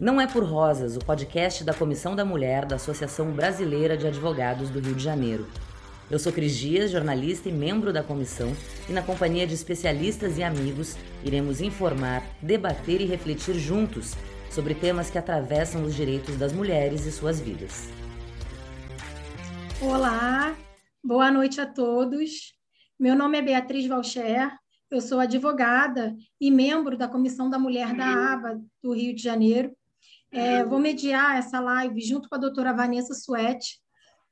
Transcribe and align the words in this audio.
Não 0.00 0.20
é 0.20 0.28
por 0.28 0.44
Rosas, 0.44 0.96
o 0.96 1.00
podcast 1.00 1.64
da 1.64 1.74
Comissão 1.74 2.14
da 2.14 2.24
Mulher 2.24 2.64
da 2.64 2.76
Associação 2.76 3.32
Brasileira 3.32 3.96
de 3.96 4.06
Advogados 4.06 4.70
do 4.70 4.78
Rio 4.78 4.94
de 4.94 5.02
Janeiro. 5.02 5.48
Eu 6.08 6.20
sou 6.20 6.32
Cris 6.32 6.56
Dias, 6.56 6.92
jornalista 6.92 7.48
e 7.48 7.52
membro 7.52 7.92
da 7.92 8.00
comissão, 8.00 8.52
e 8.88 8.92
na 8.92 9.02
companhia 9.02 9.44
de 9.44 9.54
especialistas 9.54 10.38
e 10.38 10.42
amigos, 10.44 10.96
iremos 11.24 11.60
informar, 11.60 12.22
debater 12.40 13.00
e 13.00 13.06
refletir 13.06 13.56
juntos 13.56 14.14
sobre 14.52 14.72
temas 14.72 15.10
que 15.10 15.18
atravessam 15.18 15.82
os 15.82 15.96
direitos 15.96 16.36
das 16.36 16.52
mulheres 16.52 17.04
e 17.04 17.10
suas 17.10 17.40
vidas. 17.40 17.88
Olá, 19.82 20.56
boa 21.02 21.28
noite 21.28 21.60
a 21.60 21.66
todos. 21.66 22.52
Meu 22.96 23.16
nome 23.16 23.36
é 23.36 23.42
Beatriz 23.42 23.88
Valcher, 23.88 24.48
eu 24.90 25.02
sou 25.02 25.20
advogada 25.20 26.16
e 26.40 26.50
membro 26.50 26.96
da 26.96 27.06
Comissão 27.06 27.50
da 27.50 27.58
Mulher 27.58 27.94
da 27.94 28.32
ABA 28.32 28.58
do 28.82 28.92
Rio 28.94 29.14
de 29.14 29.22
Janeiro. 29.22 29.76
É, 30.30 30.62
vou 30.62 30.78
mediar 30.78 31.38
essa 31.38 31.58
live 31.58 32.00
junto 32.00 32.28
com 32.28 32.34
a 32.34 32.38
doutora 32.38 32.72
Vanessa 32.72 33.14
Suete, 33.14 33.80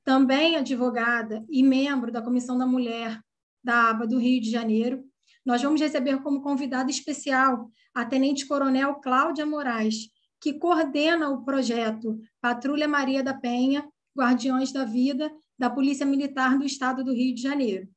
também 0.05 0.57
advogada 0.57 1.45
e 1.49 1.63
membro 1.63 2.13
da 2.13 2.23
Comissão 2.23 2.57
da 2.57 2.67
Mulher 2.67 3.21
da 3.65 3.91
ABA 3.91 4.07
do 4.07 4.19
Rio 4.19 4.41
de 4.41 4.51
Janeiro. 4.51 5.03
Nós 5.45 5.63
vamos 5.63 5.81
receber 5.81 6.23
como 6.23 6.43
convidada 6.43 6.91
especial 6.91 7.71
a 7.95 8.05
Tenente 8.05 8.47
Coronel 8.47 8.97
Cláudia 8.97 9.47
Moraes, 9.47 10.11
que 10.41 10.55
coordena 10.55 11.31
o 11.31 11.45
projeto 11.45 12.21
Patrulha 12.41 12.87
Maria 12.87 13.23
da 13.23 13.35
Penha, 13.35 13.89
Guardiões 14.17 14.71
da 14.71 14.85
Vida, 14.85 15.31
da 15.59 15.71
Polícia 15.71 16.07
Militar 16.07 16.59
do 16.59 16.65
Estado 16.65 17.03
do 17.03 17.13
Rio 17.13 17.35
de 17.35 17.43
Janeiro. 17.43 17.89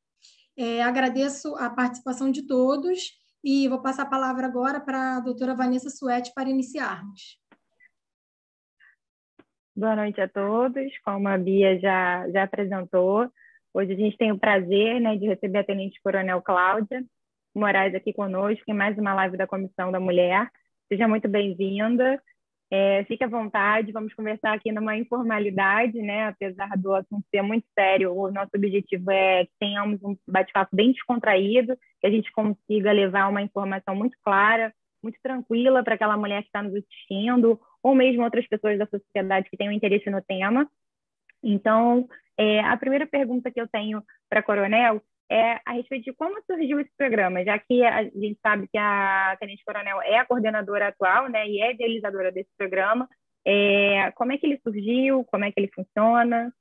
É, 0.58 0.82
agradeço 0.82 1.56
a 1.56 1.70
participação 1.70 2.32
de 2.32 2.44
todos 2.44 3.12
e 3.44 3.68
vou 3.68 3.82
passar 3.82 4.04
a 4.04 4.10
palavra 4.10 4.48
agora 4.48 4.80
para 4.80 5.18
a 5.18 5.20
doutora 5.20 5.54
Vanessa 5.54 5.90
Suete 5.90 6.32
para 6.34 6.50
iniciarmos. 6.50 7.40
Boa 9.80 9.96
noite 9.96 10.20
a 10.20 10.28
todos. 10.28 10.92
Como 11.06 11.26
a 11.30 11.38
Bia 11.38 11.80
já, 11.80 12.30
já 12.32 12.44
apresentou, 12.44 13.32
hoje 13.74 13.94
a 13.94 13.96
gente 13.96 14.18
tem 14.18 14.30
o 14.30 14.38
prazer 14.38 15.00
né, 15.00 15.16
de 15.16 15.26
receber 15.26 15.60
a 15.60 15.64
Tenente 15.64 16.02
Coronel 16.04 16.42
Cláudia 16.42 17.02
Moraes 17.56 17.96
aqui 17.96 18.12
conosco 18.12 18.62
em 18.68 18.74
mais 18.74 18.98
uma 18.98 19.14
live 19.14 19.38
da 19.38 19.48
Comissão 19.48 19.90
da 19.90 19.98
Mulher. 19.98 20.50
Seja 20.90 21.08
muito 21.08 21.30
bem-vinda. 21.30 22.22
É, 22.70 23.06
fique 23.06 23.24
à 23.24 23.28
vontade, 23.30 23.94
vamos 23.94 24.14
conversar 24.14 24.52
aqui 24.52 24.70
numa 24.70 24.98
informalidade, 24.98 25.98
né? 26.02 26.28
Apesar 26.28 26.78
do 26.78 26.94
assunto 26.94 27.26
ser 27.34 27.42
muito 27.42 27.66
sério, 27.74 28.14
o 28.14 28.30
nosso 28.30 28.52
objetivo 28.54 29.10
é 29.10 29.46
que 29.46 29.52
tenhamos 29.62 30.04
um 30.04 30.14
bate-papo 30.28 30.76
bem 30.76 30.92
descontraído, 30.92 31.78
que 32.02 32.08
a 32.08 32.12
gente 32.12 32.30
consiga 32.34 32.92
levar 32.92 33.30
uma 33.30 33.42
informação 33.42 33.96
muito 33.96 34.18
clara, 34.26 34.74
muito 35.02 35.18
tranquila 35.24 35.86
para 35.86 35.96
aquela 35.96 36.18
mulher 36.18 36.42
que 36.42 36.50
está 36.50 36.62
nos 36.62 36.76
assistindo, 36.76 37.58
ou 37.84 37.96
mesmo 37.96 38.24
outras 38.24 38.48
pessoas 38.48 38.78
da 38.78 38.86
sociedade 38.88 39.50
que 39.50 39.58
tenham 39.58 39.74
interesse 39.74 40.10
no 40.10 40.22
tema. 40.22 40.70
Então, 41.44 42.08
é, 42.38 42.60
a 42.62 42.76
primeira 42.78 43.08
pergunta 43.08 43.52
que 43.52 43.60
eu 43.60 43.68
tenho 43.68 44.04
para 44.30 44.44
Coronel 44.44 45.02
é 45.30 45.60
a 45.66 45.74
respeito 45.74 46.06
de 46.06 46.14
como 46.14 46.42
surgiu 46.44 46.80
esse 46.80 46.92
programa, 46.98 47.44
já 47.44 47.60
que 47.60 47.84
a 47.84 48.04
gente 48.04 48.40
sabe 48.42 48.68
que 48.68 48.78
a 48.78 49.38
Tenente 49.40 49.64
Coronel 49.64 50.02
é 50.02 50.18
a 50.18 50.26
coordenadora 50.26 50.88
atual, 50.88 51.30
né, 51.30 51.48
e 51.48 51.62
é 51.62 51.72
idealizadora 51.72 52.32
desse 52.32 52.50
programa. 52.58 53.08
É, 53.46 54.12
como 54.16 54.32
é 54.32 54.38
que 54.38 54.46
ele 54.46 54.60
surgiu? 54.64 55.24
Como 55.26 55.46
é 55.46 55.52
que 55.52 55.60
ele 55.60 55.72
funciona? 55.74 56.52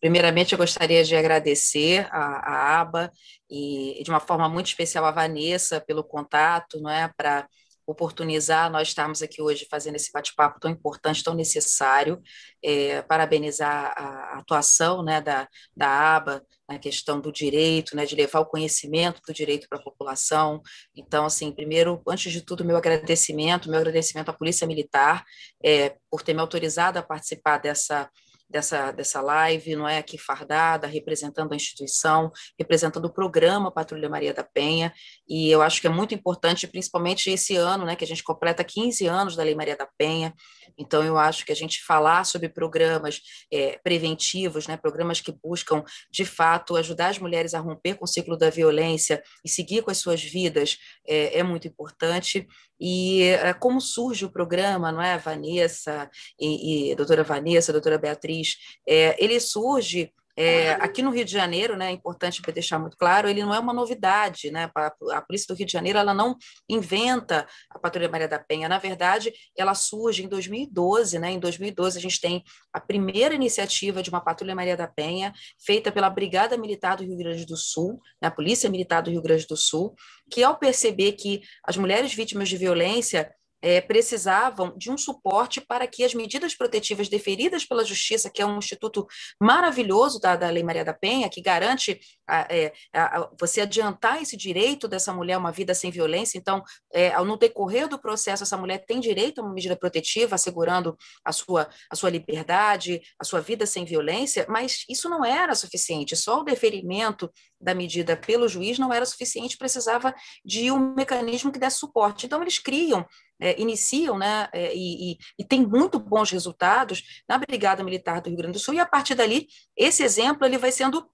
Primeiramente, 0.00 0.52
eu 0.52 0.58
gostaria 0.58 1.04
de 1.04 1.14
agradecer 1.14 2.08
a, 2.10 2.78
a 2.78 2.80
ABA 2.80 3.12
e, 3.50 4.00
de 4.02 4.10
uma 4.10 4.20
forma 4.20 4.48
muito 4.48 4.68
especial, 4.68 5.04
a 5.04 5.10
Vanessa 5.10 5.80
pelo 5.80 6.02
contato, 6.02 6.80
não 6.80 6.90
é, 6.90 7.12
para 7.14 7.46
oportunizar 7.86 8.70
nós 8.70 8.88
estarmos 8.88 9.20
aqui 9.20 9.42
hoje 9.42 9.66
fazendo 9.68 9.96
esse 9.96 10.12
bate-papo 10.12 10.60
tão 10.60 10.70
importante, 10.70 11.24
tão 11.24 11.34
necessário, 11.34 12.22
é, 12.62 13.02
parabenizar 13.02 13.92
a, 13.96 14.38
atuação 14.38 15.02
né, 15.02 15.20
da, 15.20 15.48
da 15.76 15.88
ABA 15.88 16.42
na 16.68 16.78
questão 16.78 17.20
do 17.20 17.32
direito, 17.32 17.96
né, 17.96 18.06
de 18.06 18.14
levar 18.14 18.40
o 18.40 18.46
conhecimento 18.46 19.20
do 19.26 19.34
direito 19.34 19.68
para 19.68 19.78
a 19.78 19.82
população. 19.82 20.62
Então, 20.94 21.26
assim, 21.26 21.50
primeiro, 21.52 22.00
antes 22.08 22.32
de 22.32 22.42
tudo, 22.42 22.64
meu 22.64 22.76
agradecimento, 22.76 23.68
meu 23.68 23.80
agradecimento 23.80 24.28
à 24.28 24.32
Polícia 24.32 24.66
Militar 24.66 25.24
é, 25.62 25.96
por 26.10 26.22
ter 26.22 26.32
me 26.32 26.40
autorizado 26.40 26.98
a 26.98 27.02
participar 27.02 27.58
dessa 27.58 28.08
dessa, 28.50 28.90
dessa 28.90 29.20
live, 29.20 29.76
não 29.76 29.88
é 29.88 29.98
aqui 29.98 30.18
fardada, 30.18 30.86
representando 30.86 31.52
a 31.52 31.56
instituição, 31.56 32.32
representando 32.58 33.04
o 33.04 33.12
programa 33.12 33.70
Patrulha 33.70 34.08
Maria 34.08 34.34
da 34.34 34.42
Penha, 34.42 34.92
e 35.28 35.50
eu 35.50 35.62
acho 35.62 35.80
que 35.80 35.86
é 35.86 35.90
muito 35.90 36.14
importante, 36.14 36.66
principalmente 36.66 37.30
esse 37.30 37.56
ano, 37.56 37.84
né, 37.84 37.94
que 37.94 38.04
a 38.04 38.06
gente 38.06 38.24
completa 38.24 38.64
15 38.64 39.06
anos 39.06 39.36
da 39.36 39.44
Lei 39.44 39.54
Maria 39.54 39.76
da 39.76 39.88
Penha, 39.96 40.34
então 40.76 41.04
eu 41.04 41.16
acho 41.16 41.46
que 41.46 41.52
a 41.52 41.56
gente 41.56 41.82
falar 41.84 42.24
sobre 42.24 42.48
programas 42.48 43.20
é, 43.52 43.78
preventivos, 43.82 44.66
né, 44.66 44.76
programas 44.76 45.20
que 45.20 45.32
buscam, 45.32 45.84
de 46.10 46.24
fato, 46.24 46.76
ajudar 46.76 47.08
as 47.08 47.18
mulheres 47.18 47.54
a 47.54 47.60
romper 47.60 47.94
com 47.94 48.04
o 48.04 48.08
ciclo 48.08 48.36
da 48.36 48.50
violência 48.50 49.22
e 49.44 49.48
seguir 49.48 49.82
com 49.82 49.90
as 49.90 49.98
suas 49.98 50.22
vidas, 50.22 50.76
é, 51.06 51.38
é 51.38 51.42
muito 51.42 51.68
importante, 51.68 52.46
e 52.80 53.24
é, 53.24 53.52
como 53.52 53.80
surge 53.80 54.24
o 54.24 54.32
programa, 54.32 54.90
não 54.90 55.02
é, 55.02 55.18
Vanessa 55.18 56.08
e, 56.40 56.90
e 56.90 56.94
doutora 56.94 57.22
Vanessa, 57.22 57.72
doutora 57.72 57.98
Beatriz, 57.98 58.56
é, 58.88 59.22
ele 59.22 59.38
surge 59.38 60.12
é, 60.42 60.72
aqui 60.72 61.02
no 61.02 61.10
Rio 61.10 61.22
de 61.22 61.32
Janeiro, 61.32 61.76
né, 61.76 61.88
é 61.88 61.90
importante 61.90 62.40
deixar 62.50 62.78
muito 62.78 62.96
claro, 62.96 63.28
ele 63.28 63.42
não 63.42 63.54
é 63.54 63.58
uma 63.58 63.74
novidade, 63.74 64.50
né? 64.50 64.70
A, 65.12 65.20
Polícia 65.20 65.54
do 65.54 65.58
Rio 65.58 65.66
de 65.66 65.72
Janeiro 65.72 65.98
ela 65.98 66.14
não 66.14 66.34
inventa 66.66 67.46
a 67.68 67.78
Patrulha 67.78 68.08
Maria 68.08 68.26
da 68.26 68.38
Penha, 68.38 68.66
na 68.66 68.78
verdade, 68.78 69.34
ela 69.54 69.74
surge 69.74 70.24
em 70.24 70.28
2012, 70.28 71.18
né? 71.18 71.32
Em 71.32 71.38
2012 71.38 71.98
a 71.98 72.00
gente 72.00 72.18
tem 72.18 72.42
a 72.72 72.80
primeira 72.80 73.34
iniciativa 73.34 74.02
de 74.02 74.08
uma 74.08 74.22
Patrulha 74.22 74.54
Maria 74.54 74.78
da 74.78 74.88
Penha 74.88 75.30
feita 75.62 75.92
pela 75.92 76.08
Brigada 76.08 76.56
Militar 76.56 76.96
do 76.96 77.04
Rio 77.04 77.18
Grande 77.18 77.44
do 77.44 77.56
Sul, 77.56 78.00
né, 78.22 78.28
a 78.28 78.30
Polícia 78.30 78.70
Militar 78.70 79.02
do 79.02 79.10
Rio 79.10 79.20
Grande 79.20 79.46
do 79.46 79.58
Sul, 79.58 79.94
que 80.30 80.42
ao 80.42 80.56
perceber 80.56 81.12
que 81.12 81.42
as 81.62 81.76
mulheres 81.76 82.14
vítimas 82.14 82.48
de 82.48 82.56
violência 82.56 83.30
é, 83.62 83.80
precisavam 83.80 84.74
de 84.76 84.90
um 84.90 84.98
suporte 84.98 85.60
para 85.60 85.86
que 85.86 86.04
as 86.04 86.14
medidas 86.14 86.54
protetivas 86.54 87.08
deferidas 87.08 87.64
pela 87.64 87.84
Justiça, 87.84 88.30
que 88.30 88.42
é 88.42 88.46
um 88.46 88.58
instituto 88.58 89.06
maravilhoso 89.40 90.20
da, 90.20 90.36
da 90.36 90.48
Lei 90.48 90.62
Maria 90.62 90.84
da 90.84 90.94
Penha, 90.94 91.28
que 91.28 91.40
garante 91.40 92.00
a, 92.26 92.46
é, 92.50 92.72
a, 92.94 93.28
você 93.38 93.60
adiantar 93.60 94.22
esse 94.22 94.36
direito 94.36 94.88
dessa 94.88 95.12
mulher 95.12 95.34
a 95.34 95.38
uma 95.38 95.52
vida 95.52 95.74
sem 95.74 95.90
violência. 95.90 96.38
Então, 96.38 96.62
é, 96.92 97.18
no 97.22 97.36
decorrer 97.36 97.88
do 97.88 97.98
processo, 97.98 98.42
essa 98.42 98.56
mulher 98.56 98.84
tem 98.86 99.00
direito 99.00 99.40
a 99.40 99.44
uma 99.44 99.52
medida 99.52 99.76
protetiva, 99.76 100.34
assegurando 100.34 100.96
a 101.24 101.32
sua, 101.32 101.68
a 101.90 101.96
sua 101.96 102.10
liberdade, 102.10 103.00
a 103.18 103.24
sua 103.24 103.40
vida 103.40 103.66
sem 103.66 103.84
violência, 103.84 104.46
mas 104.48 104.84
isso 104.88 105.08
não 105.08 105.24
era 105.24 105.54
suficiente. 105.54 106.16
Só 106.16 106.40
o 106.40 106.44
deferimento 106.44 107.30
da 107.60 107.74
medida 107.74 108.16
pelo 108.16 108.48
juiz 108.48 108.78
não 108.78 108.92
era 108.92 109.04
suficiente, 109.04 109.58
precisava 109.58 110.14
de 110.44 110.70
um 110.70 110.94
mecanismo 110.94 111.52
que 111.52 111.58
desse 111.58 111.78
suporte. 111.78 112.26
Então, 112.26 112.40
eles 112.40 112.58
criam 112.58 113.06
é, 113.40 113.60
iniciam 113.60 114.18
né, 114.18 114.48
é, 114.52 114.74
e, 114.74 115.18
e, 115.38 115.44
tem 115.44 115.66
muito 115.66 115.98
bons 115.98 116.30
resultados 116.30 117.02
na 117.28 117.38
Brigada 117.38 117.82
Militar 117.82 118.20
do 118.20 118.28
Rio 118.28 118.38
Grande 118.38 118.52
do 118.52 118.58
Sul, 118.58 118.74
e 118.74 118.80
a 118.80 118.86
partir 118.86 119.14
dali, 119.14 119.48
esse 119.76 120.02
exemplo 120.02 120.46
ele 120.46 120.58
vai 120.58 120.70
sendo 120.70 121.08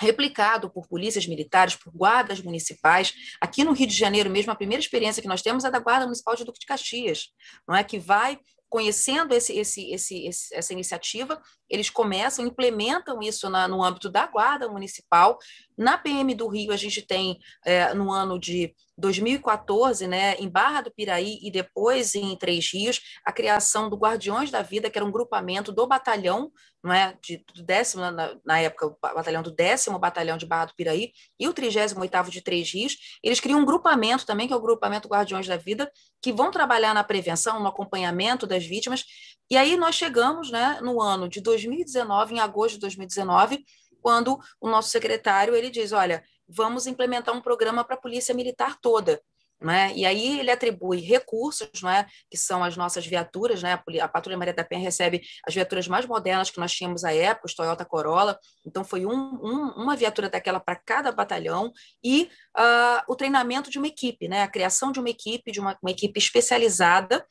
replicado 0.00 0.70
por 0.70 0.86
polícias 0.86 1.26
militares, 1.26 1.74
por 1.74 1.90
guardas 1.92 2.40
municipais. 2.40 3.14
Aqui 3.40 3.64
no 3.64 3.72
Rio 3.72 3.86
de 3.86 3.94
Janeiro 3.94 4.30
mesmo, 4.30 4.52
a 4.52 4.56
primeira 4.56 4.82
experiência 4.82 5.22
que 5.22 5.28
nós 5.28 5.42
temos 5.42 5.64
é 5.64 5.70
da 5.70 5.78
Guarda 5.78 6.04
Municipal 6.04 6.36
de 6.36 6.44
Duque 6.44 6.60
de 6.60 6.66
Caxias, 6.66 7.28
não 7.66 7.74
é 7.74 7.82
que 7.82 7.98
vai 7.98 8.38
conhecendo 8.68 9.32
esse, 9.32 9.56
esse, 9.58 9.92
esse, 9.92 10.28
essa 10.52 10.72
iniciativa, 10.72 11.40
eles 11.68 11.90
começam, 11.90 12.46
implementam 12.46 13.20
isso 13.22 13.48
na, 13.50 13.66
no 13.68 13.82
âmbito 13.82 14.08
da 14.08 14.26
Guarda 14.26 14.68
Municipal. 14.68 15.38
Na 15.76 15.98
PM 15.98 16.34
do 16.34 16.48
Rio, 16.48 16.72
a 16.72 16.76
gente 16.76 17.02
tem, 17.02 17.38
é, 17.64 17.92
no 17.92 18.10
ano 18.10 18.38
de 18.38 18.74
2014, 18.98 20.06
né, 20.06 20.36
em 20.36 20.48
Barra 20.48 20.80
do 20.82 20.90
Piraí 20.90 21.38
e 21.42 21.50
depois 21.50 22.14
em 22.14 22.34
Três 22.36 22.72
Rios, 22.72 23.00
a 23.24 23.30
criação 23.30 23.90
do 23.90 23.96
Guardiões 23.96 24.50
da 24.50 24.62
Vida, 24.62 24.88
que 24.88 24.98
era 24.98 25.04
um 25.04 25.12
grupamento 25.12 25.70
do 25.70 25.86
batalhão, 25.86 26.50
não 26.82 26.92
é, 26.92 27.14
de, 27.20 27.44
do 27.54 27.62
décimo, 27.62 28.10
na, 28.10 28.36
na 28.44 28.60
época, 28.60 28.86
o 28.86 28.96
batalhão 29.00 29.42
do 29.42 29.50
décimo 29.50 29.98
batalhão 29.98 30.38
de 30.38 30.46
Barra 30.46 30.66
do 30.66 30.74
Piraí 30.74 31.12
e 31.38 31.46
o 31.46 31.52
38º 31.52 32.30
de 32.30 32.40
Três 32.40 32.72
Rios, 32.72 32.96
eles 33.22 33.40
criam 33.40 33.60
um 33.60 33.66
grupamento 33.66 34.24
também, 34.24 34.46
que 34.46 34.54
é 34.54 34.56
o 34.56 34.62
grupamento 34.62 35.08
Guardiões 35.08 35.46
da 35.46 35.56
Vida, 35.56 35.90
que 36.22 36.32
vão 36.32 36.50
trabalhar 36.50 36.94
na 36.94 37.04
prevenção, 37.04 37.60
no 37.60 37.68
acompanhamento 37.68 38.46
das 38.46 38.64
vítimas, 38.64 39.04
e 39.50 39.56
aí 39.56 39.76
nós 39.76 39.94
chegamos, 39.94 40.50
né, 40.50 40.80
no 40.82 41.00
ano 41.00 41.28
de 41.28 41.40
2019, 41.56 42.34
em 42.34 42.40
agosto 42.40 42.74
de 42.74 42.80
2019, 42.80 43.64
quando 44.02 44.38
o 44.60 44.68
nosso 44.68 44.90
secretário 44.90 45.54
ele 45.54 45.70
diz, 45.70 45.92
olha, 45.92 46.22
vamos 46.48 46.86
implementar 46.86 47.34
um 47.34 47.40
programa 47.40 47.82
para 47.84 47.96
a 47.96 48.00
polícia 48.00 48.34
militar 48.34 48.78
toda. 48.80 49.20
né? 49.60 49.90
E 49.96 50.04
aí 50.04 50.38
ele 50.38 50.50
atribui 50.50 51.00
recursos, 51.00 51.82
né, 51.82 52.06
que 52.30 52.36
são 52.36 52.62
as 52.62 52.76
nossas 52.76 53.06
viaturas, 53.06 53.62
né? 53.62 53.80
A 54.02 54.06
Patrulha 54.06 54.36
Maria 54.36 54.52
da 54.52 54.62
Penha 54.62 54.82
recebe 54.82 55.22
as 55.46 55.54
viaturas 55.54 55.88
mais 55.88 56.04
modernas 56.04 56.50
que 56.50 56.60
nós 56.60 56.72
tínhamos 56.72 57.04
à 57.04 57.12
época, 57.14 57.46
os 57.46 57.54
Toyota 57.54 57.84
Corolla. 57.84 58.38
Então 58.66 58.84
foi 58.84 59.06
um, 59.06 59.12
um, 59.12 59.82
uma 59.82 59.96
viatura 59.96 60.28
daquela 60.28 60.60
para 60.60 60.76
cada 60.76 61.10
batalhão 61.10 61.72
e 62.04 62.30
uh, 62.56 63.02
o 63.08 63.16
treinamento 63.16 63.70
de 63.70 63.78
uma 63.78 63.88
equipe, 63.88 64.28
né? 64.28 64.42
A 64.42 64.48
criação 64.48 64.92
de 64.92 65.00
uma 65.00 65.08
equipe, 65.08 65.50
de 65.50 65.58
uma, 65.58 65.76
uma 65.82 65.90
equipe 65.90 66.18
especializada 66.18 67.26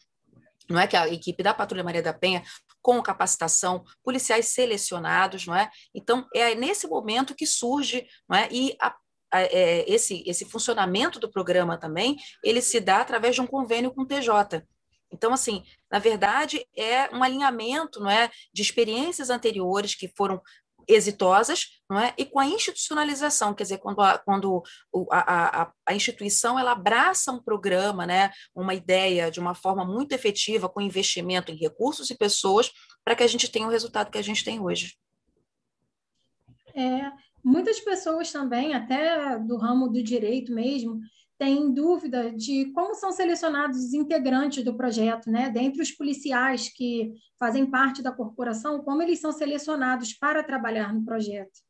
não 0.70 0.80
é 0.80 0.88
que 0.88 0.98
a 0.98 1.08
equipe 1.08 1.44
da 1.44 1.54
Patrulha 1.54 1.84
Maria 1.84 2.02
da 2.02 2.14
Penha 2.14 2.44
com 2.86 3.02
capacitação, 3.02 3.84
policiais 4.04 4.50
selecionados, 4.50 5.48
não 5.48 5.56
é? 5.56 5.72
Então 5.92 6.24
é 6.36 6.54
nesse 6.54 6.86
momento 6.86 7.34
que 7.34 7.48
surge, 7.48 8.06
não 8.30 8.38
é? 8.38 8.48
E 8.52 8.78
a, 8.80 8.96
é, 9.34 9.92
esse, 9.92 10.24
esse 10.28 10.46
funcionamento 10.46 11.20
do 11.20 11.32
programa 11.32 11.80
também, 11.80 12.16
ele 12.44 12.62
se 12.62 12.80
dá 12.80 13.02
através 13.02 13.34
de 13.34 13.42
um 13.42 13.48
convênio 13.48 13.92
com 13.92 14.04
o 14.04 14.06
TJ. 14.06 14.64
Então, 15.12 15.34
assim, 15.34 15.64
na 15.92 15.98
verdade, 15.98 16.64
é 16.78 17.10
um 17.12 17.24
alinhamento 17.24 18.00
não 18.00 18.10
é, 18.10 18.30
de 18.54 18.62
experiências 18.62 19.32
anteriores 19.32 19.96
que 19.96 20.08
foram 20.16 20.40
exitosas, 20.88 21.82
não 21.90 22.00
é? 22.00 22.14
E 22.18 22.26
com 22.26 22.40
a 22.40 22.46
institucionalização, 22.46 23.54
quer 23.54 23.64
dizer, 23.64 23.78
quando 23.78 24.02
a, 24.02 24.18
quando 24.18 24.64
a, 25.12 25.62
a, 25.62 25.72
a 25.86 25.94
instituição 25.94 26.58
ela 26.58 26.72
abraça 26.72 27.32
um 27.32 27.42
programa, 27.42 28.06
né, 28.06 28.32
uma 28.54 28.74
ideia 28.74 29.30
de 29.30 29.40
uma 29.40 29.56
forma 29.56 29.86
muito 29.86 30.14
efetiva, 30.14 30.70
com 30.70 30.82
investimento 30.82 31.52
em 31.52 31.56
recursos 31.56 32.10
e 32.10 32.18
pessoas, 32.18 32.72
para 33.04 33.16
que 33.16 33.24
a 33.24 33.28
gente 33.28 33.50
tenha 33.50 33.68
o 33.68 33.72
resultado 33.72 34.12
que 34.12 34.18
a 34.18 34.24
gente 34.24 34.44
tem 34.44 34.60
hoje. 34.60 34.96
É, 36.76 37.12
Muitas 37.46 37.80
pessoas 37.80 38.32
também, 38.32 38.74
até 38.74 39.38
do 39.38 39.56
ramo 39.56 39.88
do 39.88 40.02
direito 40.02 40.52
mesmo, 40.52 41.00
têm 41.38 41.74
dúvida 41.74 42.32
de 42.32 42.72
como 42.74 42.96
são 42.96 43.12
selecionados 43.12 43.78
os 43.78 43.94
integrantes 43.94 44.64
do 44.64 44.76
projeto, 44.76 45.30
né? 45.30 45.50
Dentre 45.50 45.82
os 45.82 45.92
policiais 45.92 46.70
que 46.70 47.14
fazem 47.40 47.70
parte 47.70 48.02
da 48.02 48.12
corporação, 48.12 48.84
como 48.84 49.02
eles 49.02 49.20
são 49.20 49.32
selecionados 49.32 50.14
para 50.14 50.44
trabalhar 50.44 50.94
no 50.94 51.04
projeto? 51.04 51.66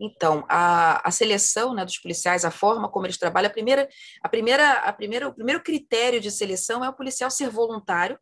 Então, 0.00 0.44
a, 0.48 1.06
a 1.06 1.10
seleção 1.10 1.74
né, 1.74 1.84
dos 1.84 1.98
policiais, 1.98 2.44
a 2.44 2.50
forma 2.50 2.88
como 2.88 3.04
eles 3.04 3.18
trabalham, 3.18 3.50
a 3.50 3.52
primeira, 3.52 3.86
a 4.22 4.28
primeira, 4.28 4.72
a 4.72 4.92
primeira, 4.92 5.28
o 5.28 5.34
primeiro 5.34 5.62
critério 5.62 6.18
de 6.18 6.30
seleção 6.30 6.82
é 6.82 6.88
o 6.88 6.94
policial 6.94 7.30
ser 7.30 7.50
voluntário, 7.50 8.18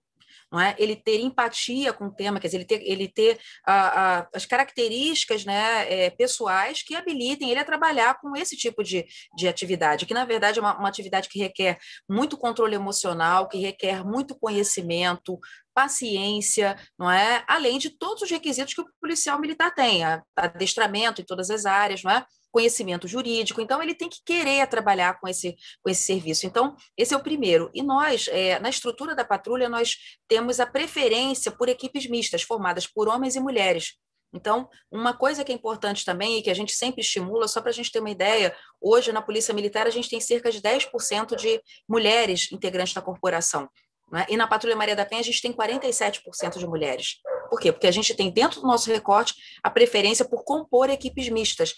não 0.50 0.60
é? 0.60 0.74
ele 0.78 0.96
ter 0.96 1.20
empatia 1.20 1.92
com 1.92 2.06
o 2.06 2.14
tema, 2.14 2.40
quer 2.40 2.48
dizer, 2.48 2.58
ele 2.58 2.64
ter, 2.64 2.82
ele 2.82 3.08
ter 3.08 3.38
a, 3.66 4.18
a, 4.20 4.28
as 4.34 4.46
características 4.46 5.44
né, 5.44 5.92
é, 5.92 6.10
pessoais 6.10 6.82
que 6.82 6.94
habilitem 6.94 7.50
ele 7.50 7.60
a 7.60 7.64
trabalhar 7.64 8.18
com 8.20 8.36
esse 8.36 8.56
tipo 8.56 8.82
de, 8.82 9.06
de 9.36 9.48
atividade, 9.48 10.06
que 10.06 10.14
na 10.14 10.24
verdade 10.24 10.58
é 10.58 10.62
uma, 10.62 10.78
uma 10.78 10.88
atividade 10.88 11.28
que 11.28 11.38
requer 11.38 11.78
muito 12.08 12.36
controle 12.36 12.74
emocional, 12.74 13.48
que 13.48 13.58
requer 13.58 14.04
muito 14.04 14.38
conhecimento, 14.38 15.38
paciência, 15.74 16.76
não 16.98 17.10
é? 17.10 17.44
Além 17.46 17.78
de 17.78 17.90
todos 17.90 18.22
os 18.22 18.30
requisitos 18.30 18.74
que 18.74 18.80
o 18.80 18.86
policial 19.00 19.40
militar 19.40 19.72
tem, 19.72 20.02
adestramento 20.36 21.20
em 21.20 21.24
todas 21.24 21.50
as 21.50 21.66
áreas, 21.66 22.02
não 22.02 22.10
é? 22.10 22.24
Conhecimento 22.58 23.06
jurídico, 23.06 23.60
então 23.60 23.80
ele 23.80 23.94
tem 23.94 24.08
que 24.08 24.18
querer 24.24 24.66
trabalhar 24.66 25.20
com 25.20 25.28
esse, 25.28 25.56
com 25.80 25.88
esse 25.88 26.02
serviço. 26.02 26.44
Então, 26.44 26.74
esse 26.96 27.14
é 27.14 27.16
o 27.16 27.22
primeiro. 27.22 27.70
E 27.72 27.84
nós, 27.84 28.26
é, 28.32 28.58
na 28.58 28.68
estrutura 28.68 29.14
da 29.14 29.24
patrulha, 29.24 29.68
nós 29.68 29.96
temos 30.26 30.58
a 30.58 30.66
preferência 30.66 31.52
por 31.52 31.68
equipes 31.68 32.08
mistas, 32.10 32.42
formadas 32.42 32.84
por 32.84 33.06
homens 33.06 33.36
e 33.36 33.40
mulheres. 33.40 33.94
Então, 34.34 34.68
uma 34.90 35.16
coisa 35.16 35.44
que 35.44 35.52
é 35.52 35.54
importante 35.54 36.04
também 36.04 36.38
e 36.38 36.42
que 36.42 36.50
a 36.50 36.54
gente 36.54 36.72
sempre 36.72 37.00
estimula, 37.00 37.46
só 37.46 37.60
para 37.60 37.70
a 37.70 37.72
gente 37.72 37.92
ter 37.92 38.00
uma 38.00 38.10
ideia, 38.10 38.52
hoje 38.80 39.12
na 39.12 39.22
Polícia 39.22 39.54
Militar 39.54 39.86
a 39.86 39.90
gente 39.90 40.10
tem 40.10 40.20
cerca 40.20 40.50
de 40.50 40.60
10% 40.60 41.36
de 41.36 41.62
mulheres 41.88 42.50
integrantes 42.50 42.92
da 42.92 43.00
corporação. 43.00 43.68
Né? 44.10 44.26
E 44.28 44.36
na 44.36 44.48
Patrulha 44.48 44.74
Maria 44.74 44.96
da 44.96 45.06
Penha 45.06 45.20
a 45.20 45.24
gente 45.24 45.40
tem 45.40 45.52
47% 45.52 46.58
de 46.58 46.66
mulheres. 46.66 47.18
Por 47.48 47.60
quê? 47.60 47.70
Porque 47.70 47.86
a 47.86 47.92
gente 47.92 48.14
tem 48.14 48.32
dentro 48.32 48.60
do 48.60 48.66
nosso 48.66 48.90
recorte 48.90 49.34
a 49.62 49.70
preferência 49.70 50.24
por 50.24 50.42
compor 50.42 50.90
equipes 50.90 51.28
mistas 51.28 51.72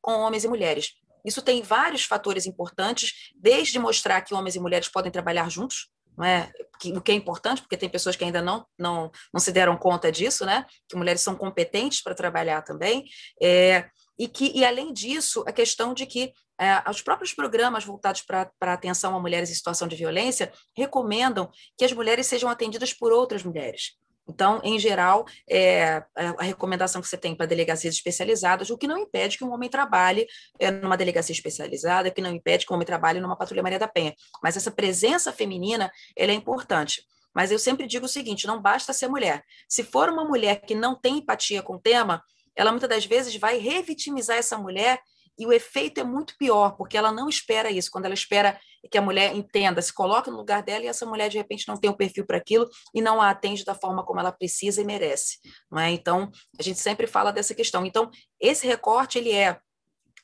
com 0.00 0.12
homens 0.12 0.44
e 0.44 0.48
mulheres. 0.48 0.92
Isso 1.24 1.42
tem 1.42 1.62
vários 1.62 2.04
fatores 2.04 2.46
importantes, 2.46 3.32
desde 3.36 3.78
mostrar 3.78 4.20
que 4.22 4.34
homens 4.34 4.56
e 4.56 4.60
mulheres 4.60 4.88
podem 4.88 5.10
trabalhar 5.10 5.50
juntos, 5.50 5.88
não 6.16 6.24
é? 6.24 6.50
o 6.94 7.00
que 7.00 7.12
é 7.12 7.14
importante, 7.14 7.60
porque 7.60 7.76
tem 7.76 7.88
pessoas 7.88 8.16
que 8.16 8.24
ainda 8.24 8.42
não, 8.42 8.66
não, 8.78 9.10
não 9.32 9.40
se 9.40 9.52
deram 9.52 9.76
conta 9.76 10.10
disso, 10.10 10.44
né? 10.44 10.64
que 10.88 10.96
mulheres 10.96 11.20
são 11.20 11.36
competentes 11.36 12.02
para 12.02 12.14
trabalhar 12.14 12.62
também, 12.62 13.04
é, 13.40 13.88
e 14.18 14.26
que, 14.26 14.50
e 14.52 14.64
além 14.64 14.92
disso, 14.92 15.44
a 15.46 15.52
questão 15.52 15.94
de 15.94 16.06
que 16.06 16.32
é, 16.60 16.90
os 16.90 17.00
próprios 17.00 17.32
programas 17.32 17.84
voltados 17.84 18.22
para 18.22 18.50
a 18.60 18.72
atenção 18.72 19.14
a 19.14 19.20
mulheres 19.20 19.48
em 19.48 19.54
situação 19.54 19.86
de 19.86 19.94
violência 19.94 20.52
recomendam 20.76 21.48
que 21.76 21.84
as 21.84 21.92
mulheres 21.92 22.26
sejam 22.26 22.50
atendidas 22.50 22.92
por 22.92 23.12
outras 23.12 23.44
mulheres. 23.44 23.92
Então, 24.28 24.60
em 24.62 24.78
geral, 24.78 25.24
é, 25.48 26.04
a 26.14 26.42
recomendação 26.42 27.00
que 27.00 27.08
você 27.08 27.16
tem 27.16 27.34
para 27.34 27.46
delegacias 27.46 27.94
especializadas, 27.94 28.68
o 28.68 28.76
que 28.76 28.86
não 28.86 28.98
impede 28.98 29.38
que 29.38 29.44
um 29.44 29.52
homem 29.52 29.70
trabalhe 29.70 30.26
é, 30.58 30.70
numa 30.70 30.96
delegacia 30.96 31.32
especializada, 31.32 32.10
que 32.10 32.20
não 32.20 32.30
impede 32.30 32.66
que 32.66 32.72
um 32.72 32.76
homem 32.76 32.86
trabalhe 32.86 33.20
numa 33.20 33.36
patrulha 33.36 33.62
Maria 33.62 33.78
da 33.78 33.88
Penha. 33.88 34.14
Mas 34.42 34.56
essa 34.56 34.70
presença 34.70 35.32
feminina, 35.32 35.90
ela 36.14 36.32
é 36.32 36.34
importante. 36.34 37.02
Mas 37.34 37.50
eu 37.50 37.58
sempre 37.58 37.86
digo 37.86 38.06
o 38.06 38.08
seguinte, 38.08 38.46
não 38.46 38.60
basta 38.60 38.92
ser 38.92 39.08
mulher. 39.08 39.42
Se 39.68 39.82
for 39.82 40.10
uma 40.10 40.24
mulher 40.24 40.60
que 40.60 40.74
não 40.74 40.94
tem 40.94 41.18
empatia 41.18 41.62
com 41.62 41.76
o 41.76 41.80
tema, 41.80 42.22
ela 42.54 42.70
muitas 42.70 42.88
das 42.88 43.06
vezes 43.06 43.34
vai 43.36 43.58
revitimizar 43.58 44.36
essa 44.36 44.58
mulher 44.58 45.00
e 45.38 45.46
o 45.46 45.52
efeito 45.52 46.00
é 46.00 46.04
muito 46.04 46.36
pior, 46.36 46.76
porque 46.76 46.98
ela 46.98 47.12
não 47.12 47.28
espera 47.28 47.70
isso. 47.70 47.90
Quando 47.90 48.06
ela 48.06 48.14
espera 48.14 48.58
que 48.90 48.98
a 48.98 49.02
mulher 49.02 49.34
entenda, 49.34 49.82
se 49.82 49.92
coloque 49.92 50.30
no 50.30 50.36
lugar 50.36 50.62
dela 50.62 50.84
e 50.84 50.88
essa 50.88 51.06
mulher, 51.06 51.28
de 51.28 51.38
repente, 51.38 51.66
não 51.66 51.76
tem 51.76 51.90
o 51.90 51.92
um 51.92 51.96
perfil 51.96 52.26
para 52.26 52.36
aquilo 52.36 52.68
e 52.94 53.00
não 53.00 53.20
a 53.20 53.30
atende 53.30 53.64
da 53.64 53.74
forma 53.74 54.04
como 54.04 54.20
ela 54.20 54.32
precisa 54.32 54.80
e 54.80 54.84
merece. 54.84 55.38
Não 55.70 55.80
é? 55.80 55.90
Então, 55.90 56.30
a 56.58 56.62
gente 56.62 56.78
sempre 56.78 57.06
fala 57.06 57.32
dessa 57.32 57.54
questão. 57.54 57.84
Então, 57.84 58.10
esse 58.40 58.66
recorte 58.66 59.18
ele 59.18 59.32
é 59.32 59.58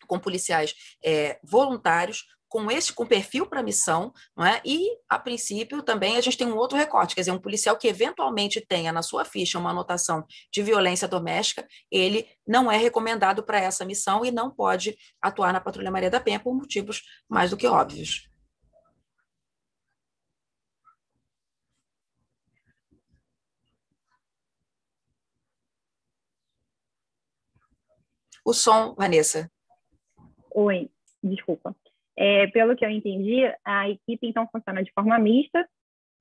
com 0.07 0.19
policiais 0.19 0.75
é, 1.05 1.39
voluntários, 1.43 2.25
com 2.55 2.71
esse 2.71 2.93
com 2.93 3.05
perfil 3.05 3.47
para 3.47 3.65
missão, 3.65 4.13
não 4.37 4.47
é? 4.47 4.61
E 4.65 4.89
a 5.09 5.19
princípio 5.19 5.83
também 5.83 6.17
a 6.17 6.21
gente 6.21 6.39
tem 6.39 6.47
um 6.47 6.57
outro 6.57 6.79
recorte, 6.79 7.13
quer 7.13 7.23
dizer, 7.23 7.33
um 7.33 7.41
policial 7.41 7.77
que 7.77 7.89
eventualmente 7.89 8.65
tenha 8.65 8.93
na 8.93 9.03
sua 9.03 9.25
ficha 9.25 9.59
uma 9.59 9.71
anotação 9.71 10.25
de 10.53 10.63
violência 10.63 11.09
doméstica, 11.09 11.67
ele 11.91 12.29
não 12.47 12.71
é 12.71 12.77
recomendado 12.77 13.43
para 13.43 13.59
essa 13.59 13.85
missão 13.85 14.25
e 14.25 14.31
não 14.31 14.53
pode 14.53 14.97
atuar 15.21 15.53
na 15.53 15.61
Patrulha 15.61 15.91
Maria 15.91 16.11
da 16.11 16.21
Penha 16.21 16.39
por 16.39 16.55
motivos 16.55 17.03
mais 17.29 17.51
do 17.51 17.57
que 17.57 17.67
óbvios. 17.67 18.29
O 28.45 28.53
som, 28.53 28.95
Vanessa. 28.95 29.51
Oi, 30.55 30.91
desculpa. 31.23 31.75
É, 32.17 32.47
pelo 32.49 32.77
que 32.77 32.85
eu 32.85 32.91
entendi, 32.91 33.41
a 33.65 33.89
equipe 33.89 34.27
então 34.27 34.47
funciona 34.53 34.85
de 34.85 34.93
forma 34.93 35.19
mista, 35.19 35.67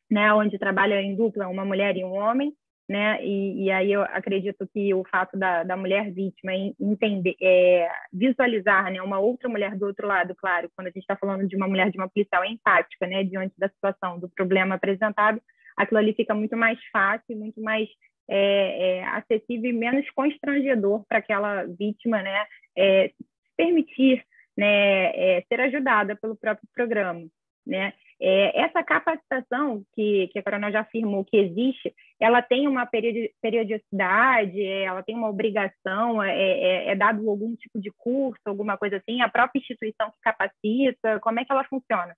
né, 0.09 0.33
onde 0.33 0.57
trabalha 0.57 1.01
em 1.01 1.15
dupla 1.15 1.47
uma 1.47 1.65
mulher 1.65 1.97
e 1.97 2.03
um 2.03 2.13
homem, 2.13 2.53
né, 2.89 3.23
e, 3.23 3.65
e 3.65 3.71
aí 3.71 3.91
eu 3.91 4.01
acredito 4.03 4.67
que 4.73 4.93
o 4.93 5.03
fato 5.03 5.37
da, 5.37 5.63
da 5.63 5.75
mulher 5.75 6.11
vítima 6.11 6.53
entender, 6.79 7.35
é, 7.41 7.89
visualizar, 8.11 8.91
né, 8.91 9.01
uma 9.01 9.19
outra 9.19 9.49
mulher 9.49 9.75
do 9.75 9.85
outro 9.85 10.07
lado, 10.07 10.33
claro, 10.35 10.71
quando 10.75 10.87
a 10.87 10.91
gente 10.91 11.03
está 11.03 11.15
falando 11.15 11.47
de 11.47 11.55
uma 11.55 11.67
mulher 11.67 11.91
de 11.91 11.97
uma 11.97 12.09
policial 12.09 12.43
empática, 12.45 13.05
né, 13.05 13.23
diante 13.23 13.53
da 13.57 13.67
situação, 13.67 14.17
do 14.17 14.29
problema 14.29 14.75
apresentado, 14.75 15.41
aquilo 15.77 15.99
ali 15.99 16.13
fica 16.13 16.33
muito 16.33 16.55
mais 16.55 16.79
fácil, 16.91 17.37
muito 17.37 17.61
mais 17.61 17.89
é, 18.29 18.99
é, 18.99 19.03
acessível 19.05 19.69
e 19.69 19.73
menos 19.73 20.09
constrangedor 20.11 21.03
para 21.07 21.19
aquela 21.19 21.63
vítima, 21.63 22.21
né, 22.21 22.45
é, 22.77 23.11
permitir 23.55 24.23
né, 24.57 25.37
é, 25.37 25.43
ser 25.47 25.59
ajudada 25.61 26.15
pelo 26.15 26.35
próprio 26.35 26.67
programa. 26.73 27.25
Né? 27.65 27.93
É, 28.21 28.61
essa 28.61 28.83
capacitação 28.83 29.83
que, 29.95 30.27
que 30.31 30.39
a 30.39 30.43
Coronel 30.43 30.71
já 30.71 30.81
afirmou 30.81 31.25
que 31.25 31.37
existe, 31.37 31.93
ela 32.19 32.41
tem 32.41 32.67
uma 32.67 32.85
periodicidade, 32.85 34.61
é, 34.61 34.83
ela 34.83 35.01
tem 35.03 35.15
uma 35.15 35.29
obrigação, 35.29 36.21
é, 36.21 36.91
é, 36.91 36.95
dado 36.95 37.29
algum 37.29 37.55
tipo 37.55 37.79
de 37.79 37.91
curso, 37.97 38.41
alguma 38.45 38.77
coisa 38.77 38.97
assim, 38.97 39.21
a 39.21 39.29
própria 39.29 39.59
instituição 39.59 40.11
que 40.11 40.21
capacita, 40.21 41.19
como 41.19 41.39
é 41.39 41.45
que 41.45 41.51
ela 41.51 41.63
funciona? 41.65 42.15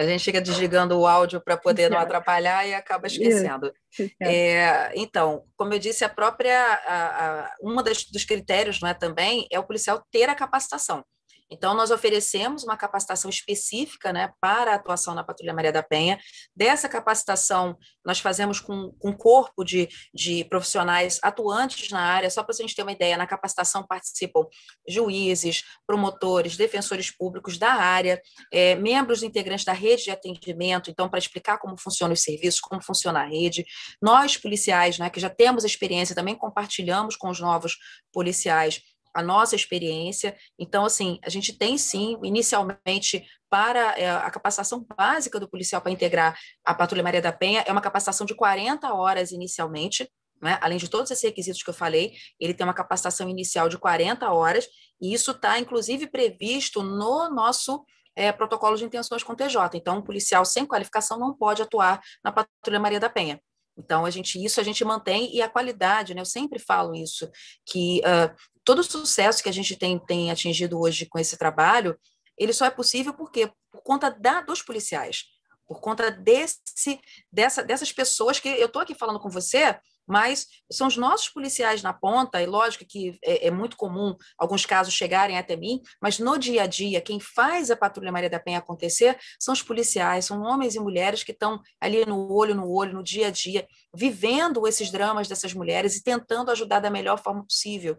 A 0.00 0.06
gente 0.06 0.24
fica 0.24 0.40
desligando 0.40 0.98
o 0.98 1.06
áudio 1.06 1.42
para 1.42 1.58
poder 1.58 1.90
não 1.90 1.98
atrapalhar 1.98 2.66
e 2.66 2.72
acaba 2.72 3.06
esquecendo. 3.06 3.70
É, 4.18 4.90
então, 4.94 5.44
como 5.56 5.74
eu 5.74 5.78
disse, 5.78 6.04
a 6.04 6.08
própria 6.08 6.58
a, 6.58 7.42
a, 7.42 7.54
uma 7.60 7.82
das, 7.82 8.04
dos 8.04 8.24
critérios, 8.24 8.80
não 8.80 8.88
é 8.88 8.94
também, 8.94 9.46
é 9.52 9.58
o 9.58 9.64
policial 9.64 10.02
ter 10.10 10.28
a 10.28 10.34
capacitação. 10.34 11.04
Então, 11.50 11.74
nós 11.74 11.90
oferecemos 11.90 12.62
uma 12.62 12.76
capacitação 12.76 13.28
específica 13.28 14.12
né, 14.12 14.32
para 14.40 14.72
a 14.72 14.74
atuação 14.76 15.14
na 15.14 15.24
Patrulha 15.24 15.52
Maria 15.52 15.72
da 15.72 15.82
Penha. 15.82 16.18
Dessa 16.54 16.88
capacitação, 16.88 17.76
nós 18.04 18.20
fazemos 18.20 18.60
com, 18.60 18.92
com 18.98 19.10
um 19.10 19.16
corpo 19.16 19.64
de, 19.64 19.88
de 20.14 20.44
profissionais 20.44 21.18
atuantes 21.22 21.90
na 21.90 22.00
área. 22.00 22.30
Só 22.30 22.42
para 22.42 22.54
a 22.54 22.56
gente 22.56 22.74
ter 22.74 22.82
uma 22.82 22.92
ideia, 22.92 23.16
na 23.16 23.26
capacitação 23.26 23.84
participam 23.86 24.46
juízes, 24.88 25.64
promotores, 25.86 26.56
defensores 26.56 27.10
públicos 27.10 27.58
da 27.58 27.72
área, 27.72 28.22
é, 28.52 28.76
membros 28.76 29.22
integrantes 29.22 29.64
da 29.64 29.72
rede 29.72 30.04
de 30.04 30.10
atendimento, 30.10 30.90
então, 30.90 31.08
para 31.08 31.18
explicar 31.18 31.58
como 31.58 31.76
funcionam 31.76 32.12
os 32.12 32.22
serviços, 32.22 32.60
como 32.60 32.82
funciona 32.82 33.20
a 33.20 33.26
rede. 33.26 33.64
Nós, 34.00 34.36
policiais, 34.36 34.98
né, 34.98 35.10
que 35.10 35.18
já 35.18 35.28
temos 35.28 35.64
experiência, 35.64 36.14
também 36.14 36.36
compartilhamos 36.36 37.16
com 37.16 37.28
os 37.28 37.40
novos 37.40 37.76
policiais 38.12 38.80
a 39.14 39.22
nossa 39.22 39.56
experiência. 39.56 40.36
Então, 40.58 40.84
assim, 40.84 41.18
a 41.24 41.28
gente 41.28 41.56
tem 41.56 41.76
sim, 41.76 42.18
inicialmente, 42.22 43.24
para 43.50 43.98
é, 43.98 44.08
a 44.08 44.30
capacitação 44.30 44.86
básica 44.96 45.40
do 45.40 45.48
policial 45.48 45.82
para 45.82 45.90
integrar 45.90 46.38
a 46.64 46.72
Patrulha 46.72 47.02
Maria 47.02 47.20
da 47.20 47.32
Penha, 47.32 47.64
é 47.66 47.72
uma 47.72 47.80
capacitação 47.80 48.24
de 48.24 48.34
40 48.34 48.94
horas 48.94 49.32
inicialmente, 49.32 50.08
né? 50.40 50.56
além 50.62 50.78
de 50.78 50.88
todos 50.88 51.10
esses 51.10 51.24
requisitos 51.24 51.62
que 51.62 51.68
eu 51.68 51.74
falei, 51.74 52.12
ele 52.38 52.54
tem 52.54 52.64
uma 52.64 52.72
capacitação 52.72 53.28
inicial 53.28 53.68
de 53.68 53.76
40 53.76 54.30
horas, 54.30 54.68
e 55.00 55.12
isso 55.12 55.32
está, 55.32 55.58
inclusive, 55.58 56.06
previsto 56.06 56.82
no 56.82 57.28
nosso 57.28 57.84
é, 58.14 58.30
protocolo 58.30 58.76
de 58.76 58.84
intenções 58.84 59.22
com 59.22 59.34
TJ. 59.34 59.70
Então, 59.74 59.98
um 59.98 60.02
policial 60.02 60.44
sem 60.44 60.64
qualificação 60.64 61.18
não 61.18 61.34
pode 61.34 61.62
atuar 61.62 62.00
na 62.22 62.30
Patrulha 62.30 62.78
Maria 62.78 63.00
da 63.00 63.10
Penha. 63.10 63.40
Então, 63.80 64.04
a 64.04 64.10
gente, 64.10 64.42
isso 64.42 64.60
a 64.60 64.62
gente 64.62 64.84
mantém, 64.84 65.34
e 65.34 65.40
a 65.40 65.48
qualidade, 65.48 66.14
né? 66.14 66.20
Eu 66.20 66.26
sempre 66.26 66.58
falo 66.58 66.94
isso, 66.94 67.28
que 67.66 68.00
uh, 68.00 68.34
todo 68.64 68.80
o 68.80 68.84
sucesso 68.84 69.42
que 69.42 69.48
a 69.48 69.52
gente 69.52 69.74
tem, 69.76 69.98
tem 69.98 70.30
atingido 70.30 70.78
hoje 70.78 71.06
com 71.06 71.18
esse 71.18 71.36
trabalho, 71.36 71.98
ele 72.38 72.52
só 72.52 72.66
é 72.66 72.70
possível 72.70 73.14
porque 73.14 73.50
por 73.70 73.82
conta 73.82 74.10
da, 74.10 74.40
dos 74.40 74.62
policiais, 74.62 75.24
por 75.66 75.80
conta 75.80 76.10
desse, 76.10 77.00
dessa, 77.32 77.62
dessas 77.62 77.92
pessoas 77.92 78.38
que 78.38 78.48
eu 78.48 78.66
estou 78.66 78.82
aqui 78.82 78.94
falando 78.94 79.20
com 79.20 79.28
você, 79.28 79.78
mas 80.10 80.48
são 80.72 80.88
os 80.88 80.96
nossos 80.96 81.28
policiais 81.28 81.82
na 81.82 81.92
ponta, 81.92 82.42
e 82.42 82.46
lógico 82.46 82.84
que 82.84 83.16
é, 83.24 83.46
é, 83.46 83.50
muito 83.50 83.76
comum 83.76 84.16
alguns 84.36 84.66
casos 84.66 84.92
chegarem 84.92 85.38
até 85.38 85.54
mim, 85.54 85.80
mas 86.02 86.18
no 86.18 86.36
dia 86.36 86.64
a 86.64 86.66
dia, 86.66 87.00
quem 87.00 87.20
faz 87.20 87.70
a 87.70 87.76
Patrulha 87.76 88.10
Maria 88.10 88.28
da 88.28 88.40
Penha 88.40 88.58
acontecer 88.58 89.16
são 89.38 89.54
os 89.54 89.62
policiais, 89.62 90.24
são 90.24 90.42
homens 90.42 90.74
e 90.74 90.80
mulheres 90.80 91.22
que 91.22 91.30
estão 91.30 91.60
ali 91.80 92.04
no 92.04 92.32
olho 92.32 92.56
no 92.56 92.68
olho, 92.68 92.94
no 92.94 93.04
dia 93.04 93.28
a 93.28 93.30
dia, 93.30 93.68
vivendo 93.94 94.66
esses 94.66 94.90
dramas 94.90 95.28
dessas 95.28 95.54
mulheres 95.54 95.94
e 95.94 96.02
tentando 96.02 96.50
ajudar 96.50 96.80
da 96.80 96.90
melhor 96.90 97.22
forma 97.22 97.44
possível. 97.44 97.96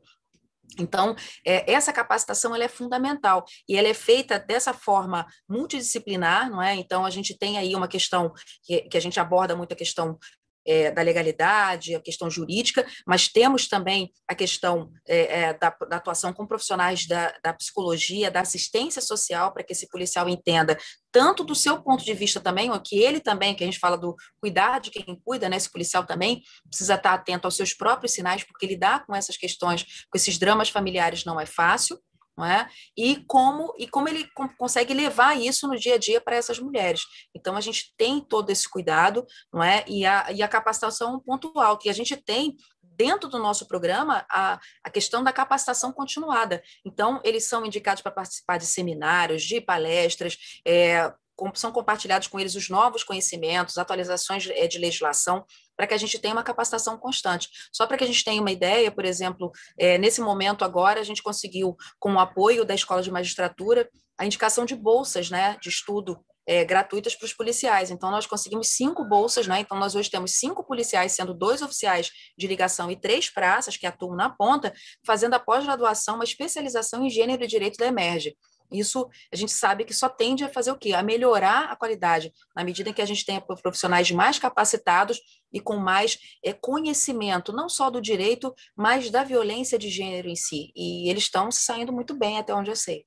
Então, 0.80 1.15
é, 1.46 1.72
essa 1.72 1.91
capacitação 1.91 2.56
ela 2.56 2.63
é 2.63 2.70
fundamental 2.70 3.44
e 3.68 3.75
ela 3.75 3.88
é 3.88 3.94
feita 3.94 4.39
dessa 4.39 4.74
forma 4.74 5.25
multidisciplinar, 5.48 6.50
não 6.50 6.62
é? 6.62 6.75
Então, 6.75 7.06
a 7.06 7.10
gente 7.10 7.38
tem 7.38 7.58
aí 7.58 7.75
uma 7.75 7.88
questão 7.88 8.32
que, 8.63 8.82
que 8.82 8.98
a 8.98 9.01
gente 9.01 9.20
aborda 9.20 9.56
muito 9.56 9.74
a 9.74 9.77
questão 9.77 10.18
é, 10.65 10.91
da 10.91 11.01
legalidade, 11.01 11.96
a 11.96 12.01
questão 12.01 12.30
jurídica, 12.30 12.86
mas 13.06 13.27
temos 13.27 13.68
também 13.68 14.12
a 14.27 14.36
questão 14.36 14.91
é, 15.08 15.41
é, 15.41 15.53
da, 15.53 15.75
da, 15.89 15.98
atuação 15.98 16.34
com 16.34 16.46
profissionais 16.46 17.08
da, 17.08 17.34
da 17.44 17.53
psicologia, 17.53 18.32
da 18.32 18.41
assistência 18.41 19.01
social, 19.01 19.51
para 19.53 19.63
que 19.63 19.74
esse 19.74 19.88
policial 19.89 20.30
entenda 20.30 20.77
tanto 21.12 21.44
do 21.44 21.53
seu 21.53 21.82
ponto 21.82 22.03
de 22.03 22.13
vista 22.13 22.39
também, 22.39 22.72
ou 22.72 22.80
que 22.80 22.98
ele 22.98 23.20
também, 23.20 23.53
que 23.53 23.63
a 23.63 23.68
gente 23.68 23.80
fala 23.80 23.98
do 23.98 24.15
cuidar 24.39 24.80
de 24.80 24.89
quem 24.89 25.20
cuida, 25.25 25.50
né, 25.50 25.58
esse 25.58 25.70
policial 25.70 26.06
também 26.06 26.41
precisa 26.70 26.96
estar 26.96 27.13
atento 27.13 27.46
aos 27.46 27.56
seus 27.56 27.74
próprios 27.74 28.13
sinais, 28.13 28.44
porque 28.44 28.65
lidar 28.65 29.06
com 29.06 29.15
essas 29.15 29.36
questões, 29.36 30.06
com 30.10 30.18
esses 30.18 30.38
dramas 30.38 30.70
familiares 30.70 31.25
não 31.25 31.39
é 31.39 31.46
fácil, 31.46 32.00
não 32.38 32.45
é? 32.45 32.69
E 32.97 33.23
como 33.27 33.73
e 33.77 33.88
como 33.88 34.07
ele 34.07 34.27
consegue 34.57 34.93
levar 34.93 35.38
isso 35.38 35.67
no 35.67 35.77
dia 35.77 35.95
a 35.95 35.97
dia 35.97 36.21
para 36.21 36.35
essas 36.35 36.59
mulheres. 36.59 37.01
Então 37.35 37.55
a 37.55 37.61
gente 37.61 37.93
tem 37.97 38.19
todo 38.21 38.50
esse 38.50 38.69
cuidado, 38.69 39.25
não 39.53 39.63
é? 39.63 39.83
E 39.88 40.05
a, 40.05 40.31
e 40.31 40.41
a 40.41 40.47
capacitação 40.47 41.13
é 41.13 41.15
um 41.17 41.19
ponto 41.19 41.59
alto. 41.59 41.85
E 41.85 41.89
a 41.89 41.93
gente 41.93 42.15
tem 42.15 42.55
dentro 42.95 43.29
do 43.29 43.39
nosso 43.39 43.67
programa 43.67 44.25
a, 44.29 44.59
a 44.83 44.89
questão 44.89 45.23
da 45.23 45.33
capacitação 45.33 45.91
continuada. 45.91 46.61
Então, 46.85 47.19
eles 47.23 47.47
são 47.47 47.65
indicados 47.65 48.01
para 48.01 48.11
participar 48.11 48.57
de 48.57 48.65
seminários, 48.65 49.43
de 49.43 49.59
palestras, 49.59 50.38
é, 50.65 51.11
são 51.53 51.71
compartilhados 51.71 52.27
com 52.27 52.39
eles 52.39 52.55
os 52.55 52.69
novos 52.69 53.03
conhecimentos, 53.03 53.77
atualizações 53.77 54.43
de, 54.43 54.67
de 54.67 54.77
legislação, 54.77 55.45
para 55.75 55.88
que 55.88 55.93
a 55.93 55.98
gente 55.98 56.19
tenha 56.19 56.33
uma 56.33 56.43
capacitação 56.43 56.98
constante. 56.98 57.50
Só 57.71 57.88
para 57.88 57.98
que 57.98 58.03
a 58.03 58.07
gente 58.07 58.24
tenha 58.24 58.41
uma 58.41 58.51
ideia, 58.51 58.91
por 58.91 59.05
exemplo, 59.05 59.51
é, 59.77 59.98
nesse 59.98 60.21
momento 60.21 60.63
agora, 60.63 61.00
a 61.00 61.03
gente 61.03 61.24
conseguiu, 61.24 61.75
com 62.00 62.13
o 62.13 62.19
apoio 62.19 62.63
da 62.63 62.75
Escola 62.75 63.01
de 63.01 63.12
Magistratura, 63.12 63.89
a 64.17 64.25
indicação 64.25 64.65
de 64.65 64.75
bolsas 64.75 65.29
né, 65.29 65.57
de 65.62 65.69
estudo 65.69 66.24
é, 66.45 66.65
gratuitas 66.65 67.15
para 67.15 67.25
os 67.25 67.33
policiais. 67.33 67.91
Então, 67.91 68.12
nós 68.12 68.25
conseguimos 68.25 68.69
cinco 68.69 69.05
bolsas, 69.05 69.48
né? 69.48 69.60
Então, 69.60 69.77
nós 69.77 69.95
hoje 69.95 70.10
temos 70.10 70.31
cinco 70.36 70.63
policiais, 70.63 71.13
sendo 71.13 71.33
dois 71.33 71.62
oficiais 71.62 72.12
de 72.38 72.48
ligação 72.48 72.91
e 72.91 72.95
três 72.95 73.29
praças 73.29 73.77
que 73.77 73.86
atuam 73.86 74.15
na 74.15 74.29
ponta, 74.29 74.74
fazendo 75.05 75.33
a 75.36 75.39
pós-graduação, 75.39 76.15
uma 76.15 76.24
especialização 76.24 77.05
em 77.05 77.10
gênero 77.10 77.43
e 77.43 77.48
direito 77.48 77.77
da 77.77 77.88
Emerge. 77.88 78.36
Isso 78.71 79.09
a 79.31 79.35
gente 79.35 79.51
sabe 79.51 79.83
que 79.83 79.93
só 79.93 80.07
tende 80.07 80.43
a 80.43 80.49
fazer 80.49 80.71
o 80.71 80.77
quê? 80.77 80.93
A 80.93 81.03
melhorar 81.03 81.71
a 81.71 81.75
qualidade, 81.75 82.31
na 82.55 82.63
medida 82.63 82.89
em 82.89 82.93
que 82.93 83.01
a 83.01 83.05
gente 83.05 83.25
tenha 83.25 83.41
profissionais 83.41 84.09
mais 84.11 84.39
capacitados 84.39 85.19
e 85.51 85.59
com 85.59 85.77
mais 85.77 86.17
é, 86.43 86.53
conhecimento, 86.53 87.51
não 87.51 87.67
só 87.67 87.89
do 87.89 88.01
direito, 88.01 88.53
mas 88.75 89.09
da 89.09 89.23
violência 89.23 89.77
de 89.77 89.89
gênero 89.89 90.29
em 90.29 90.35
si. 90.35 90.71
E 90.75 91.09
eles 91.09 91.23
estão 91.23 91.51
saindo 91.51 91.91
muito 91.91 92.13
bem, 92.13 92.37
até 92.37 92.53
onde 92.53 92.71
eu 92.71 92.75
sei. 92.75 93.05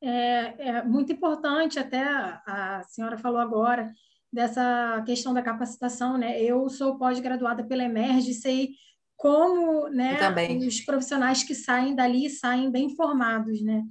É, 0.00 0.68
é 0.68 0.82
muito 0.84 1.12
importante, 1.12 1.78
até 1.78 2.02
a 2.04 2.82
senhora 2.88 3.18
falou 3.18 3.40
agora, 3.40 3.92
dessa 4.32 5.02
questão 5.06 5.32
da 5.32 5.42
capacitação, 5.42 6.16
né? 6.16 6.40
Eu 6.40 6.68
sou 6.68 6.98
pós-graduada 6.98 7.64
pela 7.64 7.82
Emerge, 7.82 8.34
sei 8.34 8.70
como 9.18 9.88
né, 9.88 10.16
os 10.64 10.80
profissionais 10.80 11.42
que 11.42 11.54
saem 11.54 11.94
dali 11.94 12.30
saem 12.30 12.70
bem 12.70 12.94
formados, 12.94 13.60
né? 13.60 13.82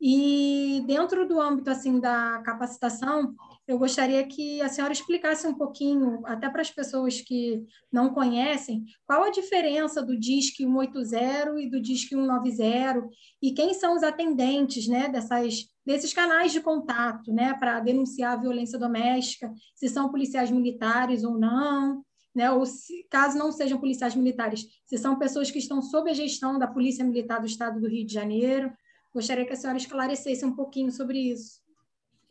E 0.00 0.82
dentro 0.86 1.28
do 1.28 1.38
âmbito 1.38 1.68
assim 1.68 2.00
da 2.00 2.40
capacitação, 2.42 3.34
eu 3.68 3.78
gostaria 3.78 4.26
que 4.26 4.62
a 4.62 4.68
senhora 4.70 4.94
explicasse 4.94 5.46
um 5.46 5.52
pouquinho, 5.52 6.22
até 6.24 6.48
para 6.48 6.62
as 6.62 6.70
pessoas 6.70 7.20
que 7.20 7.62
não 7.92 8.14
conhecem, 8.14 8.82
qual 9.06 9.22
a 9.24 9.30
diferença 9.30 10.02
do 10.02 10.18
DISC 10.18 10.56
180 10.56 11.60
e 11.60 11.68
do 11.68 11.78
DISC 11.78 12.08
190 12.08 13.10
e 13.42 13.52
quem 13.52 13.74
são 13.74 13.94
os 13.94 14.02
atendentes, 14.02 14.88
né, 14.88 15.08
dessas 15.10 15.68
desses 15.84 16.12
canais 16.14 16.52
de 16.52 16.60
contato, 16.60 17.32
né, 17.32 17.52
para 17.54 17.80
denunciar 17.80 18.32
a 18.32 18.40
violência 18.40 18.78
doméstica, 18.78 19.52
se 19.74 19.88
são 19.88 20.10
policiais 20.10 20.50
militares 20.50 21.24
ou 21.24 21.38
não, 21.38 22.02
né? 22.34 22.50
ou 22.50 22.64
se, 22.66 23.06
caso 23.10 23.38
não 23.38 23.52
sejam 23.52 23.78
policiais 23.78 24.14
militares, 24.14 24.66
se 24.86 24.98
são 24.98 25.18
pessoas 25.18 25.50
que 25.50 25.58
estão 25.58 25.82
sob 25.82 26.10
a 26.10 26.14
gestão 26.14 26.58
da 26.58 26.66
Polícia 26.66 27.04
Militar 27.04 27.40
do 27.40 27.46
Estado 27.46 27.80
do 27.80 27.88
Rio 27.88 28.06
de 28.06 28.12
Janeiro. 28.12 28.72
Gostaria 29.12 29.44
que 29.44 29.52
a 29.52 29.56
senhora 29.56 29.78
esclarecesse 29.78 30.44
um 30.44 30.54
pouquinho 30.54 30.90
sobre 30.90 31.18
isso. 31.18 31.60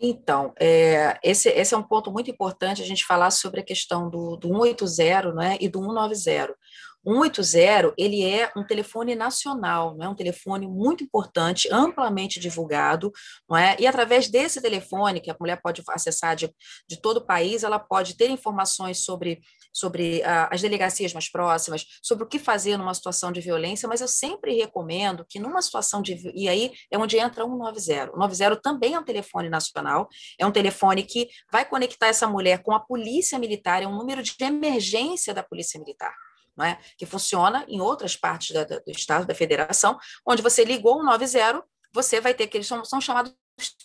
Então, 0.02 0.54
é, 0.58 1.20
esse, 1.22 1.50
esse 1.50 1.74
é 1.74 1.78
um 1.78 1.84
ponto 1.84 2.10
muito 2.10 2.32
importante 2.32 2.82
a 2.82 2.86
gente 2.86 3.06
falar 3.06 3.32
sobre 3.32 3.60
a 3.60 3.66
questão 3.66 4.10
do, 4.10 4.38
do 4.38 4.48
180 4.48 5.34
né, 5.34 5.58
e 5.60 5.68
do 5.68 5.80
190. 5.80 6.56
180, 7.06 7.94
ele 7.98 8.24
é 8.24 8.52
um 8.56 8.64
telefone 8.64 9.16
nacional, 9.16 9.96
não 9.96 10.06
é 10.06 10.10
um 10.10 10.16
telefone 10.16 10.68
muito 10.68 11.04
importante, 11.04 11.68
amplamente 11.72 12.40
divulgado, 12.40 13.12
não 13.50 13.58
é? 13.58 13.76
E 13.80 13.88
através 13.88 14.30
desse 14.30 14.62
telefone, 14.62 15.22
que 15.22 15.32
a 15.32 15.38
mulher 15.40 15.62
pode 15.62 15.82
acessar 15.90 16.36
de, 16.36 16.54
de 16.88 17.02
todo 17.02 17.18
o 17.18 17.26
país, 17.26 17.64
ela 17.64 17.80
pode 17.80 18.18
ter 18.18 18.30
informações 18.30 19.04
sobre, 19.04 19.40
sobre 19.72 20.20
uh, 20.20 20.48
as 20.52 20.62
delegacias 20.62 21.14
mais 21.14 21.30
próximas, 21.30 21.86
sobre 22.02 22.24
o 22.24 22.28
que 22.28 22.40
fazer 22.40 22.78
numa 22.78 22.94
situação 22.94 23.32
de 23.32 23.42
violência, 23.42 23.88
mas 23.88 24.02
eu 24.02 24.08
sempre 24.08 24.54
recomendo 24.56 25.26
que 25.28 25.40
numa 25.40 25.62
situação 25.62 26.02
de... 26.02 26.32
E 26.34 26.48
aí 26.50 26.72
é 26.92 26.98
onde 26.98 27.18
entra 27.18 27.46
o 27.46 27.50
190. 27.50 28.14
O 28.14 28.18
90 28.18 28.56
também 28.58 28.94
é 28.94 29.00
um 29.00 29.04
telefone 29.04 29.50
nacional, 29.50 30.08
é 30.38 30.46
um 30.46 30.52
telefone 30.52 31.04
que 31.04 31.30
vai 31.52 31.66
conectar 31.66 32.08
essa 32.08 32.28
mulher 32.28 32.62
com 32.64 32.74
a 32.74 32.80
polícia 32.80 33.38
militar, 33.38 33.84
é 33.84 33.88
um 33.88 33.96
número 33.96 34.24
de 34.24 34.34
emergência 34.40 35.34
da 35.34 35.44
polícia 35.44 35.80
militar 35.80 36.14
é? 36.66 36.78
que 36.98 37.06
funciona 37.06 37.66
em 37.68 37.80
outras 37.82 38.16
partes 38.16 38.54
da, 38.54 38.64
do 38.64 38.82
Estado, 38.88 39.26
da 39.26 39.36
Federação, 39.36 39.98
onde 40.26 40.42
você 40.42 40.64
ligou 40.64 41.00
o 41.00 41.04
90, 41.04 41.64
você 41.94 42.22
vai 42.22 42.34
ter 42.34 42.48
que 42.48 42.58
eles 42.58 42.68
são, 42.68 42.84
são 42.86 43.02
chamados 43.02 43.34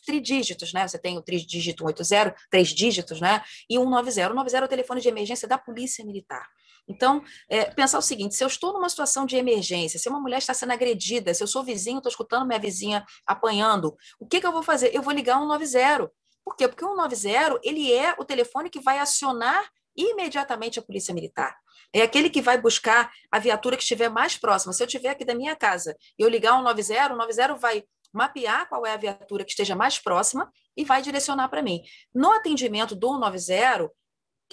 tridígitos, 0.05 0.73
né? 0.73 0.87
Você 0.87 0.99
tem 0.99 1.19
o 1.19 1.23
tridígito 1.23 1.85
80, 1.85 2.35
três 2.51 2.69
dígitos, 2.69 3.21
né? 3.21 3.43
E 3.69 3.79
o 3.79 3.85
190. 3.85 4.31
O 4.31 4.35
90 4.35 4.57
é 4.57 4.65
o 4.65 4.69
telefone 4.69 5.01
de 5.01 5.09
emergência 5.09 5.49
da 5.49 5.59
Polícia 5.59 6.05
Militar. 6.05 6.47
Então, 6.89 7.23
é, 7.49 7.65
pensar 7.67 7.99
o 7.99 8.03
seguinte: 8.03 8.35
se 8.35 8.45
eu 8.45 8.49
estou 8.49 8.73
numa 8.73 8.89
situação 8.89 9.25
de 9.27 9.37
emergência, 9.37 9.99
se 9.99 10.09
uma 10.09 10.21
mulher 10.21 10.39
está 10.39 10.55
sendo 10.55 10.73
agredida, 10.73 11.33
se 11.33 11.43
eu 11.43 11.47
sou 11.47 11.65
vizinho, 11.65 11.99
estou 11.99 12.11
escutando 12.11 12.47
minha 12.47 12.59
vizinha 12.59 13.05
apanhando, 13.27 13.97
o 14.19 14.27
que, 14.27 14.41
que 14.41 14.47
eu 14.47 14.53
vou 14.53 14.63
fazer? 14.63 14.95
Eu 14.95 15.03
vou 15.03 15.13
ligar 15.13 15.39
o 15.39 15.51
190. 15.51 16.11
Por 16.45 16.57
quê? 16.57 16.69
Porque 16.69 16.85
o 16.85 16.95
190 16.95 17.61
ele 17.63 17.93
é 17.93 18.15
o 18.19 18.25
telefone 18.25 18.69
que 18.69 18.81
vai 18.81 18.99
acionar 18.99 19.65
imediatamente 19.97 20.79
a 20.79 20.83
polícia 20.83 21.15
militar. 21.15 21.57
É 21.93 22.03
aquele 22.03 22.29
que 22.29 22.43
vai 22.43 22.61
buscar 22.61 23.11
a 23.31 23.39
viatura 23.39 23.77
que 23.77 23.83
estiver 23.83 24.09
mais 24.09 24.37
próxima. 24.37 24.73
Se 24.73 24.83
eu 24.83 24.87
estiver 24.87 25.11
aqui 25.11 25.25
da 25.25 25.35
minha 25.35 25.55
casa 25.55 25.97
e 26.19 26.23
eu 26.23 26.29
ligar 26.29 26.59
o 26.59 26.63
90, 26.63 27.15
o 27.15 27.17
90 27.17 27.55
vai 27.55 27.85
mapear 28.15 28.69
qual 28.69 28.87
é 28.87 28.93
a 28.93 28.97
viatura 28.97 29.45
que 29.45 29.51
esteja 29.51 29.75
mais 29.75 29.99
próxima 29.99 30.51
e 30.77 30.85
vai 30.85 31.03
direcionar 31.03 31.49
para 31.49 31.63
mim. 31.63 31.83
No 32.15 32.31
atendimento 32.31 32.95
do 32.95 33.19
90, 33.19 33.91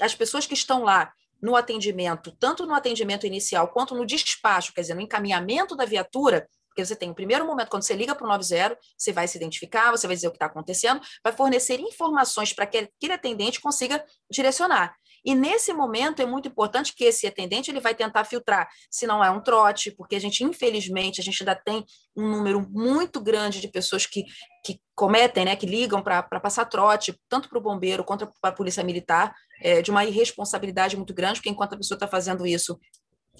as 0.02 0.16
pessoas 0.16 0.46
que 0.46 0.54
estão 0.54 0.84
lá 0.84 1.14
no 1.42 1.56
atendimento, 1.56 2.32
tanto 2.40 2.66
no 2.66 2.74
atendimento 2.74 3.26
inicial 3.26 3.68
quanto 3.70 3.96
no 3.96 4.06
despacho, 4.06 4.74
quer 4.74 4.82
dizer, 4.82 4.94
no 4.94 5.02
encaminhamento 5.02 5.76
da 5.76 5.86
viatura, 5.86 6.48
porque 6.68 6.86
você 6.86 6.96
tem 6.96 7.12
o 7.12 7.16
primeiro 7.16 7.46
momento, 7.46 7.70
quando 7.70 7.84
você 7.84 7.94
liga 7.94 8.16
para 8.16 8.26
o 8.26 8.30
90, 8.30 8.78
você 8.98 9.12
vai 9.12 9.28
se 9.28 9.38
identificar, 9.38 9.92
você 9.92 10.08
vai 10.08 10.16
dizer 10.16 10.28
o 10.28 10.32
que 10.32 10.38
está 10.38 10.46
acontecendo, 10.46 11.02
vai 11.24 11.34
fornecer 11.34 11.80
informações 11.80 12.54
para 12.54 12.66
que 12.66 12.78
aquele 12.78 13.14
atendente 13.14 13.60
consiga 13.60 14.04
direcionar. 14.30 14.96
E 15.24 15.36
nesse 15.36 15.74
momento 15.74 16.22
é 16.22 16.26
muito 16.26 16.48
importante 16.48 16.94
que 16.96 17.04
esse 17.04 17.28
atendente 17.28 17.70
ele 17.70 17.80
vai 17.80 17.94
tentar 17.94 18.24
filtrar 18.26 18.68
se 18.90 19.06
não 19.06 19.24
é 19.24 19.30
um 19.30 19.42
trote, 19.42 19.92
porque 19.92 20.16
a 20.16 20.20
gente, 20.20 20.44
infelizmente, 20.44 21.22
a 21.22 21.24
gente 21.24 21.42
ainda 21.42 21.56
tem 21.56 21.86
um 22.16 22.30
número 22.30 22.68
muito 22.70 23.22
grande 23.22 23.62
de 23.62 23.68
pessoas 23.68 24.06
que, 24.06 24.26
que 24.66 24.80
cometem, 24.96 25.46
né, 25.46 25.56
que 25.56 25.66
ligam 25.66 26.02
para 26.02 26.24
passar 26.40 26.66
trote, 26.66 27.16
tanto 27.30 27.50
para 27.50 27.58
o 27.58 27.62
bombeiro 27.62 28.04
quanto 28.04 28.32
para 28.42 28.52
a 28.52 28.56
polícia 28.56 28.84
militar, 28.84 29.34
é, 29.62 29.82
de 29.82 29.92
uma 29.92 30.06
irresponsabilidade 30.06 30.98
muito 30.98 31.14
grande, 31.14 31.36
porque 31.36 31.50
enquanto 31.50 31.74
a 31.74 31.78
pessoa 31.78 31.96
está 31.96 32.08
fazendo 32.08 32.46
isso, 32.46 32.80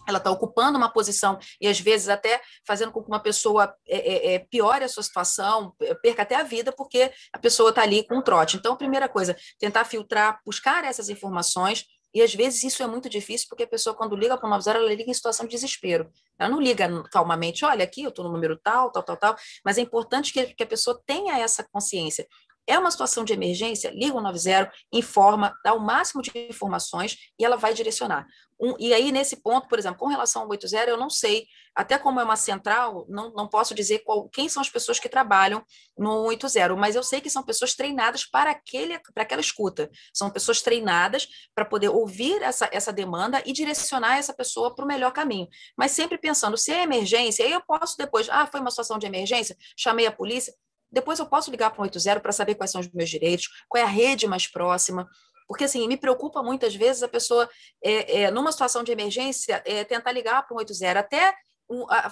ela 0.08 0.18
está 0.18 0.32
ocupando 0.32 0.78
uma 0.78 0.92
posição 0.92 1.38
e 1.60 1.68
às 1.68 1.80
vezes 1.80 2.10
até 2.10 2.42
fazendo 2.66 2.92
com 2.92 3.02
que 3.02 3.08
uma 3.08 3.20
pessoa 3.20 3.74
é, 3.88 4.32
é, 4.32 4.34
é 4.36 4.40
piore 4.40 4.84
a 4.84 4.90
sua 4.90 5.04
situação, 5.04 5.74
perca 6.02 6.24
até 6.24 6.36
a 6.36 6.44
vida, 6.44 6.72
porque 6.72 7.12
a 7.34 7.40
pessoa 7.40 7.70
está 7.70 7.84
ali 7.84 8.06
com 8.06 8.18
um 8.18 8.22
trote. 8.22 8.58
Então, 8.58 8.76
primeira 8.76 9.08
coisa, 9.08 9.36
tentar 9.60 9.86
filtrar, 9.86 10.40
buscar 10.46 10.84
essas 10.84 11.10
informações, 11.10 11.86
e 12.14 12.22
às 12.22 12.34
vezes 12.34 12.64
isso 12.64 12.84
é 12.84 12.88
muito 12.88 13.08
difícil, 13.08 13.48
porque 13.50 13.64
a 13.64 13.68
pessoa, 13.68 13.96
quando 13.96 14.16
liga 14.16 14.38
para 14.38 14.46
o 14.46 14.50
90, 14.50 14.78
ela 14.78 14.90
liga 14.90 15.10
em 15.10 15.14
situação 15.14 15.46
de 15.46 15.52
desespero. 15.52 16.12
Ela 16.38 16.50
não 16.50 16.60
liga 16.60 16.88
calmamente, 17.10 17.64
olha 17.64 17.84
aqui, 17.86 18.04
eu 18.04 18.10
estou 18.10 18.26
no 18.26 18.32
número 18.32 18.60
tal, 18.62 18.92
tal, 18.92 19.04
tal, 19.04 19.18
tal, 19.18 19.36
mas 19.64 19.78
é 19.78 19.82
importante 19.82 20.34
que, 20.34 20.54
que 20.54 20.64
a 20.64 20.68
pessoa 20.68 21.02
tenha 21.06 21.40
essa 21.40 21.66
consciência. 21.72 22.28
É 22.68 22.78
uma 22.78 22.92
situação 22.92 23.24
de 23.24 23.34
emergência, 23.34 23.92
liga 23.92 24.16
o 24.16 24.22
90, 24.22 24.72
informa, 24.94 25.54
dá 25.64 25.74
o 25.74 25.80
máximo 25.80 26.22
de 26.22 26.32
informações 26.50 27.18
e 27.40 27.44
ela 27.44 27.58
vai 27.58 27.74
direcionar. 27.74 28.28
Um, 28.62 28.76
e 28.78 28.94
aí, 28.94 29.12
nesse 29.12 29.38
ponto, 29.38 29.68
por 29.68 29.80
exemplo, 29.80 29.98
com 29.98 30.08
relação 30.08 30.44
ao 30.44 30.50
80, 30.50 30.88
eu 30.88 30.96
não 30.96 31.10
sei, 31.10 31.48
até 31.76 31.98
como 31.98 32.20
é 32.20 32.24
uma 32.24 32.36
central, 32.36 33.08
não, 33.10 33.34
não 33.34 33.48
posso 33.48 33.74
dizer 33.74 34.00
qual, 34.00 34.30
quem 34.30 34.48
são 34.48 34.62
as 34.62 34.70
pessoas 34.70 35.00
que 35.00 35.10
trabalham 35.10 35.66
no 35.98 36.26
80, 36.28 36.76
mas 36.76 36.96
eu 36.96 37.02
sei 37.02 37.20
que 37.20 37.30
são 37.30 37.42
pessoas 37.42 37.74
treinadas 37.74 38.24
para, 38.24 38.52
aquele, 38.52 39.00
para 39.16 39.24
aquela 39.24 39.42
escuta. 39.42 39.90
São 40.14 40.30
pessoas 40.30 40.62
treinadas 40.62 41.28
para 41.56 41.66
poder 41.66 41.90
ouvir 41.90 42.40
essa, 42.44 42.70
essa 42.72 42.94
demanda 42.94 43.42
e 43.48 43.52
direcionar 43.52 44.18
essa 44.18 44.34
pessoa 44.34 44.76
para 44.76 44.86
o 44.86 44.88
melhor 44.88 45.12
caminho. 45.12 45.48
Mas 45.76 45.92
sempre 45.92 46.20
pensando, 46.20 46.56
se 46.56 46.72
é 46.72 46.84
emergência, 46.84 47.44
aí 47.44 47.52
eu 47.52 47.62
posso 47.62 47.98
depois, 47.98 48.30
ah, 48.30 48.46
foi 48.46 48.60
uma 48.60 48.70
situação 48.70 49.00
de 49.00 49.08
emergência, 49.08 49.58
chamei 49.76 50.06
a 50.06 50.12
polícia, 50.12 50.54
depois 50.92 51.20
eu 51.20 51.26
posso 51.26 51.50
ligar 51.50 51.72
para 51.72 51.82
o 51.82 51.84
80 51.84 52.20
para 52.20 52.32
saber 52.32 52.56
quais 52.56 52.72
são 52.72 52.82
os 52.82 52.92
meus 52.92 53.10
direitos, 53.10 53.48
qual 53.70 53.82
é 53.82 53.86
a 53.86 53.90
rede 53.90 54.28
mais 54.28 54.48
próxima. 54.48 55.08
Porque, 55.48 55.66
assim, 55.66 55.88
me 55.88 55.98
preocupa 55.98 56.42
muitas 56.42 56.76
vezes 56.76 57.04
a 57.04 57.08
pessoa, 57.08 57.50
é, 57.84 58.22
é, 58.22 58.32
numa 58.32 58.52
situação 58.52 58.84
de 58.84 58.92
emergência, 58.92 59.62
é, 59.66 59.84
tentar 59.84 60.12
ligar 60.12 60.46
para 60.48 60.56
o 60.56 60.58
80. 60.58 61.00
Até 61.00 61.34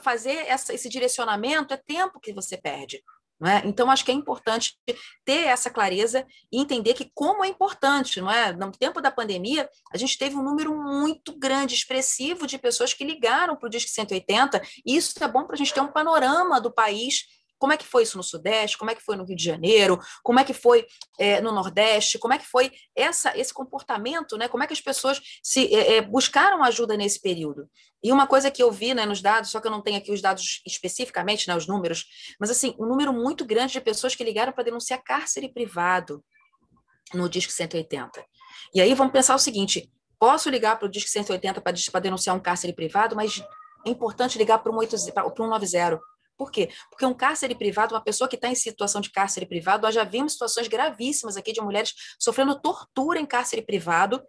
fazer 0.02 0.46
essa, 0.48 0.74
esse 0.74 0.88
direcionamento 0.88 1.74
é 1.74 1.78
tempo 1.78 2.20
que 2.20 2.34
você 2.34 2.58
perde. 2.58 3.02
É? 3.42 3.66
Então, 3.66 3.90
acho 3.90 4.04
que 4.04 4.12
é 4.12 4.14
importante 4.14 4.78
ter 5.24 5.48
essa 5.48 5.70
clareza 5.70 6.26
e 6.52 6.60
entender 6.60 6.94
que 6.94 7.10
como 7.14 7.46
é 7.46 7.48
importante, 7.48 8.20
não 8.20 8.30
é? 8.30 8.52
No 8.52 8.70
tempo 8.74 9.00
da 9.00 9.10
pandemia, 9.10 9.70
a 9.94 9.98
gente 9.98 10.18
teve 10.18 10.36
um 10.36 10.44
número 10.44 10.76
muito 10.76 11.38
grande, 11.40 11.74
expressivo 11.74 12.46
de 12.46 12.58
pessoas 12.58 12.94
que 12.94 13.06
ligaram 13.06 13.56
para 13.56 13.68
o 13.68 13.70
Disque 13.70 13.92
180, 13.92 14.62
e 14.86 14.98
isso 14.98 15.14
é 15.24 15.28
bom 15.28 15.46
para 15.46 15.56
a 15.56 15.58
gente 15.58 15.74
ter 15.74 15.80
um 15.80 15.88
panorama 15.88 16.60
do 16.60 16.70
país 16.70 17.28
como 17.60 17.74
é 17.74 17.78
que 17.78 17.86
foi 17.86 18.04
isso 18.04 18.18
no 18.18 18.24
Sudeste? 18.24 18.78
Como 18.78 18.90
é 18.90 18.96
que 18.96 19.04
foi 19.04 19.18
no 19.18 19.26
Rio 19.26 19.36
de 19.36 19.44
Janeiro? 19.44 20.00
Como 20.24 20.40
é 20.40 20.46
que 20.46 20.54
foi 20.54 20.88
é, 21.20 21.42
no 21.42 21.52
Nordeste? 21.52 22.18
Como 22.18 22.34
é 22.34 22.38
que 22.38 22.48
foi 22.48 22.72
essa, 22.96 23.38
esse 23.38 23.54
comportamento? 23.54 24.38
Né? 24.38 24.48
Como 24.48 24.64
é 24.64 24.68
que 24.68 24.74
as 24.74 24.82
pessoas 24.82 25.22
se 25.44 25.74
é, 25.76 25.98
é, 25.98 26.02
buscaram 26.02 26.64
ajuda 26.64 26.96
nesse 26.96 27.22
período? 27.22 27.70
E 28.02 28.14
uma 28.14 28.26
coisa 28.26 28.50
que 28.50 28.64
eu 28.64 28.72
vi 28.72 28.94
né, 28.94 29.06
nos 29.06 29.22
dados, 29.22 29.52
só 29.52 29.60
que 29.60 29.68
eu 29.68 29.72
não 29.72 29.82
tenho 29.82 29.98
aqui 29.98 30.10
os 30.10 30.22
dados 30.22 30.62
especificamente, 30.66 31.50
né, 31.50 31.56
os 31.56 31.68
números, 31.68 32.06
mas 32.40 32.50
assim, 32.50 32.74
um 32.80 32.86
número 32.86 33.12
muito 33.12 33.46
grande 33.46 33.74
de 33.74 33.82
pessoas 33.82 34.16
que 34.16 34.24
ligaram 34.24 34.54
para 34.54 34.64
denunciar 34.64 35.04
cárcere 35.04 35.52
privado 35.52 36.24
no 37.14 37.28
Disque 37.28 37.52
180. 37.52 38.24
E 38.74 38.80
aí 38.80 38.94
vamos 38.94 39.12
pensar 39.12 39.36
o 39.36 39.40
seguinte: 39.40 39.92
posso 40.18 40.50
ligar 40.50 40.80
para 40.80 40.88
o 40.88 40.90
Disque 40.90 41.10
180 41.10 41.60
para 41.60 42.00
denunciar 42.00 42.38
um 42.38 42.40
cárcere 42.40 42.72
privado, 42.72 43.18
mas 43.18 43.44
é 43.86 43.90
importante 43.90 44.38
ligar 44.38 44.60
para 44.60 44.72
80, 44.72 45.12
para 45.12 45.28
um 45.28 45.32
190 45.36 46.00
por 46.40 46.52
quê? 46.52 46.70
Porque 46.90 47.06
um 47.06 47.14
cárcere 47.14 47.54
privado, 47.54 47.94
uma 47.94 48.02
pessoa 48.02 48.30
que 48.30 48.38
está 48.38 48.48
em 48.48 48.56
situação 48.56 49.02
de 49.02 49.12
cárcere 49.12 49.46
privado, 49.46 49.84
nós 49.84 49.94
já 49.94 50.06
vimos 50.06 50.32
situações 50.32 50.70
gravíssimas 50.70 51.36
aqui 51.36 51.52
de 51.52 51.60
mulheres 51.60 51.94
sofrendo 52.18 52.58
tortura 52.62 53.20
em 53.20 53.26
cárcere 53.26 53.62
privado 53.62 54.24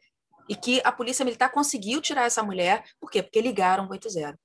e 0.49 0.57
que 0.57 0.81
a 0.83 0.91
polícia 0.91 1.25
militar 1.25 1.53
conseguiu 1.53 2.01
tirar 2.01 2.25
essa 2.25 2.43
mulher, 2.43 2.83
por 2.99 3.13
quê? 3.13 3.23
Porque 3.23 3.41
ligaram 3.41 3.89
80. 3.89 4.37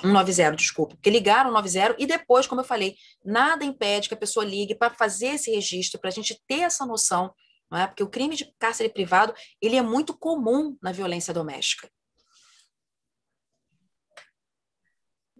190, 0.00 0.54
desculpa, 0.54 0.94
porque 0.94 1.10
ligaram 1.10 1.50
90 1.50 1.96
e 1.98 2.06
depois, 2.06 2.46
como 2.46 2.60
eu 2.60 2.64
falei, 2.64 2.94
nada 3.24 3.64
impede 3.64 4.06
que 4.06 4.14
a 4.14 4.16
pessoa 4.16 4.46
ligue 4.46 4.76
para 4.76 4.94
fazer 4.94 5.34
esse 5.34 5.50
registro, 5.50 6.00
para 6.00 6.08
a 6.08 6.12
gente 6.12 6.40
ter 6.46 6.60
essa 6.60 6.86
noção, 6.86 7.34
não 7.68 7.78
é? 7.78 7.88
Porque 7.88 8.04
o 8.04 8.08
crime 8.08 8.36
de 8.36 8.48
cárcere 8.60 8.88
privado, 8.88 9.34
ele 9.60 9.74
é 9.74 9.82
muito 9.82 10.16
comum 10.16 10.76
na 10.80 10.92
violência 10.92 11.34
doméstica. 11.34 11.90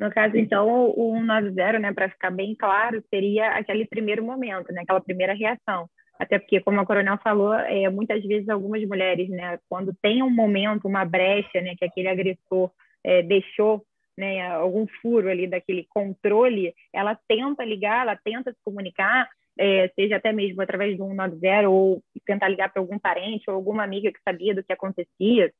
No 0.02 0.10
caso, 0.10 0.36
então, 0.36 0.92
o 0.96 1.14
190, 1.16 1.78
né, 1.78 1.92
para 1.92 2.08
ficar 2.08 2.32
bem 2.32 2.56
claro, 2.56 3.00
seria 3.08 3.50
aquele 3.50 3.86
primeiro 3.86 4.24
momento, 4.24 4.72
né, 4.72 4.82
aquela 4.82 5.00
primeira 5.00 5.32
reação. 5.32 5.88
Até 6.18 6.40
porque, 6.40 6.60
como 6.60 6.80
a 6.80 6.84
coronel 6.84 7.16
falou, 7.22 7.54
é, 7.54 7.88
muitas 7.88 8.20
vezes 8.24 8.48
algumas 8.48 8.82
mulheres, 8.84 9.28
né, 9.28 9.60
quando 9.68 9.94
tem 10.02 10.20
um 10.20 10.28
momento, 10.28 10.88
uma 10.88 11.04
brecha, 11.04 11.60
né, 11.60 11.76
que 11.78 11.84
aquele 11.84 12.08
agressor 12.08 12.68
é, 13.04 13.22
deixou 13.22 13.86
né, 14.18 14.44
algum 14.48 14.88
furo 15.00 15.30
ali 15.30 15.46
daquele 15.46 15.86
controle, 15.88 16.74
ela 16.92 17.16
tenta 17.28 17.64
ligar, 17.64 18.02
ela 18.02 18.18
tenta 18.24 18.50
se 18.50 18.58
comunicar, 18.64 19.28
é, 19.56 19.88
seja 19.94 20.16
até 20.16 20.32
mesmo 20.32 20.60
através 20.62 20.98
do 20.98 21.06
190 21.06 21.68
ou 21.68 22.02
tentar 22.26 22.48
ligar 22.48 22.72
para 22.72 22.82
algum 22.82 22.98
parente 22.98 23.48
ou 23.48 23.54
alguma 23.54 23.84
amiga 23.84 24.10
que 24.10 24.18
sabia 24.24 24.52
do 24.52 24.64
que 24.64 24.72
acontecia, 24.72 25.52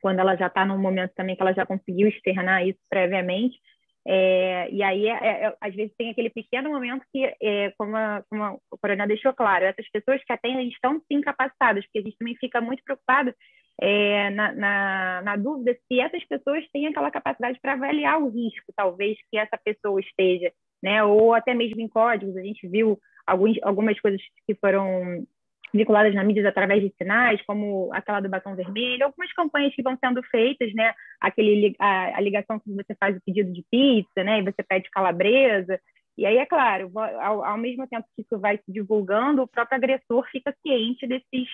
quando 0.00 0.18
ela 0.18 0.34
já 0.34 0.48
está 0.48 0.64
num 0.64 0.78
momento 0.78 1.12
também 1.14 1.36
que 1.36 1.42
ela 1.42 1.52
já 1.52 1.66
conseguiu 1.66 2.08
externar 2.08 2.66
isso 2.66 2.80
previamente, 2.90 3.56
é, 4.06 4.68
e 4.70 4.82
aí, 4.82 5.06
é, 5.06 5.46
é, 5.46 5.56
às 5.60 5.74
vezes, 5.74 5.94
tem 5.96 6.10
aquele 6.10 6.30
pequeno 6.30 6.70
momento 6.70 7.04
que, 7.12 7.24
é, 7.40 7.70
como, 7.78 7.96
a, 7.96 8.22
como 8.28 8.42
a 8.42 8.56
Coronel 8.80 9.06
deixou 9.06 9.32
claro, 9.32 9.64
essas 9.64 9.88
pessoas 9.90 10.22
que 10.24 10.32
atendem 10.32 10.68
estão 10.68 11.00
sim 11.06 11.20
capacitadas, 11.20 11.84
porque 11.84 12.00
a 12.00 12.02
gente 12.02 12.16
também 12.18 12.36
fica 12.36 12.60
muito 12.60 12.82
preocupado 12.82 13.32
é, 13.80 14.30
na, 14.30 14.52
na, 14.52 15.22
na, 15.22 15.36
dúvida 15.36 15.76
se 15.86 16.00
essas 16.00 16.24
pessoas 16.24 16.64
têm 16.72 16.86
aquela 16.86 17.10
capacidade 17.10 17.58
para 17.60 17.72
avaliar 17.72 18.20
o 18.20 18.28
risco, 18.28 18.72
talvez, 18.76 19.16
que 19.30 19.38
essa 19.38 19.56
pessoa 19.56 20.00
esteja, 20.00 20.52
né? 20.82 21.02
ou 21.04 21.34
até 21.34 21.54
mesmo 21.54 21.80
em 21.80 21.88
códigos, 21.88 22.36
a 22.36 22.42
gente 22.42 22.66
viu 22.68 22.98
alguns, 23.26 23.56
algumas 23.62 23.98
coisas 24.00 24.20
que 24.46 24.54
foram 24.56 25.24
vinculadas 25.72 26.14
na 26.14 26.22
mídia 26.24 26.48
através 26.48 26.82
de 26.82 26.92
sinais, 26.96 27.40
como 27.42 27.90
aquela 27.92 28.20
do 28.20 28.28
batom 28.28 28.54
vermelho, 28.54 29.04
algumas 29.04 29.32
campanhas 29.32 29.74
que 29.74 29.82
vão 29.82 29.96
sendo 29.96 30.22
feitas, 30.24 30.72
né? 30.74 30.92
Aquele, 31.20 31.74
a, 31.78 32.18
a 32.18 32.20
ligação 32.20 32.58
que 32.58 32.70
você 32.70 32.94
faz 32.94 33.16
o 33.16 33.20
pedido 33.24 33.52
de 33.52 33.64
pizza, 33.70 34.22
né? 34.22 34.40
E 34.40 34.42
você 34.42 34.62
pede 34.62 34.90
calabresa. 34.90 35.80
E 36.16 36.26
aí, 36.26 36.36
é 36.36 36.44
claro, 36.44 36.90
ao, 37.20 37.42
ao 37.44 37.58
mesmo 37.58 37.86
tempo 37.86 38.06
que 38.14 38.22
isso 38.22 38.38
vai 38.38 38.58
se 38.58 38.70
divulgando, 38.70 39.42
o 39.42 39.48
próprio 39.48 39.76
agressor 39.76 40.28
fica 40.30 40.54
ciente 40.62 41.06
desses, 41.06 41.48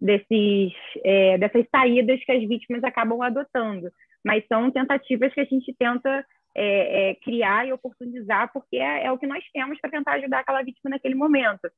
desses, 0.00 0.72
é, 1.04 1.36
dessas 1.36 1.66
saídas 1.68 2.24
que 2.24 2.30
as 2.30 2.46
vítimas 2.46 2.84
acabam 2.84 3.20
adotando. 3.22 3.90
Mas 4.24 4.46
são 4.46 4.70
tentativas 4.70 5.34
que 5.34 5.40
a 5.40 5.44
gente 5.44 5.74
tenta 5.76 6.24
é, 6.54 7.10
é, 7.10 7.14
criar 7.16 7.66
e 7.66 7.72
oportunizar, 7.72 8.52
porque 8.52 8.76
é, 8.76 9.06
é 9.06 9.12
o 9.12 9.18
que 9.18 9.26
nós 9.26 9.44
temos 9.52 9.80
para 9.80 9.90
tentar 9.90 10.12
ajudar 10.12 10.38
aquela 10.38 10.62
vítima 10.62 10.90
naquele 10.90 11.16
momento. 11.16 11.68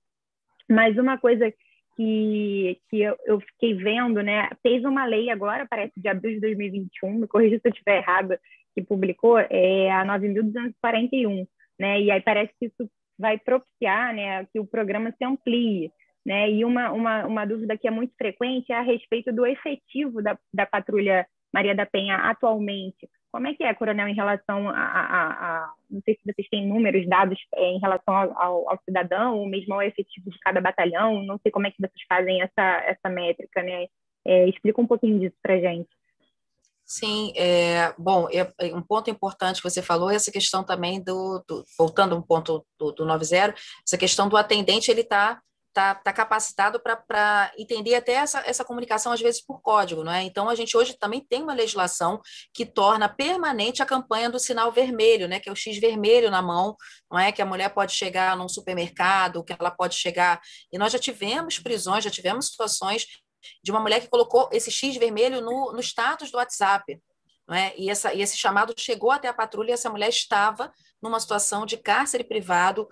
Mas 0.68 0.98
uma 0.98 1.16
coisa 1.16 1.52
que, 1.96 2.78
que 2.88 3.00
eu, 3.00 3.16
eu, 3.24 3.40
fiquei 3.40 3.74
vendo, 3.74 4.22
né? 4.22 4.48
Fez 4.62 4.85
uma 4.85 5.04
lei 5.06 5.30
agora, 5.30 5.66
parece 5.68 5.92
de 5.96 6.09
abril 6.09 6.35
de 6.35 6.40
2021, 6.40 7.14
me 7.14 7.26
corrija 7.26 7.59
se 7.59 7.68
eu 7.68 7.72
estiver 7.72 7.98
errado, 7.98 8.38
que 8.74 8.82
publicou, 8.82 9.38
é 9.38 9.90
a 9.90 10.04
9.241, 10.04 11.46
né? 11.80 12.00
E 12.00 12.11
aí 12.11 12.20
parece 12.20 12.52
que 12.59 12.66
isso 12.66 12.90
vai 13.18 13.38
propiciar, 13.38 14.14
né, 14.14 14.44
que 14.52 14.61
o 14.61 14.66
programa 14.66 15.11
se 15.16 15.24
amplie, 15.24 15.90
né? 16.24 16.50
E 16.50 16.64
uma, 16.64 16.92
uma, 16.92 17.26
uma 17.26 17.46
dúvida 17.46 17.78
que 17.78 17.88
é 17.88 17.90
muito 17.90 18.14
frequente 18.16 18.70
é 18.70 18.76
a 18.76 18.82
respeito 18.82 19.32
do 19.32 19.46
efetivo 19.46 20.22
da, 20.22 20.38
da 20.52 20.66
patrulha 20.66 21.26
Maria 21.52 21.74
da 21.74 21.87
Penha 21.87 22.16
atualmente. 22.16 23.09
Como 23.37 23.49
é 23.49 23.55
que 23.55 23.62
é, 23.62 23.75
Coronel, 23.75 24.09
em 24.09 24.14
relação 24.14 24.66
a, 24.70 24.72
a, 24.72 25.27
a 25.29 25.72
não 25.90 26.01
sei 26.07 26.14
se 26.14 26.22
vocês 26.25 26.49
têm 26.49 26.66
números, 26.66 27.07
dados 27.07 27.38
é, 27.55 27.66
em 27.72 27.79
relação 27.79 28.16
ao, 28.16 28.70
ao, 28.70 28.81
cidadão, 28.83 29.37
ou 29.37 29.46
mesmo 29.46 29.75
ao 29.75 29.83
efetivo 29.83 30.31
de 30.31 30.38
cada 30.38 30.59
batalhão, 30.59 31.22
não 31.22 31.38
sei 31.42 31.53
como 31.53 31.66
é 31.66 31.70
que 31.70 31.77
vocês 31.77 32.03
fazem 32.09 32.40
essa, 32.40 32.62
essa 32.87 33.11
métrica, 33.11 33.62
né? 33.62 33.88
É, 34.27 34.49
explica 34.49 34.81
um 34.81 34.87
pouquinho 34.87 35.20
disso 35.20 35.37
para 35.42 35.61
gente. 35.61 35.87
Sim, 36.83 37.35
é, 37.37 37.92
bom, 37.99 38.27
é, 38.33 38.51
é, 38.59 38.75
um 38.75 38.81
ponto 38.81 39.11
importante 39.11 39.61
que 39.61 39.68
você 39.68 39.83
falou 39.83 40.11
essa 40.11 40.33
questão 40.33 40.64
também 40.64 41.05
do, 41.05 41.44
do 41.46 41.62
voltando 41.79 42.16
um 42.16 42.22
ponto 42.22 42.64
do, 42.79 42.90
do 42.90 43.05
90, 43.05 43.55
essa 43.87 43.99
questão 43.99 44.31
do 44.31 44.38
atendente, 44.38 44.90
ele 44.90 45.03
está 45.03 45.42
tá, 45.76 45.94
tá 45.94 46.10
capacitado 46.10 46.80
para 46.80 47.52
entender 47.58 47.94
até 47.94 48.12
essa, 48.12 48.42
essa 48.46 48.64
comunicação, 48.64 49.12
às 49.12 49.20
vezes, 49.20 49.44
por 49.44 49.60
código, 49.60 50.02
não 50.02 50.10
é? 50.10 50.22
Então, 50.22 50.48
a 50.48 50.54
gente 50.54 50.74
hoje 50.74 50.94
também 50.94 51.20
tem 51.20 51.42
uma 51.42 51.52
legislação 51.52 52.18
que 52.54 52.64
torna 52.64 53.10
permanente 53.10 53.82
a 53.82 53.86
campanha 53.86 54.30
do 54.30 54.38
sinal 54.38 54.72
vermelho, 54.72 55.28
né? 55.28 55.38
Que 55.38 55.50
é 55.50 55.52
o 55.52 55.54
X 55.54 55.78
vermelho 55.78 56.30
na 56.30 56.40
mão, 56.40 56.74
não 57.12 57.18
é? 57.18 57.30
Que 57.30 57.42
a 57.42 57.46
mulher 57.46 57.68
pode 57.68 57.92
chegar 57.92 58.34
num 58.38 58.48
supermercado, 58.48 59.44
que 59.44 59.52
ela 59.52 59.70
pode 59.70 59.96
chegar. 59.96 60.40
E 60.72 60.78
nós 60.78 60.90
já 60.90 60.98
tivemos 60.98 61.58
prisões, 61.58 62.02
já 62.02 62.10
tivemos 62.10 62.46
situações 62.46 63.06
de 63.62 63.70
uma 63.70 63.80
mulher 63.80 64.00
que 64.00 64.08
colocou 64.08 64.48
esse 64.52 64.70
X 64.70 64.96
vermelho 64.96 65.42
no, 65.42 65.74
no 65.74 65.80
status 65.80 66.30
do 66.30 66.38
WhatsApp. 66.38 66.98
É? 67.48 67.78
E, 67.78 67.88
essa, 67.88 68.12
e 68.12 68.20
esse 68.20 68.37
chamado 68.37 68.74
chegou 68.76 69.12
até 69.12 69.28
a 69.28 69.32
patrulha 69.32 69.70
e 69.70 69.72
essa 69.72 69.88
mulher 69.88 70.09
estava 70.09 70.72
numa 71.00 71.20
situação 71.20 71.64
de 71.64 71.76
cárcere 71.76 72.24
privado, 72.24 72.88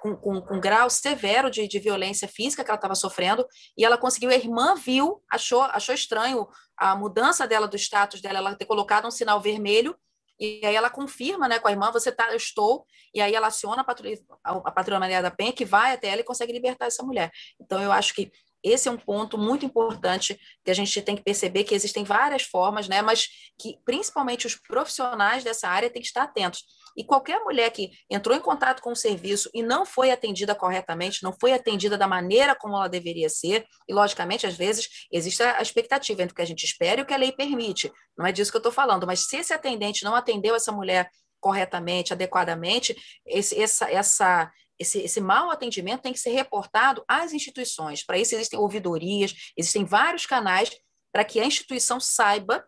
com, 0.00 0.16
com, 0.16 0.40
com 0.40 0.60
grau 0.60 0.90
severo 0.90 1.48
de, 1.48 1.68
de 1.68 1.78
violência 1.78 2.26
física 2.26 2.64
que 2.64 2.70
ela 2.70 2.76
estava 2.76 2.96
sofrendo, 2.96 3.46
e 3.78 3.84
ela 3.84 3.96
conseguiu, 3.96 4.30
a 4.30 4.34
irmã 4.34 4.74
viu, 4.74 5.22
achou, 5.30 5.62
achou 5.62 5.94
estranho 5.94 6.48
a 6.76 6.96
mudança 6.96 7.46
dela 7.46 7.68
do 7.68 7.76
status 7.76 8.20
dela, 8.20 8.38
ela 8.38 8.56
ter 8.56 8.64
colocado 8.64 9.06
um 9.06 9.10
sinal 9.10 9.40
vermelho, 9.40 9.96
e 10.40 10.60
aí 10.64 10.74
ela 10.74 10.90
confirma 10.90 11.46
né, 11.46 11.60
com 11.60 11.68
a 11.68 11.70
irmã, 11.70 11.92
você 11.92 12.10
tá, 12.10 12.30
eu 12.30 12.36
estou, 12.36 12.84
e 13.14 13.20
aí 13.20 13.32
ela 13.32 13.46
aciona 13.46 13.82
a 13.82 13.84
patrulha, 13.84 14.18
a 14.42 14.72
patrulha 14.72 14.98
Maria 14.98 15.22
da 15.22 15.30
Penha, 15.30 15.52
que 15.52 15.64
vai 15.64 15.92
até 15.92 16.08
ela 16.08 16.22
e 16.22 16.24
consegue 16.24 16.52
libertar 16.52 16.86
essa 16.86 17.04
mulher. 17.04 17.30
Então, 17.60 17.80
eu 17.80 17.92
acho 17.92 18.12
que 18.14 18.32
esse 18.62 18.88
é 18.88 18.90
um 18.90 18.96
ponto 18.96 19.36
muito 19.36 19.66
importante 19.66 20.38
que 20.64 20.70
a 20.70 20.74
gente 20.74 21.00
tem 21.02 21.16
que 21.16 21.22
perceber 21.22 21.64
que 21.64 21.74
existem 21.74 22.04
várias 22.04 22.42
formas, 22.42 22.88
né, 22.88 23.02
mas 23.02 23.28
que 23.58 23.78
principalmente 23.84 24.46
os 24.46 24.56
profissionais 24.56 25.42
dessa 25.42 25.68
área 25.68 25.90
têm 25.90 26.02
que 26.02 26.08
estar 26.08 26.22
atentos. 26.22 26.64
E 26.96 27.04
qualquer 27.04 27.40
mulher 27.40 27.70
que 27.70 27.90
entrou 28.10 28.36
em 28.36 28.40
contato 28.40 28.82
com 28.82 28.92
o 28.92 28.96
serviço 28.96 29.50
e 29.54 29.62
não 29.62 29.86
foi 29.86 30.10
atendida 30.10 30.54
corretamente, 30.54 31.22
não 31.22 31.32
foi 31.32 31.52
atendida 31.52 31.96
da 31.96 32.06
maneira 32.06 32.54
como 32.54 32.76
ela 32.76 32.88
deveria 32.88 33.28
ser, 33.28 33.66
e 33.88 33.94
logicamente, 33.94 34.46
às 34.46 34.56
vezes, 34.56 34.88
existe 35.10 35.42
a 35.42 35.62
expectativa 35.62 36.22
entre 36.22 36.32
o 36.32 36.36
que 36.36 36.42
a 36.42 36.46
gente 36.46 36.64
espera 36.64 37.00
e 37.00 37.04
o 37.04 37.06
que 37.06 37.14
a 37.14 37.18
lei 37.18 37.32
permite. 37.32 37.90
Não 38.16 38.26
é 38.26 38.32
disso 38.32 38.50
que 38.50 38.56
eu 38.56 38.60
estou 38.60 38.72
falando, 38.72 39.06
mas 39.06 39.20
se 39.20 39.36
esse 39.36 39.52
atendente 39.52 40.04
não 40.04 40.14
atendeu 40.14 40.54
essa 40.54 40.70
mulher 40.70 41.10
corretamente, 41.40 42.12
adequadamente, 42.12 42.96
esse, 43.26 43.60
essa, 43.60 43.90
essa, 43.90 44.52
esse, 44.82 45.00
esse 45.00 45.20
mau 45.20 45.50
atendimento 45.50 46.02
tem 46.02 46.12
que 46.12 46.18
ser 46.18 46.30
reportado 46.30 47.04
às 47.08 47.32
instituições. 47.32 48.04
Para 48.04 48.18
isso, 48.18 48.34
existem 48.34 48.58
ouvidorias, 48.58 49.34
existem 49.56 49.84
vários 49.84 50.26
canais 50.26 50.70
para 51.12 51.24
que 51.24 51.40
a 51.40 51.44
instituição 51.44 51.98
saiba 52.00 52.64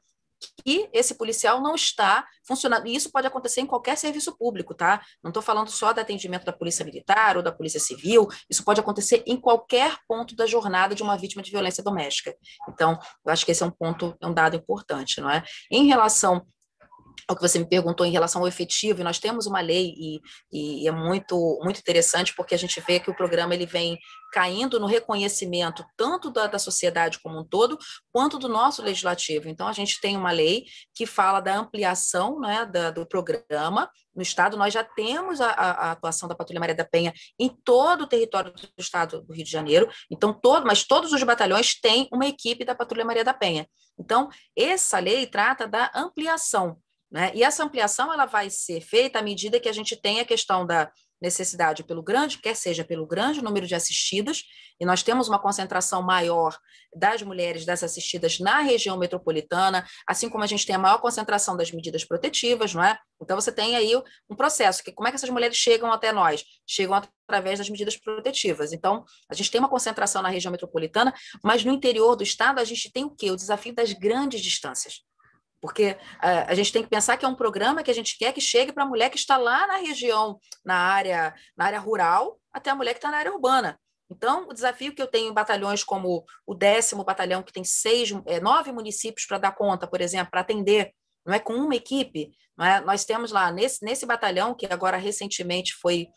que 0.64 0.88
esse 0.92 1.14
policial 1.14 1.61
não 1.62 1.74
está 1.74 2.27
funcionando. 2.46 2.87
E 2.87 2.94
isso 2.94 3.11
pode 3.11 3.27
acontecer 3.27 3.61
em 3.61 3.66
qualquer 3.66 3.96
serviço 3.96 4.37
público, 4.37 4.74
tá? 4.74 5.03
Não 5.22 5.31
estou 5.31 5.42
falando 5.42 5.70
só 5.70 5.92
do 5.92 6.00
atendimento 6.00 6.44
da 6.44 6.53
Polícia 6.53 6.85
Militar 6.85 7.37
ou 7.37 7.42
da 7.42 7.53
Polícia 7.53 7.81
Civil, 7.81 8.29
isso 8.48 8.64
pode 8.64 8.81
acontecer 8.81 9.22
em 9.27 9.37
qualquer 9.37 9.96
ponto 10.07 10.37
da 10.37 10.46
jornada 10.46 10.94
de 10.94 11.03
uma 11.03 11.16
vítima 11.16 11.42
de 11.42 11.50
violência 11.50 11.83
doméstica. 11.83 12.37
Então, 12.68 12.98
eu 13.24 13.33
acho 13.33 13.44
que 13.44 13.53
esse 13.53 13.62
é 13.62 13.66
um 13.66 13.70
ponto, 13.70 14.16
é 14.20 14.27
um 14.27 14.35
dado 14.35 14.57
importante, 14.57 15.20
não 15.20 15.31
é? 15.31 15.42
Em 15.70 15.87
relação 15.87 16.46
ao 17.29 17.37
que 17.37 17.42
você 17.42 17.59
me 17.59 17.68
perguntou 17.68 18.05
em 18.05 18.11
relação 18.11 18.42
ao 18.42 18.48
efetivo, 18.48 19.00
e 19.00 19.05
nós 19.05 19.18
temos 19.18 19.46
uma 19.46 19.61
lei 19.61 19.94
e, 19.96 20.20
e, 20.53 20.88
é 20.88 20.92
muito 20.92 21.59
muito 21.62 21.81
interessante 21.81 22.35
porque 22.37 22.55
a 22.55 22.59
gente 22.59 22.81
vê 22.87 23.00
que 23.00 23.11
o 23.11 23.16
programa 23.16 23.55
ele 23.55 23.66
vem 23.66 23.98
caindo 24.33 24.81
no 24.81 24.87
reconhecimento 24.87 25.85
tanto 25.96 26.29
da, 26.29 26.48
da 26.48 26.59
sociedade 26.59 27.20
como 27.22 27.38
um 27.38 27.44
todo 27.44 27.79
quanto 28.12 28.37
do 28.37 28.48
nosso 28.48 28.83
legislativo. 28.83 29.48
Então 29.48 29.68
a 29.68 29.72
gente 29.72 30.00
tem 30.00 30.16
uma 30.16 30.33
lei 30.33 30.64
que 30.92 31.07
fala 31.07 31.40
da 31.40 31.57
ampliação 31.57 32.40
né, 32.40 32.66
da, 32.66 32.90
do 32.90 33.07
programa 33.07 33.88
no 34.14 34.22
estado. 34.22 34.57
Nós 34.57 34.74
já 34.74 34.83
temos 34.83 35.40
a, 35.40 35.50
a, 35.50 35.92
atuação 35.92 36.29
da 36.29 36.35
Patrulha 36.35 36.59
Maria 36.59 36.74
da 36.74 36.85
Penha 36.85 37.12
em 37.38 37.48
todo 37.64 38.03
o 38.03 38.07
território 38.09 38.53
do 38.53 38.68
estado 38.77 39.22
do 39.22 39.33
Rio 39.33 39.44
de 39.44 39.50
Janeiro. 39.50 39.88
Então 40.11 40.33
todo, 40.33 40.66
mas 40.66 40.85
todos 40.85 41.12
os 41.12 41.22
batalhões 41.22 41.79
têm 41.81 42.09
uma 42.12 42.27
equipe 42.27 42.64
da 42.64 42.74
Patrulha 42.74 43.05
Maria 43.05 43.24
da 43.24 43.33
Penha. 43.35 43.68
Então 43.98 44.29
essa 44.57 44.98
lei 44.98 45.27
trata 45.27 45.68
da 45.68 45.92
ampliação 45.94 46.77
né? 47.14 47.31
E 47.33 47.44
essa 47.44 47.62
ampliação 47.62 48.12
ela 48.12 48.27
vai 48.27 48.50
ser 48.50 48.81
feita 48.81 49.20
à 49.20 49.22
medida 49.22 49.61
que 49.61 49.68
a 49.68 49.72
gente 49.72 49.94
tem 49.94 50.18
a 50.18 50.24
questão 50.24 50.66
da 50.66 50.90
necessidade 51.22 51.85
pelo 51.85 52.03
grande, 52.03 52.38
quer 52.38 52.57
seja 52.57 52.85
pelo 52.85 53.07
grande 53.07 53.40
número 53.40 53.68
de 53.68 53.74
assistidas, 53.77 54.42
e 54.81 54.85
nós 54.85 55.05
temos 55.05 55.29
uma 55.29 55.38
concentração 55.38 56.03
maior 56.03 56.59
das 56.92 57.22
mulheres 57.22 57.64
das 57.64 57.85
assistidas 57.85 58.40
na 58.40 58.59
região 58.59 58.98
metropolitana, 58.98 59.87
assim 60.09 60.29
como 60.29 60.42
a 60.42 60.46
gente 60.48 60.66
tem 60.66 60.74
a 60.74 60.79
maior 60.79 60.98
concentração 60.98 61.57
das 61.57 61.70
medidas 61.70 62.05
protetivas, 62.05 62.74
não 62.74 62.83
é? 62.83 62.98
Então 63.22 63.40
você 63.40 63.53
tem 63.53 63.77
aí 63.77 63.94
um 64.29 64.35
processo 64.35 64.83
que 64.83 64.90
como 64.90 65.07
é 65.07 65.12
que 65.12 65.14
essas 65.14 65.31
mulheres 65.31 65.57
chegam 65.57 65.92
até 65.92 66.11
nós? 66.11 66.44
Chegam 66.66 67.00
através 67.27 67.61
das 67.61 67.70
medidas 67.70 67.96
protetivas. 67.96 68.72
Então, 68.72 69.05
a 69.31 69.35
gente 69.35 69.53
tem 69.53 69.61
uma 69.61 69.70
concentração 69.70 70.20
na 70.20 70.29
região 70.29 70.50
metropolitana, 70.50 71.14
mas 71.44 71.64
no 71.64 71.72
interior 71.72 72.16
do 72.16 72.24
estado 72.24 72.59
a 72.59 72.64
gente 72.64 72.90
tem 72.90 73.05
o 73.05 73.14
quê? 73.14 73.31
O 73.31 73.37
desafio 73.37 73.72
das 73.72 73.92
grandes 73.92 74.40
distâncias. 74.40 75.05
Porque 75.64 75.92
uh, 75.92 76.44
a 76.46 76.55
gente 76.55 76.70
tem 76.70 76.83
que 76.83 76.90
pensar 76.90 77.16
que 77.16 77.24
é 77.24 77.29
um 77.29 77.35
programa 77.35 77.83
que 77.83 77.90
a 77.90 77.94
gente 77.94 78.18
quer 78.18 78.35
que 78.35 78.40
chegue 78.40 78.70
para 78.70 78.83
a 78.83 78.87
mulher 78.87 79.09
que 79.09 79.16
está 79.16 79.38
lá 79.38 79.66
na 79.66 79.79
região, 79.79 80.38
na 80.62 80.77
área, 80.77 81.35
na 81.57 81.64
área 81.64 81.81
rural, 81.81 82.38
até 82.53 82.68
a 82.68 82.74
mulher 82.74 82.92
que 82.92 82.98
está 82.98 83.11
na 83.11 83.16
área 83.16 83.33
urbana. 83.33 83.81
Então, 84.11 84.46
o 84.46 84.53
desafio 84.53 84.94
que 84.94 85.00
eu 85.00 85.07
tenho 85.07 85.31
em 85.31 85.33
batalhões 85.33 85.83
como 85.83 86.22
o 86.46 86.55
décimo 86.55 87.03
batalhão, 87.03 87.42
que 87.42 87.50
tem 87.50 87.64
seis, 87.64 88.11
é, 88.27 88.40
nove 88.40 88.72
municípios 88.72 89.24
para 89.27 89.38
dar 89.38 89.53
conta, 89.53 89.87
por 89.87 90.03
exemplo, 90.03 90.31
para 90.31 90.42
atender, 90.42 90.92
não 91.24 91.33
é 91.33 91.38
com 91.38 91.55
uma 91.55 91.74
equipe. 91.74 92.31
É? 92.61 92.81
Nós 92.81 93.07
temos 93.07 93.33
lá, 93.33 93.50
nesse, 93.50 93.83
nesse 93.83 94.05
batalhão, 94.05 94.55
que 94.55 94.66
agora 94.66 94.98
recentemente 94.98 95.72
foi 95.81 96.09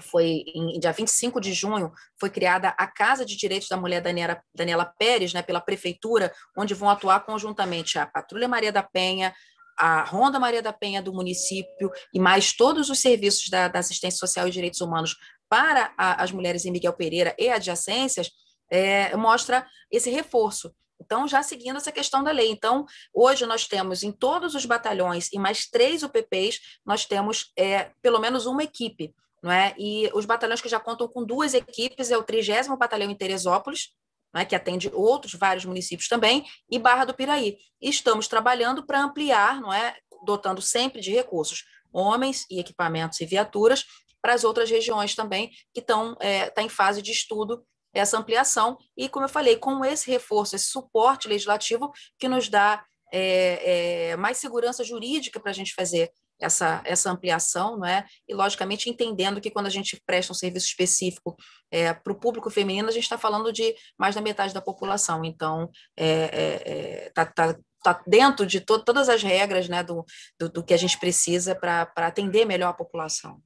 foi 0.00 0.44
em 0.54 0.78
dia 0.78 0.92
25 0.92 1.40
de 1.40 1.52
junho, 1.52 1.92
foi 2.18 2.30
criada 2.30 2.74
a 2.78 2.86
Casa 2.86 3.24
de 3.24 3.36
Direitos 3.36 3.68
da 3.68 3.76
Mulher 3.76 4.00
Daniela, 4.00 4.42
Daniela 4.54 4.84
Pérez, 4.98 5.32
né, 5.32 5.42
pela 5.42 5.60
prefeitura, 5.60 6.32
onde 6.56 6.74
vão 6.74 6.88
atuar 6.88 7.20
conjuntamente 7.24 7.98
a 7.98 8.06
Patrulha 8.06 8.48
Maria 8.48 8.72
da 8.72 8.82
Penha, 8.82 9.34
a 9.78 10.02
Ronda 10.02 10.40
Maria 10.40 10.60
da 10.60 10.72
Penha 10.72 11.00
do 11.00 11.12
município 11.12 11.90
e 12.12 12.18
mais 12.18 12.52
todos 12.52 12.90
os 12.90 12.98
serviços 12.98 13.48
da, 13.48 13.68
da 13.68 13.78
assistência 13.78 14.18
social 14.18 14.48
e 14.48 14.50
direitos 14.50 14.80
humanos 14.80 15.16
para 15.48 15.92
a, 15.96 16.22
as 16.22 16.32
mulheres 16.32 16.64
em 16.64 16.70
Miguel 16.72 16.92
Pereira 16.92 17.34
e 17.38 17.48
adjacências, 17.48 18.30
é, 18.70 19.16
mostra 19.16 19.66
esse 19.90 20.10
reforço. 20.10 20.74
Então, 21.00 21.28
já 21.28 21.42
seguindo 21.42 21.76
essa 21.76 21.92
questão 21.92 22.22
da 22.24 22.32
lei. 22.32 22.50
Então, 22.50 22.84
hoje 23.14 23.46
nós 23.46 23.66
temos 23.66 24.02
em 24.02 24.10
todos 24.10 24.54
os 24.54 24.66
batalhões 24.66 25.28
e 25.32 25.38
mais 25.38 25.66
três 25.66 26.02
UPPs, 26.02 26.58
nós 26.84 27.06
temos 27.06 27.52
é, 27.56 27.92
pelo 28.02 28.18
menos 28.18 28.46
uma 28.46 28.64
equipe 28.64 29.14
não 29.42 29.50
é? 29.50 29.74
E 29.78 30.10
os 30.14 30.24
batalhões 30.24 30.60
que 30.60 30.68
já 30.68 30.80
contam 30.80 31.08
com 31.08 31.24
duas 31.24 31.54
equipes 31.54 32.10
é 32.10 32.16
o 32.18 32.22
30 32.22 32.76
Batalhão 32.76 33.10
em 33.10 33.14
Teresópolis, 33.14 33.90
é? 34.34 34.44
que 34.44 34.54
atende 34.54 34.90
outros 34.92 35.32
vários 35.34 35.64
municípios 35.64 36.08
também, 36.08 36.44
e 36.70 36.78
Barra 36.78 37.04
do 37.04 37.14
Piraí. 37.14 37.56
Estamos 37.80 38.28
trabalhando 38.28 38.84
para 38.84 39.02
ampliar, 39.02 39.60
não 39.60 39.72
é? 39.72 39.96
dotando 40.24 40.60
sempre 40.60 41.00
de 41.00 41.12
recursos, 41.12 41.64
homens 41.92 42.44
e 42.50 42.58
equipamentos 42.58 43.20
e 43.20 43.26
viaturas 43.26 43.84
para 44.20 44.34
as 44.34 44.44
outras 44.44 44.68
regiões 44.68 45.14
também, 45.14 45.50
que 45.72 45.80
estão 45.80 46.16
é, 46.20 46.50
tá 46.50 46.62
em 46.62 46.68
fase 46.68 47.00
de 47.00 47.12
estudo 47.12 47.64
essa 47.94 48.18
ampliação. 48.18 48.76
E, 48.96 49.08
como 49.08 49.24
eu 49.24 49.28
falei, 49.28 49.56
com 49.56 49.84
esse 49.84 50.10
reforço, 50.10 50.56
esse 50.56 50.66
suporte 50.66 51.28
legislativo 51.28 51.90
que 52.18 52.28
nos 52.28 52.48
dá 52.48 52.84
é, 53.12 54.10
é, 54.10 54.16
mais 54.16 54.38
segurança 54.38 54.84
jurídica 54.84 55.40
para 55.40 55.50
a 55.50 55.54
gente 55.54 55.74
fazer 55.74 56.10
essa, 56.40 56.80
essa 56.84 57.10
ampliação, 57.10 57.78
não 57.78 57.86
é? 57.86 58.06
E, 58.26 58.34
logicamente, 58.34 58.88
entendendo 58.88 59.40
que 59.40 59.50
quando 59.50 59.66
a 59.66 59.70
gente 59.70 60.00
presta 60.06 60.32
um 60.32 60.36
serviço 60.36 60.66
específico 60.66 61.36
é, 61.70 61.92
para 61.92 62.12
o 62.12 62.18
público 62.18 62.50
feminino, 62.50 62.88
a 62.88 62.92
gente 62.92 63.02
está 63.02 63.18
falando 63.18 63.52
de 63.52 63.74
mais 63.98 64.14
da 64.14 64.20
metade 64.20 64.54
da 64.54 64.62
população. 64.62 65.24
Então, 65.24 65.70
está 65.96 66.04
é, 66.04 67.06
é, 67.06 67.10
tá, 67.14 67.26
tá, 67.26 67.58
tá 67.82 68.02
dentro 68.06 68.46
de 68.46 68.60
to 68.60 68.78
todas 68.84 69.08
as 69.08 69.22
regras 69.22 69.68
né, 69.68 69.82
do, 69.82 70.04
do, 70.38 70.48
do 70.48 70.64
que 70.64 70.74
a 70.74 70.78
gente 70.78 70.98
precisa 70.98 71.54
para 71.54 71.90
atender 71.96 72.44
melhor 72.44 72.68
a 72.68 72.74
população. 72.74 73.42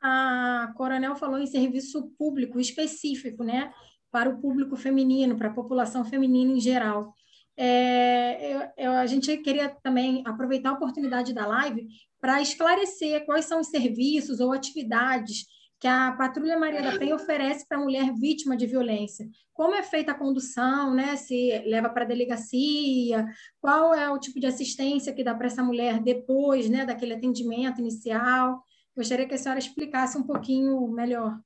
A 0.00 0.72
Coronel 0.76 1.16
falou 1.16 1.38
em 1.38 1.46
serviço 1.46 2.10
público 2.16 2.60
específico, 2.60 3.42
né? 3.42 3.72
Para 4.10 4.30
o 4.30 4.40
público 4.40 4.76
feminino, 4.76 5.36
para 5.36 5.48
a 5.48 5.52
população 5.52 6.04
feminina 6.04 6.52
em 6.52 6.60
geral. 6.60 7.12
É, 7.60 8.54
eu, 8.54 8.68
eu, 8.76 8.92
a 8.92 9.06
gente 9.06 9.36
queria 9.38 9.68
também 9.82 10.22
aproveitar 10.24 10.70
a 10.70 10.74
oportunidade 10.74 11.34
da 11.34 11.44
live 11.44 11.88
para 12.20 12.40
esclarecer 12.40 13.26
quais 13.26 13.46
são 13.46 13.60
os 13.60 13.66
serviços 13.66 14.38
ou 14.38 14.52
atividades 14.52 15.44
que 15.80 15.88
a 15.88 16.12
Patrulha 16.12 16.56
Maria 16.56 16.82
da 16.82 16.96
Penha 16.96 17.16
oferece 17.16 17.66
para 17.66 17.78
a 17.78 17.80
mulher 17.80 18.12
vítima 18.14 18.56
de 18.56 18.66
violência. 18.66 19.28
Como 19.52 19.74
é 19.74 19.82
feita 19.82 20.12
a 20.12 20.14
condução, 20.14 20.94
né? 20.94 21.16
se 21.16 21.50
leva 21.66 21.88
para 21.88 22.04
a 22.04 22.06
delegacia, 22.06 23.26
qual 23.60 23.92
é 23.92 24.08
o 24.08 24.18
tipo 24.18 24.38
de 24.38 24.46
assistência 24.46 25.12
que 25.12 25.24
dá 25.24 25.34
para 25.34 25.46
essa 25.48 25.62
mulher 25.62 26.00
depois 26.00 26.68
né, 26.70 26.84
daquele 26.84 27.14
atendimento 27.14 27.80
inicial. 27.80 28.62
Gostaria 28.96 29.26
que 29.26 29.34
a 29.34 29.38
senhora 29.38 29.58
explicasse 29.58 30.16
um 30.16 30.24
pouquinho 30.24 30.88
melhor. 30.88 31.38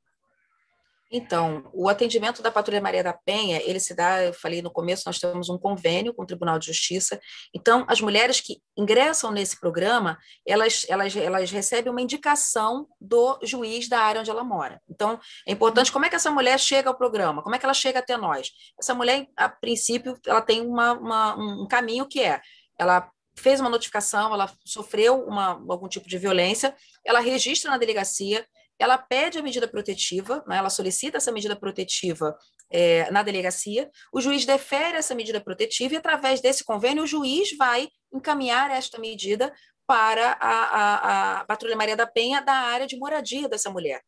Então, 1.14 1.68
o 1.74 1.90
atendimento 1.90 2.40
da 2.40 2.50
Patrulha 2.50 2.80
Maria 2.80 3.04
da 3.04 3.12
Penha, 3.12 3.60
ele 3.62 3.78
se 3.78 3.94
dá, 3.94 4.24
eu 4.24 4.32
falei 4.32 4.62
no 4.62 4.70
começo, 4.70 5.02
nós 5.04 5.18
temos 5.18 5.50
um 5.50 5.58
convênio 5.58 6.14
com 6.14 6.22
o 6.22 6.26
Tribunal 6.26 6.58
de 6.58 6.66
Justiça. 6.66 7.20
Então, 7.54 7.84
as 7.86 8.00
mulheres 8.00 8.40
que 8.40 8.62
ingressam 8.74 9.30
nesse 9.30 9.60
programa, 9.60 10.18
elas, 10.46 10.86
elas, 10.88 11.14
elas 11.14 11.50
recebem 11.50 11.92
uma 11.92 12.00
indicação 12.00 12.88
do 12.98 13.38
juiz 13.42 13.90
da 13.90 14.00
área 14.00 14.22
onde 14.22 14.30
ela 14.30 14.42
mora. 14.42 14.80
Então, 14.88 15.20
é 15.46 15.52
importante 15.52 15.92
como 15.92 16.06
é 16.06 16.08
que 16.08 16.16
essa 16.16 16.30
mulher 16.30 16.58
chega 16.58 16.88
ao 16.88 16.96
programa, 16.96 17.42
como 17.42 17.54
é 17.54 17.58
que 17.58 17.66
ela 17.66 17.74
chega 17.74 17.98
até 17.98 18.16
nós. 18.16 18.50
Essa 18.80 18.94
mulher, 18.94 19.26
a 19.36 19.50
princípio, 19.50 20.18
ela 20.26 20.40
tem 20.40 20.62
uma, 20.62 20.94
uma 20.94 21.34
um 21.36 21.68
caminho 21.68 22.08
que 22.08 22.22
é, 22.22 22.40
ela 22.78 23.10
fez 23.36 23.60
uma 23.60 23.68
notificação, 23.68 24.32
ela 24.32 24.50
sofreu 24.64 25.22
uma, 25.26 25.60
algum 25.68 25.88
tipo 25.88 26.08
de 26.08 26.16
violência, 26.16 26.74
ela 27.04 27.20
registra 27.20 27.70
na 27.70 27.76
delegacia, 27.76 28.46
ela 28.82 28.98
pede 28.98 29.38
a 29.38 29.42
medida 29.42 29.68
protetiva, 29.68 30.42
né, 30.46 30.56
ela 30.56 30.68
solicita 30.68 31.18
essa 31.18 31.30
medida 31.30 31.54
protetiva 31.54 32.36
é, 32.68 33.08
na 33.12 33.22
delegacia, 33.22 33.88
o 34.12 34.20
juiz 34.20 34.44
defere 34.44 34.98
essa 34.98 35.14
medida 35.14 35.40
protetiva 35.40 35.94
e, 35.94 35.96
através 35.96 36.40
desse 36.40 36.64
convênio, 36.64 37.04
o 37.04 37.06
juiz 37.06 37.56
vai 37.56 37.88
encaminhar 38.12 38.72
esta 38.72 38.98
medida 38.98 39.54
para 39.86 40.36
a, 40.40 40.50
a, 40.50 41.40
a 41.40 41.44
Patrulha 41.44 41.76
Maria 41.76 41.96
da 41.96 42.08
Penha 42.08 42.40
da 42.40 42.54
área 42.54 42.86
de 42.86 42.96
moradia 42.96 43.48
dessa 43.48 43.70
mulher. 43.70 44.02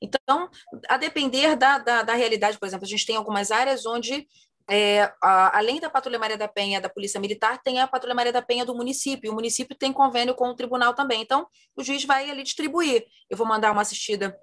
Então, 0.00 0.48
a 0.88 0.96
depender 0.96 1.56
da, 1.56 1.78
da, 1.78 2.02
da 2.02 2.14
realidade, 2.14 2.58
por 2.58 2.66
exemplo, 2.66 2.84
a 2.84 2.88
gente 2.88 3.06
tem 3.06 3.16
algumas 3.16 3.50
áreas 3.50 3.86
onde 3.86 4.26
é, 4.70 5.12
a, 5.22 5.58
além 5.58 5.80
da 5.80 5.90
Patrulha 5.90 6.18
Maria 6.18 6.36
da 6.36 6.48
Penha 6.48 6.80
da 6.80 6.88
Polícia 6.88 7.20
Militar, 7.20 7.60
tem 7.62 7.80
a 7.80 7.86
Patrulha 7.86 8.14
Maria 8.14 8.32
da 8.32 8.42
Penha 8.42 8.64
do 8.64 8.74
município. 8.74 9.30
O 9.30 9.34
município 9.34 9.76
tem 9.76 9.92
convênio 9.92 10.34
com 10.34 10.48
o 10.48 10.54
tribunal 10.54 10.94
também. 10.94 11.20
Então, 11.22 11.46
o 11.76 11.82
juiz 11.82 12.04
vai 12.04 12.30
ali 12.30 12.42
distribuir. 12.42 13.06
Eu 13.28 13.36
vou 13.36 13.46
mandar 13.46 13.72
uma 13.72 13.82
assistida 13.82 14.36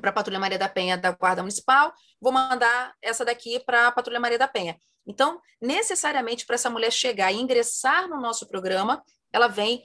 para 0.00 0.10
a 0.10 0.12
Patrulha 0.12 0.38
Maria 0.38 0.58
da 0.58 0.68
Penha 0.68 0.96
da 0.96 1.10
Guarda 1.10 1.42
Municipal, 1.42 1.92
vou 2.20 2.32
mandar 2.32 2.94
essa 3.02 3.24
daqui 3.24 3.58
para 3.60 3.88
a 3.88 3.92
Patrulha 3.92 4.20
Maria 4.20 4.38
da 4.38 4.46
Penha. 4.46 4.78
Então, 5.06 5.40
necessariamente, 5.60 6.46
para 6.46 6.54
essa 6.54 6.70
mulher 6.70 6.92
chegar 6.92 7.32
e 7.32 7.40
ingressar 7.40 8.08
no 8.08 8.20
nosso 8.20 8.46
programa, 8.46 9.02
ela 9.32 9.48
vem 9.48 9.82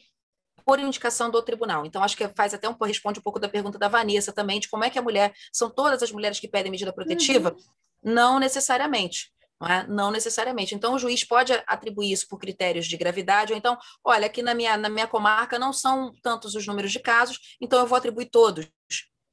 por 0.66 0.80
indicação 0.80 1.30
do 1.30 1.42
tribunal. 1.42 1.86
Então, 1.86 2.04
acho 2.04 2.18
que 2.18 2.28
faz 2.30 2.54
até 2.54 2.68
um 2.68 2.76
responde 2.84 3.20
um 3.20 3.24
pouco 3.24 3.40
da 3.40 3.48
pergunta 3.48 3.78
da 3.78 3.88
Vanessa 3.88 4.34
também, 4.34 4.60
de 4.60 4.68
como 4.68 4.84
é 4.84 4.90
que 4.90 5.00
a 5.00 5.02
mulher, 5.02 5.34
são 5.52 5.70
todas 5.70 6.02
as 6.02 6.12
mulheres 6.12 6.40
que 6.40 6.48
pedem 6.48 6.72
medida 6.72 6.92
protetiva? 6.92 7.52
Uhum. 7.52 8.14
Não 8.14 8.40
necessariamente. 8.40 9.32
Não, 9.60 9.68
é? 9.68 9.88
não, 9.88 10.12
necessariamente. 10.12 10.76
Então, 10.76 10.94
o 10.94 11.00
juiz 11.00 11.24
pode 11.24 11.54
atribuir 11.66 12.12
isso 12.12 12.28
por 12.28 12.40
critérios 12.40 12.88
de 12.88 12.98
gravidade, 12.98 13.54
ou 13.54 13.58
então, 13.58 13.78
olha, 14.04 14.26
aqui 14.26 14.42
na 14.42 14.54
minha, 14.54 14.76
na 14.78 14.90
minha 14.90 15.08
comarca 15.08 15.58
não 15.58 15.72
são 15.72 16.14
tantos 16.22 16.56
os 16.56 16.68
números 16.68 16.92
de 16.92 17.00
casos, 17.00 17.56
então 17.62 17.80
eu 17.80 17.88
vou 17.88 17.98
atribuir 17.98 18.30
todos. 18.30 18.70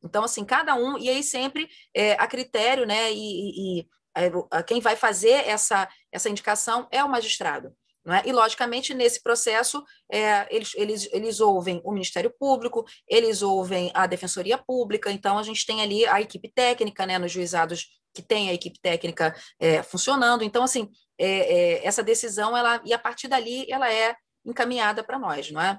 Então, 0.04 0.24
assim, 0.24 0.44
cada 0.44 0.74
um, 0.74 0.98
e 0.98 1.08
aí 1.08 1.22
sempre 1.22 1.68
é, 1.94 2.12
a 2.12 2.26
critério, 2.26 2.86
né, 2.86 3.12
e, 3.12 3.80
e 3.80 3.86
é, 4.16 4.62
quem 4.62 4.80
vai 4.80 4.96
fazer 4.96 5.48
essa, 5.48 5.88
essa 6.10 6.28
indicação 6.28 6.86
é 6.90 7.02
o 7.02 7.08
magistrado. 7.08 7.74
É? 8.04 8.28
E, 8.28 8.32
logicamente, 8.32 8.92
nesse 8.92 9.22
processo, 9.22 9.82
é, 10.10 10.48
eles, 10.54 10.74
eles, 10.74 11.08
eles 11.12 11.38
ouvem 11.38 11.80
o 11.84 11.92
Ministério 11.92 12.34
Público, 12.36 12.84
eles 13.06 13.42
ouvem 13.42 13.92
a 13.94 14.08
Defensoria 14.08 14.58
Pública, 14.58 15.12
então 15.12 15.38
a 15.38 15.42
gente 15.44 15.64
tem 15.64 15.80
ali 15.80 16.04
a 16.06 16.20
equipe 16.20 16.50
técnica 16.52 17.06
né, 17.06 17.16
nos 17.16 17.30
juizados 17.30 18.01
que 18.14 18.22
tem 18.22 18.50
a 18.50 18.54
equipe 18.54 18.78
técnica 18.80 19.34
é, 19.58 19.82
funcionando. 19.82 20.44
Então, 20.44 20.64
assim, 20.64 20.88
é, 21.18 21.26
é, 21.26 21.86
essa 21.86 22.02
decisão, 22.02 22.56
ela, 22.56 22.80
e 22.84 22.92
a 22.92 22.98
partir 22.98 23.28
dali, 23.28 23.66
ela 23.70 23.92
é 23.92 24.14
encaminhada 24.44 25.02
para 25.02 25.18
nós, 25.18 25.50
não 25.50 25.60
é? 25.60 25.78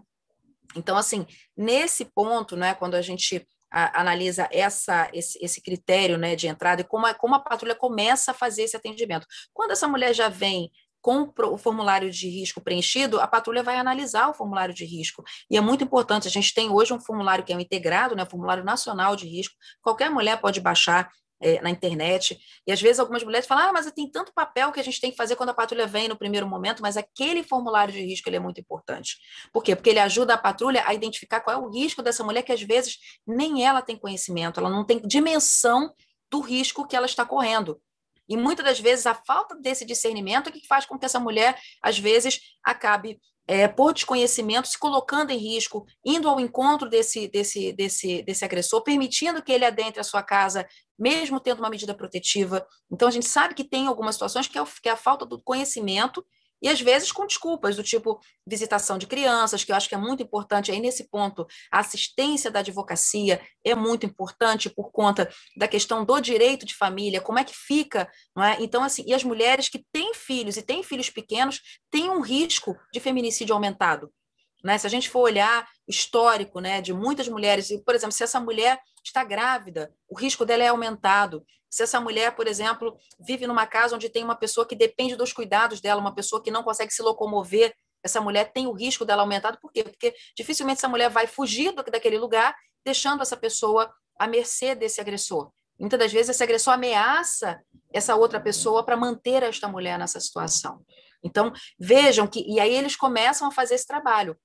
Então, 0.75 0.97
assim, 0.97 1.25
nesse 1.55 2.05
ponto, 2.05 2.55
né, 2.55 2.73
quando 2.73 2.95
a 2.95 3.01
gente 3.01 3.45
a, 3.73 4.01
analisa 4.01 4.47
essa, 4.51 5.09
esse, 5.13 5.37
esse, 5.43 5.61
critério 5.61 6.17
né, 6.17 6.35
de 6.35 6.47
entrada 6.47 6.81
e 6.81 6.85
como 6.85 7.05
a, 7.05 7.13
como 7.13 7.35
a 7.35 7.39
patrulha 7.39 7.75
começa 7.75 8.31
a 8.31 8.33
fazer 8.33 8.63
esse 8.63 8.77
atendimento. 8.77 9.27
Quando 9.51 9.71
essa 9.71 9.87
mulher 9.87 10.13
já 10.13 10.29
vem 10.29 10.71
com 11.01 11.29
o 11.37 11.57
formulário 11.57 12.09
de 12.09 12.29
risco 12.29 12.61
preenchido, 12.61 13.19
a 13.19 13.27
patrulha 13.27 13.61
vai 13.61 13.77
analisar 13.77 14.29
o 14.29 14.33
formulário 14.33 14.73
de 14.73 14.85
risco. 14.85 15.21
E 15.51 15.57
é 15.57 15.61
muito 15.61 15.83
importante, 15.83 16.29
a 16.29 16.31
gente 16.31 16.53
tem 16.53 16.69
hoje 16.69 16.93
um 16.93 16.99
formulário 16.99 17.43
que 17.43 17.51
é 17.51 17.57
um 17.57 17.59
integrado, 17.59 18.15
né, 18.15 18.25
formulário 18.25 18.63
nacional 18.63 19.13
de 19.13 19.27
risco, 19.27 19.53
qualquer 19.81 20.09
mulher 20.09 20.39
pode 20.39 20.61
baixar, 20.61 21.09
é, 21.43 21.61
na 21.61 21.69
internet. 21.69 22.39
E 22.65 22.71
às 22.71 22.81
vezes 22.81 22.99
algumas 22.99 23.21
mulheres 23.23 23.45
falam: 23.45 23.69
ah, 23.69 23.73
mas 23.73 23.91
tem 23.91 24.09
tanto 24.09 24.33
papel 24.33 24.71
que 24.71 24.79
a 24.79 24.83
gente 24.83 24.99
tem 24.99 25.11
que 25.11 25.17
fazer 25.17 25.35
quando 25.35 25.49
a 25.49 25.53
patrulha 25.53 25.85
vem 25.85 26.07
no 26.07 26.15
primeiro 26.15 26.47
momento, 26.47 26.81
mas 26.81 26.95
aquele 26.95 27.43
formulário 27.43 27.93
de 27.93 28.01
risco 28.01 28.29
ele 28.29 28.37
é 28.37 28.39
muito 28.39 28.61
importante. 28.61 29.17
Por 29.51 29.61
quê? 29.61 29.75
Porque 29.75 29.89
ele 29.89 29.99
ajuda 29.99 30.33
a 30.33 30.37
patrulha 30.37 30.83
a 30.87 30.93
identificar 30.93 31.41
qual 31.41 31.55
é 31.55 31.59
o 31.59 31.69
risco 31.69 32.01
dessa 32.01 32.23
mulher, 32.23 32.43
que 32.43 32.53
às 32.53 32.61
vezes 32.61 32.97
nem 33.27 33.65
ela 33.65 33.81
tem 33.81 33.97
conhecimento, 33.97 34.59
ela 34.59 34.69
não 34.69 34.85
tem 34.85 35.01
dimensão 35.01 35.93
do 36.31 36.39
risco 36.39 36.87
que 36.87 36.95
ela 36.95 37.05
está 37.05 37.25
correndo. 37.25 37.79
E 38.27 38.37
muitas 38.37 38.65
das 38.65 38.79
vezes 38.79 39.05
a 39.05 39.13
falta 39.13 39.55
desse 39.55 39.85
discernimento 39.85 40.47
é 40.47 40.51
que 40.51 40.65
faz 40.65 40.85
com 40.85 40.97
que 40.97 41.05
essa 41.05 41.19
mulher, 41.19 41.59
às 41.81 41.99
vezes, 41.99 42.39
acabe 42.63 43.19
é, 43.47 43.67
por 43.67 43.93
desconhecimento, 43.93 44.67
se 44.67 44.77
colocando 44.77 45.31
em 45.31 45.37
risco, 45.37 45.85
indo 46.05 46.29
ao 46.29 46.39
encontro 46.39 46.89
desse, 46.89 47.27
desse, 47.27 47.73
desse, 47.73 48.23
desse 48.23 48.45
agressor, 48.45 48.83
permitindo 48.83 49.43
que 49.43 49.51
ele 49.51 49.65
adentre 49.65 49.99
a 49.99 50.03
sua 50.03 50.23
casa, 50.23 50.67
mesmo 50.97 51.39
tendo 51.39 51.59
uma 51.59 51.69
medida 51.69 51.93
protetiva. 51.93 52.65
Então, 52.91 53.07
a 53.07 53.11
gente 53.11 53.27
sabe 53.27 53.53
que 53.53 53.63
tem 53.63 53.87
algumas 53.87 54.15
situações 54.15 54.47
que 54.47 54.57
é, 54.57 54.63
que 54.81 54.89
é 54.89 54.93
a 54.93 54.97
falta 54.97 55.25
do 55.25 55.41
conhecimento 55.41 56.25
e 56.63 56.69
às 56.69 56.79
vezes 56.79 57.11
com 57.11 57.27
desculpas, 57.27 57.75
do 57.75 57.83
tipo 57.83 58.21
visitação 58.47 58.97
de 58.97 59.05
crianças, 59.05 59.63
que 59.63 59.71
eu 59.71 59.75
acho 59.75 59.89
que 59.89 59.95
é 59.95 59.97
muito 59.97 60.23
importante 60.23 60.71
aí 60.71 60.79
nesse 60.79 61.09
ponto. 61.09 61.45
A 61.69 61.79
assistência 61.79 62.49
da 62.49 62.59
advocacia 62.59 63.41
é 63.63 63.75
muito 63.75 64.05
importante 64.05 64.69
por 64.69 64.89
conta 64.91 65.29
da 65.57 65.67
questão 65.67 66.05
do 66.05 66.19
direito 66.21 66.65
de 66.65 66.73
família, 66.73 67.19
como 67.19 67.37
é 67.37 67.43
que 67.43 67.53
fica, 67.53 68.09
não 68.33 68.43
é? 68.43 68.57
Então, 68.61 68.81
assim, 68.81 69.03
e 69.05 69.13
as 69.13 69.23
mulheres 69.23 69.67
que 69.67 69.83
têm 69.91 70.13
filhos 70.13 70.55
e 70.55 70.61
têm 70.61 70.81
filhos 70.81 71.09
pequenos 71.09 71.61
têm 71.91 72.09
um 72.09 72.21
risco 72.21 72.75
de 72.93 72.99
feminicídio 73.01 73.53
aumentado. 73.53 74.09
Né? 74.63 74.77
Se 74.77 74.87
a 74.87 74.89
gente 74.89 75.09
for 75.09 75.21
olhar 75.21 75.67
histórico 75.87 76.59
né, 76.59 76.81
de 76.81 76.93
muitas 76.93 77.27
mulheres, 77.27 77.69
por 77.85 77.93
exemplo, 77.93 78.13
se 78.13 78.23
essa 78.23 78.39
mulher 78.39 78.79
está 79.03 79.23
grávida, 79.23 79.93
o 80.07 80.17
risco 80.17 80.45
dela 80.45 80.63
é 80.63 80.69
aumentado. 80.69 81.45
Se 81.69 81.83
essa 81.83 81.99
mulher, 81.99 82.35
por 82.35 82.47
exemplo, 82.47 82.97
vive 83.19 83.45
numa 83.45 83.67
casa 83.67 83.95
onde 83.95 84.07
tem 84.07 84.23
uma 84.23 84.35
pessoa 84.35 84.65
que 84.65 84.75
depende 84.75 85.15
dos 85.15 85.33
cuidados 85.33 85.81
dela, 85.81 85.99
uma 85.99 86.15
pessoa 86.15 86.41
que 86.41 86.51
não 86.51 86.63
consegue 86.63 86.93
se 86.93 87.01
locomover, 87.01 87.75
essa 88.01 88.21
mulher 88.21 88.51
tem 88.53 88.67
o 88.67 88.71
risco 88.71 89.03
dela 89.03 89.23
aumentado. 89.23 89.57
Por 89.59 89.71
quê? 89.71 89.83
Porque 89.83 90.13
dificilmente 90.35 90.77
essa 90.77 90.87
mulher 90.87 91.09
vai 91.09 91.27
fugir 91.27 91.73
daquele 91.73 92.17
lugar, 92.17 92.55
deixando 92.85 93.21
essa 93.21 93.35
pessoa 93.35 93.91
à 94.17 94.27
mercê 94.27 94.75
desse 94.75 95.01
agressor. 95.01 95.51
Muitas 95.79 95.99
das 95.99 96.13
vezes 96.13 96.29
esse 96.29 96.43
agressor 96.43 96.73
ameaça 96.73 97.59
essa 97.91 98.15
outra 98.15 98.39
pessoa 98.39 98.83
para 98.83 98.95
manter 98.95 99.43
esta 99.43 99.67
mulher 99.67 99.97
nessa 99.97 100.19
situação. 100.19 100.81
Então, 101.23 101.51
vejam 101.79 102.27
que, 102.27 102.41
e 102.41 102.59
aí 102.59 102.73
eles 102.73 102.95
começam 102.95 103.47
a 103.47 103.51
fazer 103.51 103.75
esse 103.75 103.87
trabalho 103.87 104.37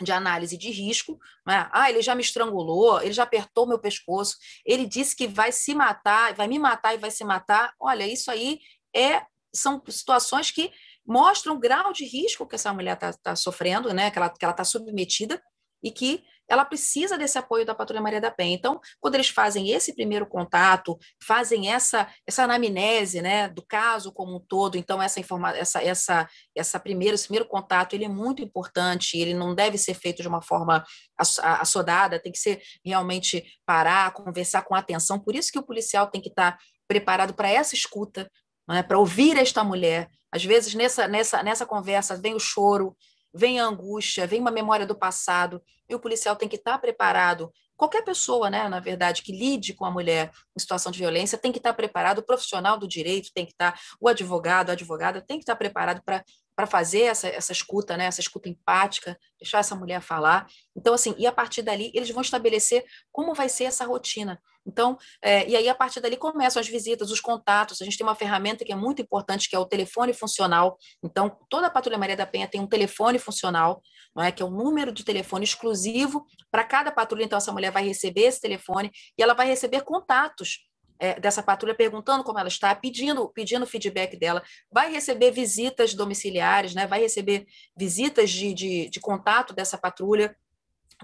de 0.00 0.12
análise 0.12 0.56
de 0.56 0.70
risco, 0.70 1.18
né? 1.46 1.68
ah, 1.72 1.90
ele 1.90 2.02
já 2.02 2.14
me 2.14 2.22
estrangulou, 2.22 3.00
ele 3.02 3.12
já 3.12 3.24
apertou 3.24 3.66
meu 3.66 3.78
pescoço, 3.78 4.36
ele 4.64 4.86
disse 4.86 5.14
que 5.14 5.26
vai 5.26 5.52
se 5.52 5.74
matar, 5.74 6.34
vai 6.34 6.48
me 6.48 6.58
matar 6.58 6.94
e 6.94 6.98
vai 6.98 7.10
se 7.10 7.24
matar. 7.24 7.74
Olha, 7.80 8.06
isso 8.06 8.30
aí 8.30 8.60
é 8.94 9.22
são 9.54 9.82
situações 9.88 10.50
que 10.50 10.72
mostram 11.06 11.54
o 11.54 11.58
grau 11.58 11.92
de 11.92 12.04
risco 12.04 12.46
que 12.46 12.54
essa 12.54 12.72
mulher 12.72 12.94
está 12.94 13.12
tá 13.12 13.36
sofrendo, 13.36 13.92
né? 13.92 14.10
que 14.10 14.18
ela 14.18 14.32
está 14.50 14.64
submetida, 14.64 15.42
e 15.82 15.90
que 15.90 16.22
ela 16.52 16.66
precisa 16.66 17.16
desse 17.16 17.38
apoio 17.38 17.64
da 17.64 17.74
Patrulha 17.74 18.02
Maria 18.02 18.20
da 18.20 18.30
Penha. 18.30 18.54
Então, 18.54 18.78
quando 19.00 19.14
eles 19.14 19.30
fazem 19.30 19.70
esse 19.70 19.94
primeiro 19.94 20.26
contato, 20.26 20.98
fazem 21.22 21.72
essa 21.72 22.06
essa 22.26 22.44
anamnese, 22.44 23.22
né, 23.22 23.48
do 23.48 23.64
caso 23.66 24.12
como 24.12 24.36
um 24.36 24.40
todo, 24.40 24.76
então 24.76 25.00
essa 25.00 25.18
informa 25.18 25.56
essa 25.56 25.82
essa 25.82 26.28
essa 26.54 26.78
primeiro 26.78 27.14
esse 27.14 27.24
primeiro 27.24 27.48
contato, 27.48 27.94
ele 27.94 28.04
é 28.04 28.08
muito 28.08 28.42
importante, 28.42 29.16
ele 29.16 29.32
não 29.32 29.54
deve 29.54 29.78
ser 29.78 29.94
feito 29.94 30.20
de 30.20 30.28
uma 30.28 30.42
forma 30.42 30.84
assodada, 31.16 32.20
tem 32.20 32.30
que 32.30 32.38
ser 32.38 32.60
realmente 32.84 33.42
parar, 33.64 34.12
conversar 34.12 34.60
com 34.62 34.74
atenção. 34.74 35.18
Por 35.18 35.34
isso 35.34 35.50
que 35.50 35.58
o 35.58 35.62
policial 35.62 36.08
tem 36.08 36.20
que 36.20 36.28
estar 36.28 36.58
preparado 36.86 37.32
para 37.32 37.48
essa 37.48 37.74
escuta, 37.74 38.30
né, 38.68 38.82
para 38.82 38.98
ouvir 38.98 39.38
esta 39.38 39.64
mulher. 39.64 40.10
Às 40.30 40.44
vezes 40.44 40.74
nessa 40.74 41.08
nessa 41.08 41.42
nessa 41.42 41.64
conversa 41.64 42.14
vem 42.20 42.34
o 42.34 42.38
choro, 42.38 42.94
vem 43.34 43.60
a 43.60 43.64
angústia, 43.64 44.26
vem 44.26 44.40
uma 44.40 44.50
memória 44.50 44.86
do 44.86 44.94
passado, 44.94 45.62
e 45.88 45.94
o 45.94 46.00
policial 46.00 46.36
tem 46.36 46.48
que 46.48 46.56
estar 46.56 46.78
preparado. 46.78 47.52
Qualquer 47.76 48.02
pessoa, 48.02 48.48
né, 48.48 48.68
na 48.68 48.78
verdade, 48.78 49.22
que 49.22 49.32
lide 49.32 49.74
com 49.74 49.84
a 49.84 49.90
mulher 49.90 50.30
em 50.56 50.60
situação 50.60 50.92
de 50.92 50.98
violência 50.98 51.38
tem 51.38 51.50
que 51.50 51.58
estar 51.58 51.72
preparado, 51.74 52.18
o 52.18 52.22
profissional 52.22 52.78
do 52.78 52.86
direito 52.86 53.30
tem 53.34 53.44
que 53.44 53.52
estar, 53.52 53.78
o 54.00 54.08
advogado, 54.08 54.70
a 54.70 54.72
advogada 54.74 55.20
tem 55.20 55.38
que 55.38 55.42
estar 55.42 55.56
preparado 55.56 56.02
para 56.04 56.24
para 56.54 56.66
fazer 56.66 57.02
essa, 57.02 57.28
essa 57.28 57.52
escuta, 57.52 57.96
né, 57.96 58.04
essa 58.04 58.20
escuta 58.20 58.48
empática, 58.48 59.18
deixar 59.40 59.58
essa 59.58 59.74
mulher 59.74 60.00
falar. 60.00 60.46
Então, 60.76 60.94
assim, 60.94 61.14
e 61.18 61.26
a 61.26 61.32
partir 61.32 61.62
dali 61.62 61.90
eles 61.94 62.10
vão 62.10 62.22
estabelecer 62.22 62.84
como 63.10 63.34
vai 63.34 63.48
ser 63.48 63.64
essa 63.64 63.84
rotina. 63.86 64.40
Então, 64.66 64.96
é, 65.20 65.48
e 65.48 65.56
aí 65.56 65.68
a 65.68 65.74
partir 65.74 66.00
dali 66.00 66.16
começam 66.16 66.60
as 66.60 66.68
visitas, 66.68 67.10
os 67.10 67.20
contatos. 67.20 67.80
A 67.80 67.84
gente 67.84 67.96
tem 67.96 68.06
uma 68.06 68.14
ferramenta 68.14 68.64
que 68.64 68.72
é 68.72 68.76
muito 68.76 69.02
importante, 69.02 69.48
que 69.48 69.56
é 69.56 69.58
o 69.58 69.66
telefone 69.66 70.12
funcional. 70.12 70.78
Então, 71.02 71.36
toda 71.48 71.66
a 71.66 71.70
Patrulha 71.70 71.98
Maria 71.98 72.16
da 72.16 72.26
Penha 72.26 72.48
tem 72.48 72.60
um 72.60 72.66
telefone 72.66 73.18
funcional, 73.18 73.82
não 74.14 74.22
é? 74.22 74.30
que 74.30 74.42
é 74.42 74.46
um 74.46 74.50
número 74.50 74.92
de 74.92 75.04
telefone 75.04 75.44
exclusivo 75.44 76.24
para 76.50 76.64
cada 76.64 76.90
patrulha. 76.92 77.24
Então, 77.24 77.36
essa 77.36 77.52
mulher 77.52 77.70
vai 77.70 77.84
receber 77.84 78.22
esse 78.22 78.40
telefone 78.40 78.90
e 79.18 79.22
ela 79.22 79.34
vai 79.34 79.46
receber 79.46 79.82
contatos 79.82 80.60
é, 81.02 81.18
dessa 81.18 81.42
patrulha, 81.42 81.74
perguntando 81.74 82.22
como 82.22 82.38
ela 82.38 82.46
está, 82.46 82.72
pedindo, 82.76 83.28
pedindo 83.30 83.66
feedback 83.66 84.16
dela, 84.16 84.40
vai 84.70 84.92
receber 84.92 85.32
visitas 85.32 85.94
domiciliares, 85.94 86.74
né? 86.74 86.86
vai 86.86 87.00
receber 87.00 87.44
visitas 87.76 88.30
de, 88.30 88.54
de, 88.54 88.88
de 88.88 89.00
contato 89.00 89.52
dessa 89.52 89.76
patrulha 89.76 90.36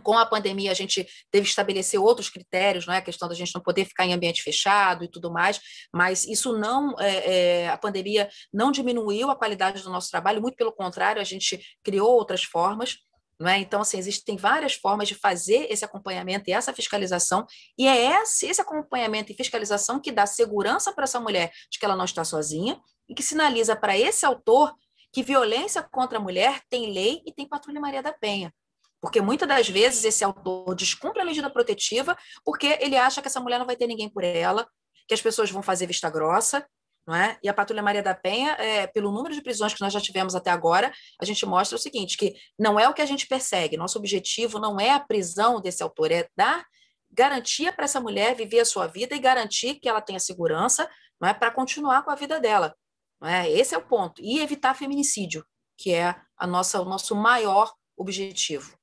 com 0.03 0.17
a 0.17 0.27
pandemia, 0.27 0.71
a 0.71 0.75
gente 0.75 1.07
teve 1.31 1.45
que 1.45 1.51
estabelecer 1.51 2.01
outros 2.01 2.29
critérios, 2.29 2.87
não 2.87 2.95
é? 2.95 2.99
A 2.99 3.03
questão 3.03 3.29
da 3.29 3.35
gente 3.35 3.55
não 3.55 3.63
poder 3.63 3.85
ficar 3.85 4.07
em 4.07 4.13
ambiente 4.13 4.43
fechado 4.43 5.05
e 5.05 5.09
tudo 5.09 5.31
mais, 5.31 5.61
mas 5.93 6.25
isso 6.27 6.57
não, 6.59 6.95
é, 6.99 7.63
é, 7.63 7.69
a 7.69 7.77
pandemia 7.77 8.29
não 8.53 8.71
diminuiu 8.71 9.31
a 9.31 9.37
qualidade 9.37 9.83
do 9.83 9.91
nosso 9.91 10.11
trabalho, 10.11 10.41
muito 10.41 10.57
pelo 10.57 10.73
contrário, 10.73 11.21
a 11.21 11.25
gente 11.25 11.61
criou 11.83 12.11
outras 12.11 12.43
formas. 12.43 12.97
Não 13.41 13.49
é? 13.49 13.57
Então, 13.59 13.81
assim, 13.81 13.99
existem 13.99 14.37
várias 14.37 14.75
formas 14.75 15.07
de 15.07 15.15
fazer 15.15 15.69
esse 15.71 15.85
acompanhamento 15.85 16.51
e 16.51 16.53
essa 16.53 16.73
fiscalização, 16.73 17.47
e 17.79 17.87
é 17.87 18.21
esse, 18.21 18.47
esse 18.47 18.61
acompanhamento 18.61 19.31
e 19.31 19.35
fiscalização 19.37 20.01
que 20.01 20.11
dá 20.11 20.27
segurança 20.27 20.93
para 20.93 21.05
essa 21.05 21.21
mulher 21.21 21.53
de 21.71 21.79
que 21.79 21.85
ela 21.85 21.95
não 21.95 22.05
está 22.05 22.25
sozinha 22.25 22.81
e 23.09 23.15
que 23.15 23.23
sinaliza 23.23 23.77
para 23.77 23.97
esse 23.97 24.27
autor 24.27 24.75
que 25.13 25.23
violência 25.23 25.83
contra 25.83 26.19
a 26.19 26.21
mulher 26.21 26.61
tem 26.69 26.93
lei 26.93 27.23
e 27.25 27.33
tem 27.33 27.49
Patrulha 27.49 27.81
Maria 27.81 28.03
da 28.03 28.13
Penha. 28.13 28.53
Porque 29.01 29.21
muitas 29.21 29.49
das 29.49 29.69
vezes 29.69 30.05
esse 30.05 30.25
autor 30.25 30.75
descumpre 30.75 31.23
a 31.23 31.25
medida 31.25 31.49
protetiva 31.49 32.17
porque 32.45 32.79
ele 32.81 32.97
acha 32.97 33.23
que 33.23 33.29
essa 33.29 33.41
mulher 33.41 33.59
não 33.59 33.67
vai 33.67 33.77
ter 33.77 33.87
ninguém 33.87 34.09
por 34.09 34.25
ela, 34.25 34.69
que 35.07 35.15
as 35.15 35.23
pessoas 35.23 35.51
vão 35.51 35.63
fazer 35.63 35.87
vista 35.87 36.11
grossa, 36.11 36.67
não 37.07 37.15
é? 37.15 37.39
E 37.43 37.49
a 37.49 37.55
Patrulha 37.55 37.83
Maria 37.83 38.03
da 38.03 38.15
Penha, 38.15 38.53
é, 38.59 38.87
pelo 38.87 39.11
número 39.11 39.35
de 39.35 39.41
prisões 39.41 39.73
que 39.73 39.81
nós 39.81 39.93
já 39.93 40.01
tivemos 40.01 40.35
até 40.35 40.51
agora, 40.51 40.93
a 41.21 41.25
gente 41.25 41.47
mostra 41.47 41.77
o 41.77 41.79
seguinte, 41.79 42.19
que 42.19 42.35
não 42.59 42.79
é 42.79 42.87
o 42.87 42.93
que 42.93 43.01
a 43.01 43.07
gente 43.07 43.27
persegue, 43.27 43.79
nosso 43.79 43.99
objetivo 43.99 44.59
não 44.59 44.79
é 44.79 44.91
a 44.91 45.01
prisão 45.01 45.59
desse 45.59 45.83
autor, 45.83 46.13
é 46.13 46.29
dar 46.37 46.67
garantia 47.11 47.73
para 47.73 47.87
essa 47.87 48.01
mulher 48.01 48.37
viver 48.37 48.61
a 48.61 48.65
sua 48.65 48.87
vida 48.87 49.15
e 49.15 49.19
garantir 49.19 49.77
que 49.77 49.89
ela 49.89 50.03
tenha 50.03 50.21
segurança, 50.21 50.89
não 51.19 51.29
é, 51.29 51.33
para 51.33 51.51
continuar 51.51 52.03
com 52.03 52.11
a 52.11 52.15
vida 52.15 52.39
dela. 52.39 52.77
Não 53.21 53.29
é? 53.29 53.51
Esse 53.51 53.75
é 53.75 53.79
o 53.79 53.87
ponto. 53.87 54.23
E 54.23 54.41
evitar 54.41 54.75
feminicídio, 54.75 55.45
que 55.77 55.93
é 55.93 56.15
a 56.37 56.47
nossa, 56.47 56.81
o 56.81 56.85
nosso 56.85 57.17
maior 57.17 57.73
objetivo. 57.97 58.78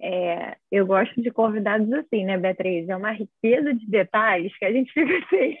É, 0.00 0.56
eu 0.70 0.86
gosto 0.86 1.20
de 1.20 1.30
convidados 1.30 1.92
assim, 1.92 2.24
né, 2.24 2.38
Beatriz? 2.38 2.88
É 2.88 2.96
uma 2.96 3.12
riqueza 3.12 3.74
de 3.74 3.86
detalhes 3.88 4.56
que 4.56 4.64
a 4.64 4.72
gente 4.72 4.90
fica 4.94 5.18
assim. 5.18 5.56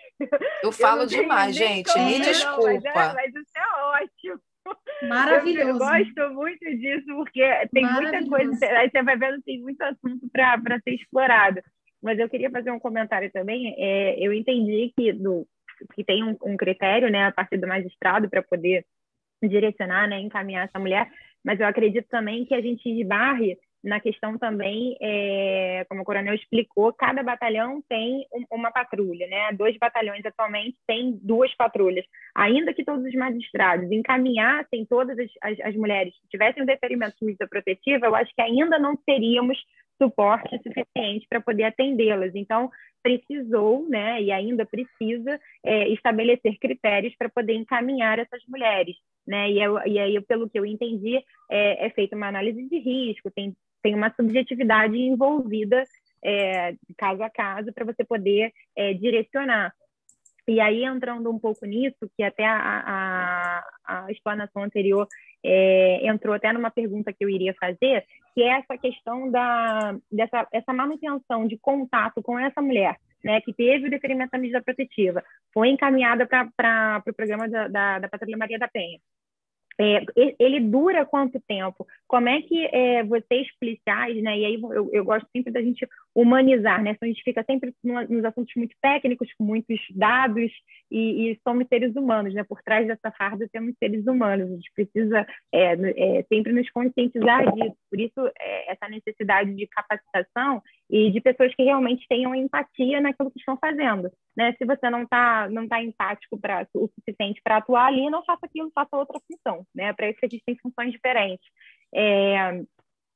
Eu 0.62 0.72
falo 0.72 1.02
eu 1.02 1.06
demais, 1.06 1.56
gente, 1.56 1.96
me 1.98 2.20
desculpa. 2.20 2.72
Mas, 2.72 2.84
é, 2.84 3.14
mas 3.14 3.34
isso 3.34 3.52
é 3.56 4.02
ótimo. 4.02 4.40
Maravilhoso. 5.08 5.68
Eu, 5.68 5.74
eu, 5.74 5.78
gosto 5.78 6.34
muito 6.34 6.64
disso, 6.76 7.06
porque 7.16 7.42
tem 7.72 7.84
muita 7.90 8.24
coisa, 8.26 8.66
aí 8.78 8.90
você 8.90 9.02
vai 9.02 9.16
vendo, 9.16 9.42
tem 9.42 9.60
muito 9.60 9.80
assunto 9.82 10.28
para 10.30 10.78
ser 10.84 10.94
explorado. 10.94 11.60
Mas 12.02 12.18
eu 12.18 12.28
queria 12.28 12.50
fazer 12.50 12.70
um 12.70 12.78
comentário 12.78 13.30
também. 13.32 13.74
É, 13.78 14.16
eu 14.18 14.32
entendi 14.32 14.92
que, 14.96 15.12
do, 15.12 15.46
que 15.94 16.04
tem 16.04 16.22
um, 16.22 16.36
um 16.44 16.56
critério, 16.56 17.10
né, 17.10 17.26
a 17.26 17.32
partir 17.32 17.56
do 17.56 17.66
magistrado, 17.66 18.28
para 18.28 18.42
poder 18.42 18.84
direcionar, 19.42 20.08
né, 20.08 20.20
encaminhar 20.20 20.66
essa 20.66 20.78
mulher, 20.78 21.10
mas 21.44 21.60
eu 21.60 21.66
acredito 21.66 22.06
também 22.08 22.44
que 22.44 22.54
a 22.54 22.60
gente 22.60 22.88
esbarre 22.88 23.56
na 23.88 24.00
questão 24.00 24.38
também, 24.38 24.96
é, 25.00 25.84
como 25.88 26.02
o 26.02 26.04
coronel 26.04 26.34
explicou, 26.34 26.92
cada 26.92 27.22
batalhão 27.22 27.82
tem 27.88 28.26
uma 28.50 28.70
patrulha, 28.70 29.26
né? 29.26 29.52
Dois 29.52 29.76
batalhões 29.78 30.24
atualmente 30.24 30.76
têm 30.86 31.18
duas 31.22 31.54
patrulhas. 31.56 32.04
Ainda 32.34 32.74
que 32.74 32.84
todos 32.84 33.04
os 33.04 33.14
magistrados 33.14 33.90
encaminhassem 33.90 34.84
todas 34.86 35.18
as, 35.18 35.30
as, 35.42 35.60
as 35.60 35.74
mulheres 35.74 36.14
que 36.20 36.28
tivessem 36.28 36.62
o 36.62 36.66
deferimento 36.66 37.16
de 37.18 37.26
medida 37.26 37.48
protetiva, 37.48 38.06
eu 38.06 38.14
acho 38.14 38.32
que 38.34 38.42
ainda 38.42 38.78
não 38.78 38.94
teríamos 38.94 39.58
suporte 40.00 40.56
suficiente 40.62 41.26
para 41.28 41.40
poder 41.40 41.64
atendê-las. 41.64 42.34
Então, 42.34 42.70
precisou, 43.02 43.88
né, 43.88 44.20
e 44.22 44.30
ainda 44.30 44.66
precisa 44.66 45.40
é, 45.64 45.88
estabelecer 45.88 46.58
critérios 46.58 47.14
para 47.16 47.28
poder 47.28 47.54
encaminhar 47.54 48.18
essas 48.18 48.42
mulheres, 48.46 48.96
né? 49.26 49.50
E, 49.50 49.62
eu, 49.62 49.78
e 49.86 49.98
aí, 49.98 50.20
pelo 50.22 50.48
que 50.48 50.58
eu 50.58 50.66
entendi, 50.66 51.16
é, 51.50 51.86
é 51.86 51.90
feita 51.90 52.16
uma 52.16 52.28
análise 52.28 52.62
de 52.68 52.78
risco, 52.78 53.30
tem 53.30 53.54
tem 53.82 53.94
uma 53.94 54.12
subjetividade 54.14 54.96
envolvida 54.96 55.84
é, 56.24 56.74
caso 56.96 57.22
a 57.22 57.30
caso 57.30 57.72
para 57.72 57.84
você 57.84 58.04
poder 58.04 58.52
é, 58.76 58.92
direcionar. 58.94 59.72
E 60.46 60.60
aí, 60.60 60.82
entrando 60.82 61.30
um 61.30 61.38
pouco 61.38 61.66
nisso, 61.66 62.10
que 62.16 62.22
até 62.22 62.46
a, 62.46 62.56
a, 62.56 64.04
a 64.06 64.10
explanação 64.10 64.62
anterior 64.62 65.06
é, 65.44 66.06
entrou 66.06 66.34
até 66.34 66.50
numa 66.52 66.70
pergunta 66.70 67.12
que 67.12 67.22
eu 67.22 67.28
iria 67.28 67.54
fazer, 67.60 68.04
que 68.34 68.42
é 68.42 68.58
essa 68.58 68.78
questão 68.78 69.30
da, 69.30 69.94
dessa 70.10 70.48
essa 70.50 70.72
manutenção 70.72 71.46
de 71.46 71.58
contato 71.58 72.22
com 72.22 72.38
essa 72.38 72.62
mulher, 72.62 72.96
né, 73.22 73.40
que 73.42 73.52
teve 73.52 73.88
o 73.88 73.90
deferimento 73.90 74.30
da 74.30 74.38
medida 74.38 74.62
protetiva, 74.62 75.22
foi 75.52 75.68
encaminhada 75.68 76.26
para 76.26 76.98
o 76.98 77.02
pro 77.02 77.14
programa 77.14 77.46
da, 77.46 77.68
da, 77.68 77.98
da 77.98 78.08
Patrulha 78.08 78.36
Maria 78.36 78.58
da 78.58 78.68
Penha. 78.68 78.98
É, 79.80 80.04
ele 80.40 80.58
dura 80.58 81.06
quanto 81.06 81.40
tempo? 81.46 81.86
Como 82.08 82.28
é 82.28 82.42
que 82.42 82.66
é, 82.66 83.04
vocês 83.04 83.46
policiais, 83.60 84.20
né? 84.22 84.36
E 84.36 84.44
aí 84.44 84.54
eu, 84.60 84.90
eu, 84.92 85.04
gosto 85.04 85.28
sempre 85.30 85.52
da 85.52 85.62
gente 85.62 85.86
humanizar, 86.12 86.82
né? 86.82 86.96
a 87.00 87.06
gente 87.06 87.22
fica 87.22 87.44
sempre 87.44 87.72
nos 87.84 88.24
assuntos 88.24 88.52
muito 88.56 88.74
técnicos, 88.82 89.32
com 89.34 89.44
muitos 89.44 89.78
dados, 89.94 90.50
e, 90.90 91.30
e, 91.30 91.40
somos 91.46 91.68
seres 91.68 91.94
humanos, 91.94 92.34
né? 92.34 92.42
Por 92.42 92.60
trás 92.62 92.88
dessa 92.88 93.12
farda 93.12 93.48
temos 93.52 93.74
seres 93.78 94.04
humanos. 94.06 94.50
A 94.50 94.54
gente 94.54 94.72
precisa 94.74 95.26
é, 95.52 96.18
é 96.18 96.22
sempre 96.24 96.52
nos 96.52 96.68
conscientizar 96.70 97.44
disso. 97.54 97.76
Por 97.88 98.00
isso 98.00 98.26
é, 98.40 98.72
essa 98.72 98.88
necessidade 98.88 99.54
de 99.54 99.66
capacitação 99.68 100.60
e 100.90 101.10
de 101.10 101.20
pessoas 101.20 101.54
que 101.54 101.62
realmente 101.62 102.06
tenham 102.08 102.34
empatia 102.34 103.00
naquilo 103.00 103.30
que 103.30 103.38
estão 103.38 103.56
fazendo, 103.58 104.10
né? 104.36 104.54
Se 104.56 104.64
você 104.64 104.88
não 104.88 105.02
está 105.02 105.48
não 105.50 105.68
tá 105.68 105.82
empático 105.82 106.38
para 106.38 106.66
o 106.74 106.88
suficiente 106.94 107.40
para 107.42 107.58
atuar 107.58 107.86
ali, 107.86 108.08
não 108.10 108.24
faça 108.24 108.46
aquilo, 108.46 108.70
faça 108.74 108.96
outra 108.96 109.20
função 109.20 109.66
né? 109.74 109.92
Para 109.92 110.10
isso 110.10 110.18
a 110.22 110.28
gente 110.28 110.42
tem 110.44 110.56
funções 110.56 110.92
diferentes. 110.92 111.46
É, 111.94 112.62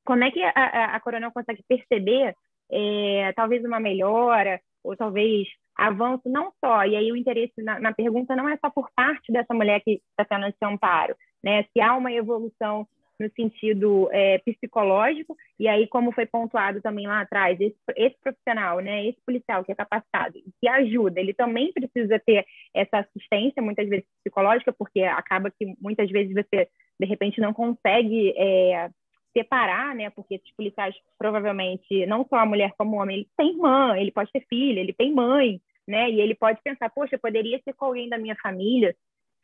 como 0.05 0.25
é 0.25 0.31
que 0.31 0.43
a, 0.43 0.97
a, 0.97 1.01
Coronel 1.01 1.33
consegue 1.33 1.63
perceber 1.69 2.35
é, 2.71 3.33
talvez 3.35 3.65
uma 3.65 3.81
melhora 3.81 4.61
ou 4.83 4.97
talvez 4.97 5.49
avanço, 5.77 6.23
não 6.27 6.53
só, 6.63 6.85
e 6.85 6.97
aí 6.97 7.11
o 7.11 7.17
interesse 7.17 7.63
na, 7.63 7.79
na 7.81 7.93
pergunta 7.93 8.37
não 8.37 8.49
é 8.49 8.57
só 8.59 8.71
por 8.71 8.91
parte 8.95 9.33
dessa 9.33 9.55
mulher 9.55 9.81
que 9.83 10.03
está 10.11 10.25
tendo 10.25 10.47
esse 10.47 10.65
amparo, 10.65 11.17
né? 11.43 11.65
Se 11.73 11.81
há 11.81 11.97
uma 11.97 12.13
evolução 12.13 12.87
no 13.23 13.31
sentido 13.31 14.09
é, 14.13 14.39
psicológico, 14.39 15.37
e 15.59 15.69
aí, 15.69 15.87
como 15.87 16.13
foi 16.13 16.27
pontuado 16.27 16.83
também 16.83 17.07
lá 17.07 17.21
atrás, 17.21 17.59
esse, 17.61 17.77
esse, 17.97 18.17
profissional, 18.21 18.81
né, 18.81 19.07
esse 19.07 19.21
policial 19.25 19.65
que 19.65 19.73
é 19.73 19.75
capacitado, 19.75 20.39
que 20.61 20.69
ajuda, 20.69 21.21
ele 21.21 21.33
também 21.33 21.73
precisa 21.73 22.19
ter 22.19 22.45
essa 22.75 22.99
assistência, 22.99 23.63
muitas 23.63 23.89
vezes 23.89 24.05
psicológica, 24.23 24.73
porque 24.73 25.03
acaba 25.03 25.51
que 25.51 25.75
muitas 25.81 26.11
vezes 26.11 26.35
você, 26.35 26.69
de 26.99 27.07
repente, 27.07 27.41
não 27.41 27.53
consegue 27.53 28.35
é, 28.37 28.91
separar, 29.37 29.95
né, 29.95 30.11
porque 30.11 30.35
esses 30.35 30.55
policiais, 30.57 30.95
provavelmente, 31.19 32.05
não 32.07 32.27
só 32.29 32.37
a 32.37 32.47
mulher 32.47 32.73
como 32.77 32.97
o 32.97 33.01
homem, 33.01 33.19
ele 33.19 33.29
tem 33.37 33.51
irmã, 33.51 33.97
ele 33.97 34.11
pode 34.11 34.31
ter 34.33 34.45
filha, 34.49 34.81
ele 34.81 34.93
tem 34.93 35.13
mãe, 35.13 35.61
né, 35.87 36.11
e 36.11 36.21
ele 36.21 36.35
pode 36.35 36.61
pensar, 36.63 36.91
poxa, 36.91 37.19
poderia 37.19 37.61
ser 37.65 37.73
com 37.75 37.87
alguém 37.87 38.09
da 38.09 38.19
minha 38.19 38.37
família, 38.43 38.95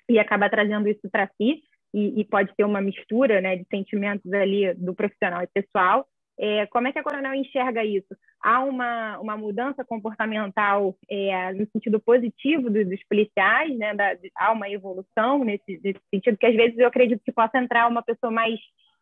e 0.08 0.18
acaba 0.18 0.48
trazendo 0.48 0.88
isso 0.88 1.08
para 1.10 1.28
si, 1.36 1.62
e, 1.92 2.20
e, 2.20 2.24
pode 2.24 2.54
ter 2.56 2.64
uma 2.64 2.80
mistura 2.80 3.40
né, 3.40 3.56
de 3.56 3.66
sentimentos 3.70 4.30
ali 4.32 4.74
do 4.74 4.94
profissional 4.94 5.42
e 5.42 5.46
pessoal. 5.46 6.06
É, 6.40 6.66
como 6.66 6.86
é 6.86 6.92
que 6.92 6.98
a 7.00 7.02
Coronel 7.02 7.34
enxerga 7.34 7.84
isso? 7.84 8.16
Há 8.40 8.62
uma, 8.62 9.18
uma 9.18 9.36
mudança 9.36 9.84
comportamental 9.84 10.94
é, 11.10 11.52
no 11.52 11.66
sentido 11.72 11.98
positivo 11.98 12.70
dos, 12.70 12.88
dos 12.88 13.02
policiais, 13.08 13.76
né? 13.76 13.92
Da, 13.94 14.16
há 14.36 14.52
uma 14.52 14.70
evolução 14.70 15.44
nesse, 15.44 15.80
nesse, 15.82 16.00
sentido, 16.14 16.36
que 16.38 16.46
às 16.46 16.54
vezes 16.54 16.78
eu 16.78 16.86
acredito 16.86 17.22
que 17.24 17.32
possa 17.32 17.58
entrar 17.58 17.88
uma 17.88 18.02
pessoa 18.02 18.30
mais. 18.30 18.56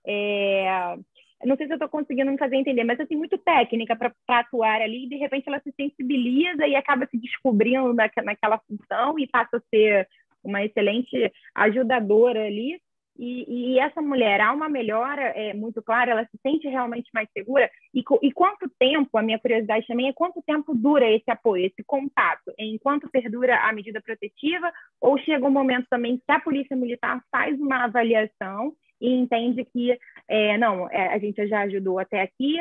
É, 0.07 0.96
não 1.44 1.57
sei 1.57 1.66
se 1.66 1.72
eu 1.72 1.77
estou 1.77 1.90
conseguindo 1.90 2.31
me 2.31 2.38
fazer 2.38 2.57
entender, 2.57 2.85
mas 2.85 2.99
assim, 2.99 3.16
muito 3.16 3.37
técnica 3.37 3.94
para 3.94 4.14
atuar 4.29 4.81
ali, 4.81 5.05
e 5.05 5.09
de 5.09 5.16
repente 5.16 5.46
ela 5.46 5.61
se 5.61 5.70
sensibiliza 5.79 6.66
e 6.66 6.75
acaba 6.75 7.07
se 7.07 7.18
descobrindo 7.18 7.92
na, 7.92 8.09
naquela 8.25 8.59
função 8.61 9.18
e 9.18 9.27
passa 9.27 9.59
a 9.59 9.62
ser 9.68 10.09
uma 10.47 10.65
excelente 10.65 11.33
ajudadora 11.55 12.45
ali. 12.47 12.81
E, 13.19 13.75
e, 13.75 13.79
essa 13.79 14.03
mulher, 14.03 14.41
há 14.43 14.53
uma 14.53 14.69
melhora 14.69 15.23
é, 15.23 15.55
muito 15.55 15.83
clara, 15.83 16.11
ela 16.11 16.27
se 16.27 16.39
sente 16.43 16.69
realmente 16.69 17.09
mais 17.15 17.29
segura. 17.33 17.71
E, 17.95 18.05
e 18.23 18.33
quanto 18.33 18.71
tempo, 18.79 19.17
a 19.17 19.23
minha 19.23 19.39
curiosidade 19.39 19.87
também 19.87 20.09
é 20.09 20.13
quanto 20.13 20.43
tempo 20.47 20.75
dura 20.75 21.11
esse 21.11 21.31
apoio, 21.31 21.65
esse 21.65 21.83
contato? 21.87 22.53
Enquanto 22.59 23.11
perdura 23.11 23.57
a 23.61 23.73
medida 23.73 24.03
protetiva 24.03 24.71
ou 25.01 25.19
chega 25.19 25.47
um 25.47 25.51
momento 25.51 25.87
também 25.89 26.19
que 26.19 26.33
a 26.33 26.41
Polícia 26.41 26.77
Militar 26.77 27.23
faz 27.31 27.59
uma 27.59 27.85
avaliação 27.85 28.75
e 29.01 29.11
entende 29.15 29.65
que, 29.65 29.99
é, 30.29 30.59
não, 30.59 30.91
é, 30.91 31.15
a 31.15 31.19
gente 31.19 31.47
já 31.47 31.63
ajudou 31.63 31.99
até 31.99 32.21
aqui, 32.21 32.59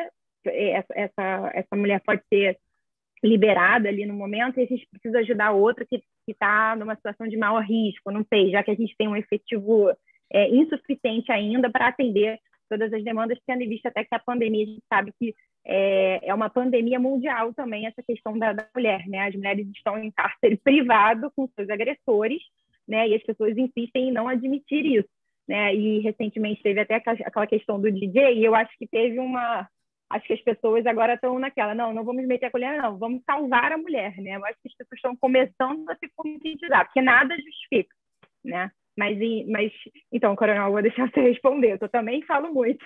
é, 0.48 0.72
essa, 0.72 0.94
essa, 0.94 1.52
essa 1.54 1.76
mulher 1.76 2.02
pode 2.06 2.22
ser 2.30 2.58
liberada 3.26 3.90
ali 3.90 4.06
no 4.06 4.14
momento 4.14 4.60
e 4.60 4.64
a 4.64 4.66
gente 4.66 4.88
precisa 4.90 5.20
ajudar 5.20 5.52
outra 5.52 5.86
que 5.86 6.02
está 6.28 6.76
numa 6.76 6.96
situação 6.96 7.28
de 7.28 7.38
maior 7.38 7.64
risco, 7.64 8.12
não 8.12 8.26
sei, 8.32 8.52
já 8.52 8.64
que 8.64 8.72
a 8.72 8.76
gente 8.76 8.96
tem 8.98 9.08
um 9.08 9.16
efetivo 9.16 9.92
é, 10.32 10.50
insuficiente 10.50 11.32
ainda 11.32 11.70
para 11.70 11.88
atender 11.88 12.40
todas 12.70 12.92
as 12.92 13.04
demandas, 13.04 13.38
tendo 13.46 13.62
em 13.62 13.70
vista 13.70 13.90
até 13.90 14.04
que 14.04 14.16
a 14.16 14.20
pandemia 14.20 14.64
a 14.64 14.68
gente 14.68 14.84
sabe 14.92 15.14
que 15.20 15.36
é, 15.66 16.30
é 16.30 16.34
uma 16.34 16.50
pandemia 16.50 17.00
mundial 17.00 17.54
também 17.54 17.88
essa 17.88 18.04
questão 18.04 18.38
da, 18.38 18.54
da 18.54 18.68
mulher, 18.76 19.08
né? 19.08 19.28
As 19.28 19.36
mulheres 19.36 19.68
estão 19.76 19.98
em 19.98 20.12
cárcere 20.12 20.58
privado 20.64 21.32
com 21.36 21.48
seus 21.56 21.70
agressores, 21.70 22.42
né? 22.88 23.08
E 23.08 23.16
as 23.16 23.24
pessoas 23.24 23.58
insistem 23.58 24.10
em 24.10 24.12
não 24.12 24.28
admitir 24.28 24.86
isso, 24.86 25.10
né? 25.48 25.74
E 25.74 26.00
recentemente 26.00 26.62
teve 26.62 26.80
até 26.80 26.96
aquela 26.96 27.48
questão 27.48 27.80
do 27.80 27.92
DJ, 27.92 28.36
e 28.36 28.46
eu 28.46 28.54
acho 28.54 28.76
que 28.78 28.88
teve 28.88 29.20
uma 29.20 29.68
acho 30.16 30.28
que 30.28 30.34
as 30.34 30.42
pessoas 30.42 30.86
agora 30.86 31.14
estão 31.14 31.38
naquela, 31.38 31.76
não, 31.76 31.94
não 31.94 32.04
vamos 32.04 32.26
meter 32.26 32.48
a 32.48 32.52
colher, 32.52 32.82
não, 32.82 32.98
vamos 32.98 33.22
salvar 33.26 33.72
a 33.72 33.78
mulher, 33.78 34.16
né? 34.18 34.36
Eu 34.36 34.46
acho 34.46 34.58
que 34.62 34.70
as 34.70 34.76
pessoas 34.76 34.98
estão 34.98 35.16
começando 35.16 35.90
a 35.90 35.96
se 35.96 36.10
conscientizar, 36.16 36.86
porque 36.86 37.02
nada 37.02 37.36
justifica, 37.36 37.94
né? 38.44 38.72
Mas, 38.98 39.18
mas 39.48 39.74
então, 40.12 40.36
Coronel, 40.36 40.72
vou 40.72 40.82
deixar 40.82 41.10
você 41.12 41.20
responder, 41.22 41.78
eu 41.82 41.90
também 41.90 42.22
falo 42.24 42.54
muito. 42.54 42.84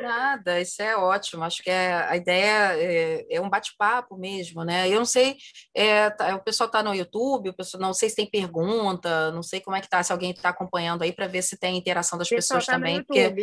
Nada, 0.00 0.60
isso 0.60 0.82
é 0.82 0.96
ótimo. 0.96 1.44
Acho 1.44 1.62
que 1.62 1.70
é, 1.70 1.94
a 1.94 2.16
ideia 2.16 2.76
é, 2.76 3.26
é 3.30 3.40
um 3.40 3.48
bate-papo 3.48 4.16
mesmo, 4.16 4.64
né? 4.64 4.88
Eu 4.88 4.98
não 4.98 5.04
sei, 5.04 5.36
é, 5.74 6.10
tá, 6.10 6.36
o 6.36 6.42
pessoal 6.42 6.66
está 6.66 6.82
no 6.82 6.94
YouTube, 6.94 7.50
o 7.50 7.54
pessoal 7.54 7.82
não 7.82 7.94
sei 7.94 8.08
se 8.08 8.16
tem 8.16 8.30
pergunta, 8.30 9.30
não 9.32 9.42
sei 9.42 9.60
como 9.60 9.76
é 9.76 9.80
que 9.80 9.88
tá, 9.88 10.02
se 10.02 10.12
alguém 10.12 10.30
está 10.30 10.50
acompanhando 10.50 11.02
aí 11.02 11.12
para 11.12 11.26
ver 11.26 11.42
se 11.42 11.58
tem 11.58 11.76
interação 11.76 12.18
das 12.18 12.28
pessoas 12.28 12.66
tá 12.66 12.74
também, 12.74 13.02
porque, 13.02 13.34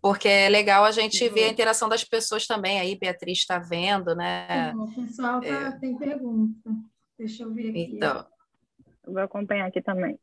porque 0.00 0.28
é 0.28 0.48
legal 0.48 0.84
a 0.84 0.92
gente 0.92 1.28
ver 1.28 1.44
a 1.44 1.48
interação 1.48 1.88
das 1.88 2.04
pessoas 2.04 2.46
também. 2.46 2.78
Aí, 2.80 2.96
Beatriz 2.96 3.38
está 3.38 3.58
vendo, 3.58 4.14
né? 4.14 4.72
O 4.76 4.86
pessoal 4.92 5.40
tá, 5.40 5.46
é... 5.46 5.70
tem 5.78 5.96
pergunta. 5.96 6.70
Deixa 7.18 7.44
eu 7.44 7.52
ver 7.52 7.70
aqui. 7.70 7.92
Então, 7.94 8.26
eu 9.06 9.12
vou 9.12 9.22
acompanhar 9.22 9.66
aqui 9.66 9.80
também. 9.80 10.18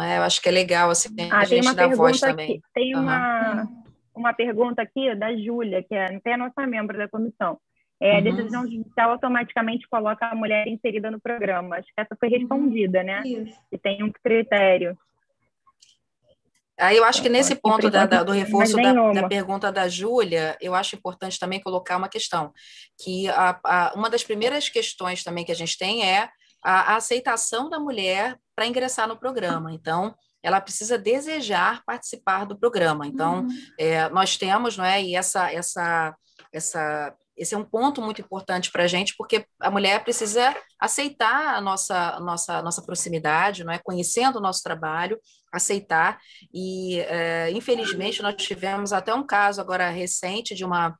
É? 0.00 0.18
Eu 0.18 0.22
acho 0.22 0.42
que 0.42 0.48
é 0.48 0.52
legal 0.52 0.90
assim, 0.90 1.08
ah, 1.30 1.38
a 1.38 1.44
gente 1.44 1.74
dar 1.74 1.88
voz 1.94 2.20
também. 2.20 2.60
Tem 2.74 2.94
uhum. 2.94 3.02
uma, 3.02 3.68
uma 4.14 4.34
pergunta 4.34 4.82
aqui 4.82 5.14
da 5.14 5.34
Júlia, 5.36 5.82
que 5.82 5.94
é 5.94 6.16
até 6.16 6.34
a 6.34 6.38
nossa 6.38 6.66
membro 6.66 6.98
da 6.98 7.08
comissão. 7.08 7.58
É, 8.00 8.12
uhum. 8.12 8.18
A 8.18 8.20
decisão 8.20 8.62
judicial 8.64 9.12
automaticamente 9.12 9.88
coloca 9.88 10.26
a 10.26 10.34
mulher 10.34 10.68
inserida 10.68 11.10
no 11.10 11.20
programa. 11.20 11.76
Acho 11.76 11.86
que 11.86 12.00
essa 12.00 12.16
foi 12.18 12.28
uhum. 12.28 12.38
respondida, 12.38 13.02
né? 13.02 13.22
Isso. 13.24 13.58
E 13.72 13.78
tem 13.78 14.02
um 14.02 14.12
critério. 14.12 14.96
Aí 16.78 16.98
eu 16.98 17.04
acho 17.04 17.22
que 17.22 17.28
nesse 17.30 17.54
ponto 17.54 17.88
da, 17.88 18.04
da, 18.04 18.22
do 18.22 18.32
reforço 18.32 18.76
da, 18.76 18.92
da, 18.92 19.26
pergunta 19.26 19.72
da 19.72 19.88
Júlia, 19.88 20.58
eu 20.60 20.74
acho 20.74 20.94
importante 20.94 21.38
também 21.38 21.58
colocar 21.58 21.96
uma 21.96 22.08
questão, 22.08 22.52
que 23.02 23.28
a, 23.30 23.58
a, 23.64 23.92
uma 23.96 24.10
das 24.10 24.22
primeiras 24.22 24.68
questões 24.68 25.24
também 25.24 25.42
que 25.42 25.52
a 25.52 25.54
gente 25.54 25.78
tem 25.78 26.06
é 26.06 26.28
a, 26.66 26.94
a 26.94 26.96
aceitação 26.96 27.70
da 27.70 27.78
mulher 27.78 28.36
para 28.56 28.66
ingressar 28.66 29.06
no 29.06 29.16
programa. 29.16 29.72
Então, 29.72 30.12
ela 30.42 30.60
precisa 30.60 30.98
desejar 30.98 31.84
participar 31.86 32.44
do 32.44 32.58
programa. 32.58 33.06
Então, 33.06 33.42
uhum. 33.42 33.48
é, 33.78 34.08
nós 34.08 34.36
temos, 34.36 34.76
não 34.76 34.84
é? 34.84 35.00
E 35.00 35.14
essa, 35.14 35.52
essa, 35.52 36.16
essa, 36.52 37.14
esse 37.36 37.54
é 37.54 37.58
um 37.58 37.64
ponto 37.64 38.02
muito 38.02 38.20
importante 38.20 38.72
para 38.72 38.82
a 38.82 38.86
gente, 38.88 39.14
porque 39.16 39.46
a 39.60 39.70
mulher 39.70 40.02
precisa 40.02 40.56
aceitar 40.80 41.54
a 41.54 41.60
nossa, 41.60 42.18
nossa, 42.18 42.60
nossa 42.62 42.82
proximidade, 42.82 43.62
não 43.62 43.72
é? 43.72 43.78
Conhecendo 43.78 44.38
o 44.38 44.42
nosso 44.42 44.60
trabalho, 44.64 45.20
aceitar. 45.52 46.18
E, 46.52 46.98
é, 46.98 47.48
infelizmente, 47.52 48.22
nós 48.22 48.34
tivemos 48.34 48.92
até 48.92 49.14
um 49.14 49.24
caso 49.24 49.60
agora 49.60 49.88
recente 49.88 50.52
de 50.52 50.64
uma 50.64 50.98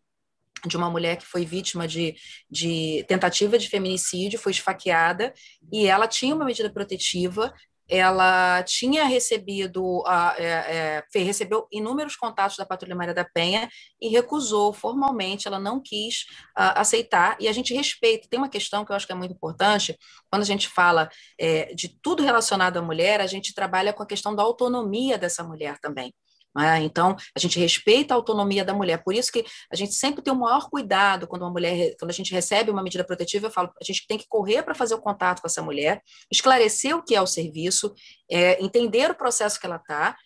de 0.67 0.77
uma 0.77 0.91
mulher 0.91 1.17
que 1.17 1.27
foi 1.27 1.45
vítima 1.45 1.87
de, 1.87 2.15
de 2.51 3.05
tentativa 3.09 3.59
de 3.59 3.69
feminicídio, 3.69 4.39
foi 4.39 4.53
esfaqueada, 4.53 5.33
e 5.73 5.87
ela 5.87 6.07
tinha 6.07 6.35
uma 6.35 6.45
medida 6.45 6.71
protetiva, 6.71 7.53
ela 7.89 8.63
tinha 8.65 9.05
recebido, 9.05 10.03
é, 10.39 11.05
é, 11.15 11.19
recebeu 11.23 11.69
inúmeros 11.71 12.17
contatos 12.17 12.57
da 12.57 12.67
Patrulha 12.67 12.97
Maria 12.97 13.15
da 13.15 13.25
Penha 13.25 13.69
e 14.01 14.09
recusou 14.09 14.73
formalmente, 14.73 15.47
ela 15.47 15.61
não 15.61 15.81
quis 15.81 16.27
aceitar, 16.55 17.37
e 17.39 17.47
a 17.47 17.53
gente 17.53 17.73
respeita. 17.73 18.27
Tem 18.29 18.39
uma 18.39 18.49
questão 18.49 18.85
que 18.85 18.91
eu 18.91 18.97
acho 18.97 19.07
que 19.07 19.13
é 19.13 19.17
muito 19.17 19.35
importante, 19.35 19.97
quando 20.29 20.43
a 20.43 20.47
gente 20.47 20.69
fala 20.69 21.09
é, 21.39 21.73
de 21.75 21.89
tudo 22.03 22.23
relacionado 22.23 22.77
à 22.77 22.83
mulher, 22.83 23.21
a 23.21 23.27
gente 23.27 23.55
trabalha 23.55 23.93
com 23.93 24.03
a 24.03 24.07
questão 24.07 24.35
da 24.35 24.43
autonomia 24.43 25.17
dessa 25.17 25.45
mulher 25.45 25.79
também. 25.79 26.13
É? 26.59 26.81
Então, 26.81 27.17
a 27.35 27.39
gente 27.39 27.59
respeita 27.59 28.15
a 28.15 28.17
autonomia 28.17 28.65
da 28.65 28.75
mulher. 28.75 29.03
Por 29.03 29.15
isso 29.15 29.31
que 29.31 29.45
a 29.71 29.77
gente 29.77 29.95
sempre 29.95 30.23
tem 30.23 30.33
o 30.33 30.37
maior 30.37 30.69
cuidado 30.71 31.27
quando 31.27 31.43
uma 31.43 31.51
mulher, 31.51 31.95
quando 31.99 32.11
a 32.11 32.15
gente 32.15 32.33
recebe 32.33 32.71
uma 32.71 32.83
medida 32.83 33.05
protetiva, 33.05 33.47
eu 33.47 33.51
falo, 33.51 33.71
a 33.81 33.85
gente 33.85 34.07
tem 34.07 34.19
que 34.19 34.27
correr 34.29 34.63
para 34.63 34.75
fazer 34.75 34.95
o 34.95 35.01
contato 35.01 35.41
com 35.41 35.47
essa 35.47 35.63
mulher, 35.63 36.01
esclarecer 36.31 36.97
o 36.97 37.03
que 37.03 37.15
é 37.15 37.21
o 37.21 37.27
serviço, 37.27 37.93
é, 38.31 38.63
entender 38.63 39.11
o 39.11 39.15
processo 39.15 39.59
que 39.61 39.67
ela 39.67 39.77
está, 39.77 40.17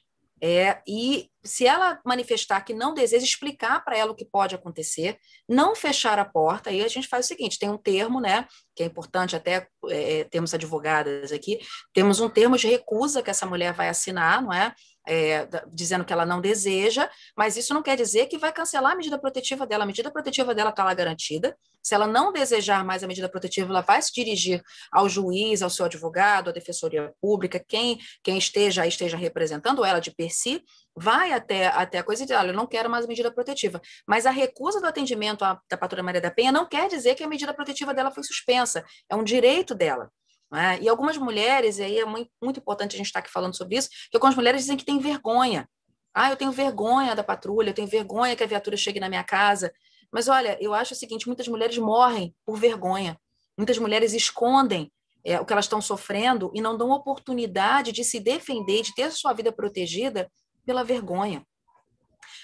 é, 0.42 0.80
e 0.88 1.28
se 1.44 1.66
ela 1.66 2.00
manifestar 2.04 2.62
que 2.62 2.72
não 2.72 2.94
deseja, 2.94 3.24
explicar 3.24 3.84
para 3.84 3.96
ela 3.96 4.12
o 4.12 4.14
que 4.14 4.24
pode 4.24 4.54
acontecer, 4.54 5.18
não 5.46 5.76
fechar 5.76 6.18
a 6.18 6.24
porta, 6.24 6.70
aí 6.70 6.82
a 6.82 6.88
gente 6.88 7.08
faz 7.08 7.26
o 7.26 7.28
seguinte: 7.28 7.58
tem 7.58 7.68
um 7.68 7.76
termo, 7.76 8.20
né, 8.20 8.46
que 8.74 8.82
é 8.82 8.86
importante, 8.86 9.36
até 9.36 9.66
é, 9.90 10.24
temos 10.24 10.54
advogadas 10.54 11.30
aqui, 11.30 11.58
temos 11.92 12.20
um 12.20 12.28
termo 12.28 12.56
de 12.56 12.66
recusa 12.66 13.22
que 13.22 13.30
essa 13.30 13.44
mulher 13.44 13.74
vai 13.74 13.88
assinar, 13.90 14.42
não 14.42 14.52
é? 14.52 14.74
É, 15.06 15.48
dizendo 15.72 16.04
que 16.04 16.12
ela 16.12 16.26
não 16.26 16.40
deseja, 16.40 17.08
mas 17.36 17.56
isso 17.56 17.74
não 17.74 17.82
quer 17.82 17.96
dizer 17.96 18.26
que 18.26 18.38
vai 18.38 18.52
cancelar 18.52 18.92
a 18.92 18.96
medida 18.96 19.18
protetiva 19.18 19.66
dela. 19.66 19.84
A 19.84 19.86
medida 19.86 20.10
protetiva 20.10 20.54
dela 20.54 20.70
está 20.70 20.84
lá 20.84 20.94
garantida. 20.94 21.56
Se 21.82 21.94
ela 21.94 22.06
não 22.06 22.32
desejar 22.32 22.84
mais 22.84 23.02
a 23.02 23.06
medida 23.06 23.28
protetiva, 23.28 23.70
ela 23.70 23.80
vai 23.80 24.00
se 24.02 24.12
dirigir 24.12 24.62
ao 24.92 25.08
juiz, 25.08 25.62
ao 25.62 25.70
seu 25.70 25.86
advogado, 25.86 26.50
à 26.50 26.52
defensoria 26.52 27.12
pública, 27.20 27.58
quem, 27.66 27.98
quem 28.22 28.36
esteja 28.36 28.86
esteja 28.86 29.16
representando 29.16 29.84
ela 29.84 29.98
de 29.98 30.10
per 30.10 30.30
si, 30.30 30.62
vai 30.94 31.32
até, 31.32 31.68
até 31.68 31.98
a 31.98 32.02
coisa 32.02 32.22
e 32.22 32.26
diz, 32.26 32.36
olha, 32.36 32.50
eu 32.50 32.54
não 32.54 32.66
quero 32.66 32.90
mais 32.90 33.06
medida 33.06 33.32
protetiva. 33.32 33.80
Mas 34.06 34.26
a 34.26 34.30
recusa 34.30 34.80
do 34.80 34.86
atendimento 34.86 35.44
à, 35.44 35.58
da 35.68 35.76
patrulha 35.76 36.02
Maria 36.02 36.20
da 36.20 36.30
Penha 36.30 36.52
não 36.52 36.68
quer 36.68 36.88
dizer 36.88 37.14
que 37.14 37.24
a 37.24 37.28
medida 37.28 37.54
protetiva 37.54 37.94
dela 37.94 38.10
foi 38.10 38.22
suspensa. 38.22 38.84
É 39.08 39.16
um 39.16 39.24
direito 39.24 39.74
dela. 39.74 40.10
Né? 40.50 40.78
E 40.80 40.88
algumas 40.88 41.16
mulheres, 41.16 41.78
e 41.78 41.82
aí 41.82 41.98
é 41.98 42.04
muito, 42.04 42.58
importante 42.58 42.94
a 42.94 42.98
gente 42.98 43.06
estar 43.06 43.20
aqui 43.20 43.30
falando 43.30 43.56
sobre 43.56 43.76
isso, 43.76 43.88
que 44.10 44.16
algumas 44.16 44.34
mulheres 44.34 44.62
dizem 44.62 44.76
que 44.76 44.84
têm 44.84 44.98
vergonha. 44.98 45.68
Ah, 46.12 46.30
eu 46.30 46.36
tenho 46.36 46.50
vergonha 46.50 47.14
da 47.14 47.22
patrulha, 47.22 47.70
eu 47.70 47.74
tenho 47.74 47.86
vergonha 47.86 48.34
que 48.34 48.42
a 48.42 48.46
viatura 48.46 48.76
chegue 48.76 48.98
na 48.98 49.08
minha 49.08 49.22
casa. 49.22 49.72
Mas 50.12 50.26
olha, 50.26 50.58
eu 50.60 50.74
acho 50.74 50.92
o 50.92 50.96
seguinte: 50.96 51.26
muitas 51.26 51.46
mulheres 51.46 51.78
morrem 51.78 52.34
por 52.44 52.58
vergonha. 52.58 53.16
Muitas 53.56 53.78
mulheres 53.78 54.12
escondem 54.12 54.90
é, 55.24 55.38
o 55.38 55.44
que 55.44 55.52
elas 55.52 55.66
estão 55.66 55.80
sofrendo 55.80 56.50
e 56.54 56.60
não 56.60 56.76
dão 56.76 56.90
oportunidade 56.90 57.92
de 57.92 58.02
se 58.02 58.18
defender, 58.18 58.82
de 58.82 58.94
ter 58.94 59.04
a 59.04 59.10
sua 59.10 59.32
vida 59.32 59.52
protegida 59.52 60.30
pela 60.66 60.82
vergonha. 60.82 61.46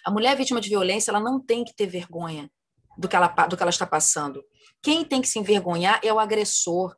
A 0.05 0.11
mulher 0.11 0.37
vítima 0.37 0.61
de 0.61 0.69
violência, 0.69 1.11
ela 1.11 1.21
não 1.21 1.41
tem 1.41 1.65
que 1.65 1.75
ter 1.75 1.87
vergonha 1.87 2.49
do 2.97 3.09
que 3.09 3.17
ela, 3.17 3.27
do 3.27 3.57
que 3.57 3.63
ela 3.63 3.71
está 3.71 3.87
passando. 3.87 4.45
Quem 4.81 5.05
tem 5.05 5.21
que 5.21 5.29
se 5.29 5.39
envergonhar 5.39 6.01
é 6.05 6.13
o 6.13 6.21
agressor, 6.21 6.95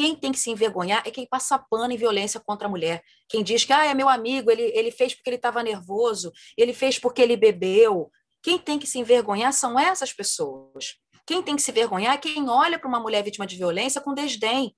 quem 0.00 0.16
tem 0.16 0.32
que 0.32 0.38
se 0.38 0.50
envergonhar 0.50 1.02
é 1.06 1.10
quem 1.10 1.26
passa 1.26 1.58
pano 1.58 1.92
em 1.92 1.96
violência 1.98 2.40
contra 2.40 2.66
a 2.66 2.70
mulher. 2.70 3.02
Quem 3.28 3.44
diz 3.44 3.66
que 3.66 3.72
ah, 3.74 3.84
é 3.84 3.92
meu 3.92 4.08
amigo, 4.08 4.50
ele, 4.50 4.62
ele 4.74 4.90
fez 4.90 5.14
porque 5.14 5.28
ele 5.28 5.36
estava 5.36 5.62
nervoso, 5.62 6.32
ele 6.56 6.72
fez 6.72 6.98
porque 6.98 7.20
ele 7.20 7.36
bebeu. 7.36 8.10
Quem 8.42 8.58
tem 8.58 8.78
que 8.78 8.86
se 8.86 8.98
envergonhar 8.98 9.52
são 9.52 9.78
essas 9.78 10.10
pessoas. 10.10 10.96
Quem 11.26 11.42
tem 11.42 11.54
que 11.54 11.60
se 11.60 11.70
envergonhar 11.70 12.14
é 12.14 12.16
quem 12.16 12.48
olha 12.48 12.78
para 12.78 12.88
uma 12.88 12.98
mulher 12.98 13.22
vítima 13.22 13.46
de 13.46 13.58
violência 13.58 14.00
com 14.00 14.14
desdém, 14.14 14.74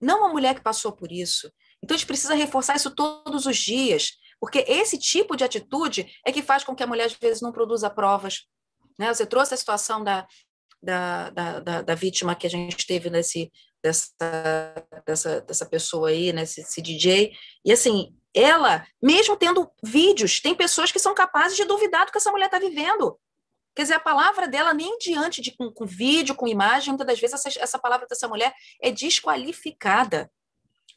não 0.00 0.20
uma 0.20 0.30
mulher 0.30 0.54
que 0.54 0.62
passou 0.62 0.90
por 0.90 1.12
isso. 1.12 1.52
Então 1.84 1.94
a 1.94 1.98
gente 1.98 2.06
precisa 2.06 2.34
reforçar 2.34 2.76
isso 2.76 2.94
todos 2.94 3.44
os 3.44 3.58
dias, 3.58 4.12
porque 4.40 4.64
esse 4.66 4.98
tipo 4.98 5.36
de 5.36 5.44
atitude 5.44 6.10
é 6.24 6.32
que 6.32 6.40
faz 6.40 6.64
com 6.64 6.74
que 6.74 6.82
a 6.82 6.86
mulher 6.86 7.04
às 7.04 7.12
vezes 7.12 7.42
não 7.42 7.52
produza 7.52 7.90
provas. 7.90 8.46
Né? 8.98 9.12
Você 9.12 9.26
trouxe 9.26 9.52
a 9.52 9.56
situação 9.58 10.02
da, 10.02 10.26
da, 10.82 11.28
da, 11.28 11.60
da, 11.60 11.82
da 11.82 11.94
vítima 11.94 12.34
que 12.34 12.46
a 12.46 12.50
gente 12.50 12.86
teve 12.86 13.10
nesse, 13.10 13.52
dessa, 13.82 14.12
dessa, 15.04 15.40
dessa 15.40 15.66
pessoa 15.66 16.08
aí, 16.08 16.32
né, 16.32 16.42
esse, 16.42 16.60
esse 16.60 16.82
DJ, 16.82 17.32
e 17.64 17.72
assim, 17.72 18.14
ela, 18.34 18.86
mesmo 19.02 19.36
tendo 19.36 19.70
vídeos, 19.82 20.40
tem 20.40 20.54
pessoas 20.54 20.92
que 20.92 20.98
são 20.98 21.14
capazes 21.14 21.56
de 21.56 21.64
duvidar 21.64 22.06
do 22.06 22.12
que 22.12 22.18
essa 22.18 22.30
mulher 22.30 22.46
está 22.46 22.58
vivendo. 22.58 23.18
Quer 23.74 23.82
dizer, 23.82 23.94
a 23.94 24.00
palavra 24.00 24.48
dela, 24.48 24.72
nem 24.72 24.98
diante 24.98 25.40
de 25.40 25.54
com, 25.56 25.70
com 25.70 25.86
vídeo, 25.86 26.34
com 26.34 26.48
imagem, 26.48 26.90
muitas 26.90 27.06
das 27.06 27.20
vezes 27.20 27.46
essa, 27.46 27.60
essa 27.60 27.78
palavra 27.78 28.06
dessa 28.06 28.26
mulher 28.26 28.54
é 28.80 28.90
desqualificada. 28.90 30.30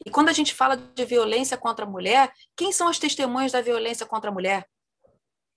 E 0.04 0.10
quando 0.10 0.30
a 0.30 0.32
gente 0.32 0.54
fala 0.54 0.76
de 0.76 1.04
violência 1.04 1.58
contra 1.58 1.84
a 1.84 1.88
mulher, 1.88 2.32
quem 2.56 2.72
são 2.72 2.88
as 2.88 2.98
testemunhas 2.98 3.52
da 3.52 3.60
violência 3.60 4.06
contra 4.06 4.30
a 4.30 4.32
mulher? 4.32 4.66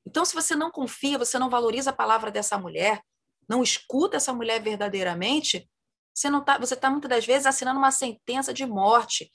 Então, 0.06 0.26
se 0.26 0.36
você 0.36 0.56
não 0.56 0.70
confia, 0.70 1.18
você 1.18 1.40
não 1.40 1.50
valoriza 1.50 1.92
a 1.92 1.94
palavra 1.94 2.30
dessa 2.30 2.58
mulher, 2.58 3.02
não 3.48 3.64
escuta 3.64 4.18
essa 4.18 4.34
mulher 4.34 4.62
verdadeiramente, 4.62 5.70
você 6.14 6.30
não 6.30 6.43
tá, 6.43 6.57
você 6.57 6.74
está 6.74 6.89
muitas 6.89 7.09
das 7.09 7.26
vezes 7.26 7.45
assinando 7.45 7.80
uma 7.80 7.91
sentença 7.91 8.53
de 8.53 8.66
morte 8.66 9.32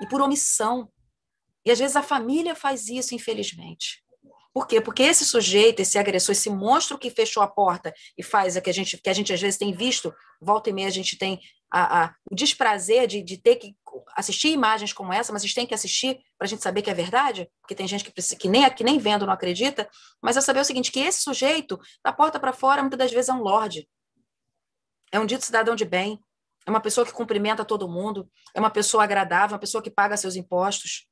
e 0.00 0.06
por 0.06 0.20
omissão. 0.20 0.90
E 1.64 1.70
às 1.70 1.78
vezes 1.78 1.96
a 1.96 2.02
família 2.02 2.54
faz 2.54 2.88
isso, 2.88 3.14
infelizmente. 3.14 4.04
Por 4.52 4.66
quê? 4.66 4.80
Porque 4.80 5.02
esse 5.02 5.24
sujeito, 5.24 5.80
esse 5.80 5.98
agressor, 5.98 6.32
esse 6.32 6.50
monstro 6.50 6.98
que 6.98 7.10
fechou 7.10 7.42
a 7.42 7.48
porta 7.48 7.94
e 8.16 8.22
faz 8.22 8.56
a 8.56 8.60
que 8.60 8.70
a 8.70 8.72
gente, 8.72 8.96
que 8.98 9.08
a 9.08 9.12
gente 9.12 9.32
às 9.32 9.40
vezes 9.40 9.58
tem 9.58 9.72
visto, 9.72 10.12
volta 10.40 10.70
e 10.70 10.72
meia 10.72 10.88
a 10.88 10.90
gente 10.90 11.16
tem 11.16 11.40
a, 11.70 12.04
a, 12.04 12.14
o 12.30 12.34
desprazer 12.34 13.06
de, 13.06 13.22
de 13.22 13.36
ter 13.36 13.56
que 13.56 13.76
assistir 14.16 14.48
imagens 14.48 14.92
como 14.92 15.12
essa, 15.12 15.32
mas 15.32 15.42
a 15.42 15.46
gente 15.46 15.54
tem 15.54 15.66
que 15.66 15.74
assistir 15.74 16.18
para 16.36 16.46
a 16.46 16.48
gente 16.48 16.62
saber 16.62 16.82
que 16.82 16.90
é 16.90 16.94
verdade, 16.94 17.48
porque 17.60 17.74
tem 17.74 17.86
gente 17.86 18.04
que, 18.04 18.10
que, 18.36 18.48
nem, 18.48 18.68
que 18.70 18.82
nem 18.82 18.98
vendo 18.98 19.26
não 19.26 19.32
acredita, 19.32 19.88
mas 20.20 20.36
é 20.36 20.40
saber 20.40 20.60
o 20.60 20.64
seguinte, 20.64 20.90
que 20.90 21.00
esse 21.00 21.20
sujeito, 21.20 21.78
da 22.02 22.12
porta 22.12 22.40
para 22.40 22.52
fora, 22.52 22.82
muitas 22.82 22.98
das 22.98 23.12
vezes 23.12 23.28
é 23.28 23.32
um 23.32 23.42
lorde, 23.42 23.86
é 25.12 25.18
um 25.18 25.26
dito 25.26 25.44
cidadão 25.44 25.74
de 25.74 25.84
bem, 25.84 26.18
é 26.66 26.70
uma 26.70 26.80
pessoa 26.80 27.06
que 27.06 27.12
cumprimenta 27.12 27.64
todo 27.64 27.88
mundo, 27.88 28.30
é 28.54 28.60
uma 28.60 28.70
pessoa 28.70 29.04
agradável, 29.04 29.54
uma 29.54 29.60
pessoa 29.60 29.82
que 29.82 29.90
paga 29.90 30.16
seus 30.16 30.36
impostos. 30.36 31.06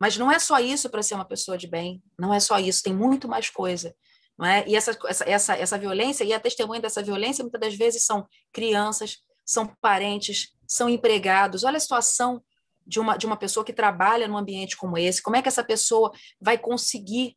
Mas 0.00 0.16
não 0.16 0.30
é 0.30 0.38
só 0.38 0.58
isso 0.58 0.88
para 0.88 1.02
ser 1.02 1.14
uma 1.14 1.24
pessoa 1.24 1.58
de 1.58 1.66
bem, 1.66 2.02
não 2.18 2.32
é 2.32 2.40
só 2.40 2.58
isso, 2.58 2.82
tem 2.82 2.94
muito 2.94 3.28
mais 3.28 3.50
coisa. 3.50 3.94
Não 4.36 4.46
é? 4.46 4.64
E 4.66 4.74
essa, 4.74 4.98
essa, 5.06 5.24
essa, 5.28 5.56
essa 5.56 5.78
violência, 5.78 6.24
e 6.24 6.32
a 6.32 6.40
testemunha 6.40 6.80
dessa 6.80 7.02
violência, 7.02 7.44
muitas 7.44 7.60
das 7.60 7.74
vezes 7.74 8.04
são 8.04 8.26
crianças, 8.52 9.18
são 9.44 9.66
parentes, 9.80 10.48
são 10.66 10.88
empregados. 10.88 11.62
Olha 11.62 11.76
a 11.76 11.80
situação 11.80 12.42
de 12.86 12.98
uma, 12.98 13.16
de 13.16 13.26
uma 13.26 13.36
pessoa 13.36 13.64
que 13.64 13.72
trabalha 13.72 14.26
num 14.26 14.36
ambiente 14.36 14.76
como 14.76 14.98
esse, 14.98 15.22
como 15.22 15.36
é 15.36 15.42
que 15.42 15.48
essa 15.48 15.64
pessoa 15.64 16.12
vai 16.40 16.58
conseguir 16.58 17.36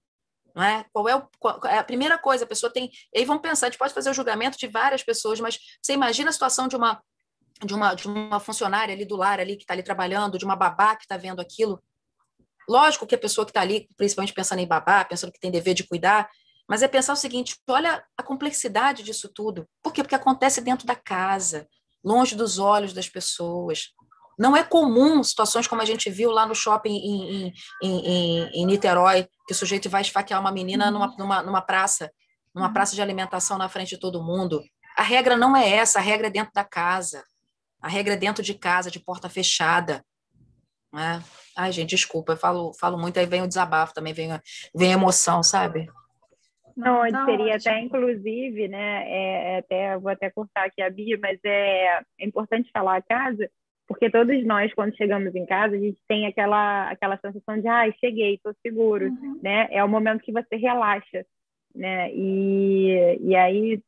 não 0.58 0.64
é? 0.64 0.84
Qual 0.92 1.08
é, 1.08 1.16
o, 1.16 1.22
qual 1.40 1.60
é 1.66 1.78
a 1.78 1.84
primeira 1.84 2.18
coisa? 2.18 2.44
A 2.44 2.48
pessoa 2.48 2.74
tem. 2.74 2.90
E 3.14 3.20
aí 3.20 3.26
vamos 3.26 3.44
pensar, 3.44 3.68
a 3.68 3.70
gente 3.70 3.78
pode 3.78 3.94
fazer 3.94 4.10
o 4.10 4.14
julgamento 4.14 4.58
de 4.58 4.66
várias 4.66 5.04
pessoas, 5.04 5.40
mas 5.40 5.60
você 5.80 5.94
imagina 5.94 6.32
a 6.32 6.34
situação 6.34 6.68
de 6.68 6.76
uma 6.76 7.00
de 7.64 7.74
uma, 7.74 7.94
de 7.94 8.08
uma 8.08 8.40
funcionária 8.40 8.94
ali 8.94 9.06
do 9.06 9.16
lar 9.16 9.40
ali 9.40 9.56
que 9.56 9.64
está 9.64 9.74
ali 9.74 9.84
trabalhando, 9.84 10.38
de 10.38 10.46
uma 10.46 10.56
babá 10.56 10.96
que 10.96 11.04
está 11.04 11.16
vendo 11.16 11.40
aquilo. 11.40 11.82
Lógico 12.68 13.06
que 13.06 13.16
a 13.16 13.18
pessoa 13.20 13.46
que 13.46 13.52
está 13.52 13.62
ali, 13.62 13.88
principalmente 13.98 14.34
pensando 14.34 14.60
em 14.60 14.68
babá, 14.68 15.06
pensando 15.06 15.32
que 15.32 15.40
tem 15.40 15.52
dever 15.52 15.76
de 15.76 15.84
cuidar, 15.84 16.28
mas 16.68 16.82
é 16.82 16.88
pensar 16.88 17.14
o 17.14 17.16
seguinte: 17.16 17.56
olha 17.70 18.04
a 18.18 18.24
complexidade 18.24 19.04
disso 19.04 19.30
tudo. 19.30 19.68
Por 19.84 19.94
quê? 19.94 20.02
Porque 20.02 20.16
acontece 20.16 20.60
dentro 20.60 20.88
da 20.88 20.96
casa, 20.96 21.68
longe 22.04 22.36
dos 22.36 22.58
olhos 22.58 22.94
das 22.94 23.08
pessoas. 23.08 23.92
Não 24.38 24.56
é 24.56 24.64
comum 24.64 25.24
situações 25.24 25.68
como 25.68 25.82
a 25.82 25.86
gente 25.86 26.10
viu 26.10 26.32
lá 26.32 26.46
no 26.46 26.54
shopping 26.54 26.96
em, 26.96 27.48
em, 27.48 27.54
em, 27.82 28.50
em 28.54 28.66
Niterói, 28.66 29.28
que 29.48 29.54
o 29.54 29.56
sujeito 29.56 29.90
vai 29.90 30.02
esfaquear 30.02 30.40
uma 30.40 30.52
menina 30.52 30.92
numa, 30.92 31.08
uhum. 31.08 31.18
numa, 31.18 31.44
numa 31.44 31.62
praça, 31.62 32.12
numa 32.54 32.68
uhum. 32.68 32.74
praça 32.74 32.96
de 32.96 33.02
alimentação 33.02 33.58
na 33.58 33.68
frente 33.68 33.90
de 33.90 34.00
todo 34.00 34.24
mundo. 34.24 34.62
A 34.96 35.02
regra 35.04 35.36
não 35.36 35.56
é 35.56 35.68
essa, 35.68 36.00
a 36.00 36.02
regra 36.02 36.28
é 36.28 36.30
dentro 36.30 36.54
da 36.54 36.64
casa. 36.64 37.24
A 37.82 37.88
regra 37.88 38.14
é 38.14 38.18
dentro 38.18 38.44
de 38.44 38.54
casa, 38.54 38.92
de 38.92 39.00
porta 39.00 39.30
fechada. 39.30 40.04
Né? 40.92 41.24
Ai, 41.56 41.72
gente, 41.72 41.92
desculpa, 41.92 42.34
eu 42.34 42.38
falo, 42.38 42.74
falo 42.80 42.98
muito, 42.98 43.20
aí 43.20 43.26
vem 43.26 43.42
o 43.42 43.48
desabafo 43.48 43.94
também, 43.94 44.14
vem, 44.14 44.30
vem 44.76 44.92
a 44.92 44.98
emoção, 44.98 45.42
sabe? 45.42 45.88
Não, 46.76 47.04
não 47.10 47.26
seria 47.26 47.56
ótimo. 47.56 47.72
até, 47.72 47.80
inclusive, 47.82 48.68
né, 48.68 49.04
é, 49.08 49.56
é, 49.56 49.58
até, 49.58 49.98
vou 49.98 50.12
até 50.12 50.30
cortar 50.30 50.66
aqui 50.66 50.80
a 50.82 50.90
Bia, 50.90 51.18
mas 51.20 51.40
é, 51.44 52.00
é 52.20 52.26
importante 52.26 52.70
falar 52.72 52.98
a 52.98 53.02
casa, 53.02 53.50
porque 53.88 54.10
todos 54.10 54.46
nós, 54.46 54.74
quando 54.74 54.96
chegamos 54.98 55.34
em 55.34 55.46
casa, 55.46 55.76
a 55.76 55.80
gente 55.80 55.98
tem 56.08 56.26
aquela, 56.26 56.90
aquela 56.90 57.18
sensação 57.18 57.60
de, 57.60 57.68
ai, 57.68 57.90
ah, 57.90 57.98
cheguei, 58.00 58.36
estou 58.36 58.54
seguro, 58.62 59.06
uhum. 59.06 59.40
né? 59.42 59.68
É 59.72 59.84
o 59.84 59.88
momento 59.88 60.24
que 60.24 60.32
você 60.32 60.58
relaxa, 60.58 61.26
né? 61.74 62.12
E, 62.14 63.18
e 63.22 63.36
aí 63.36 63.82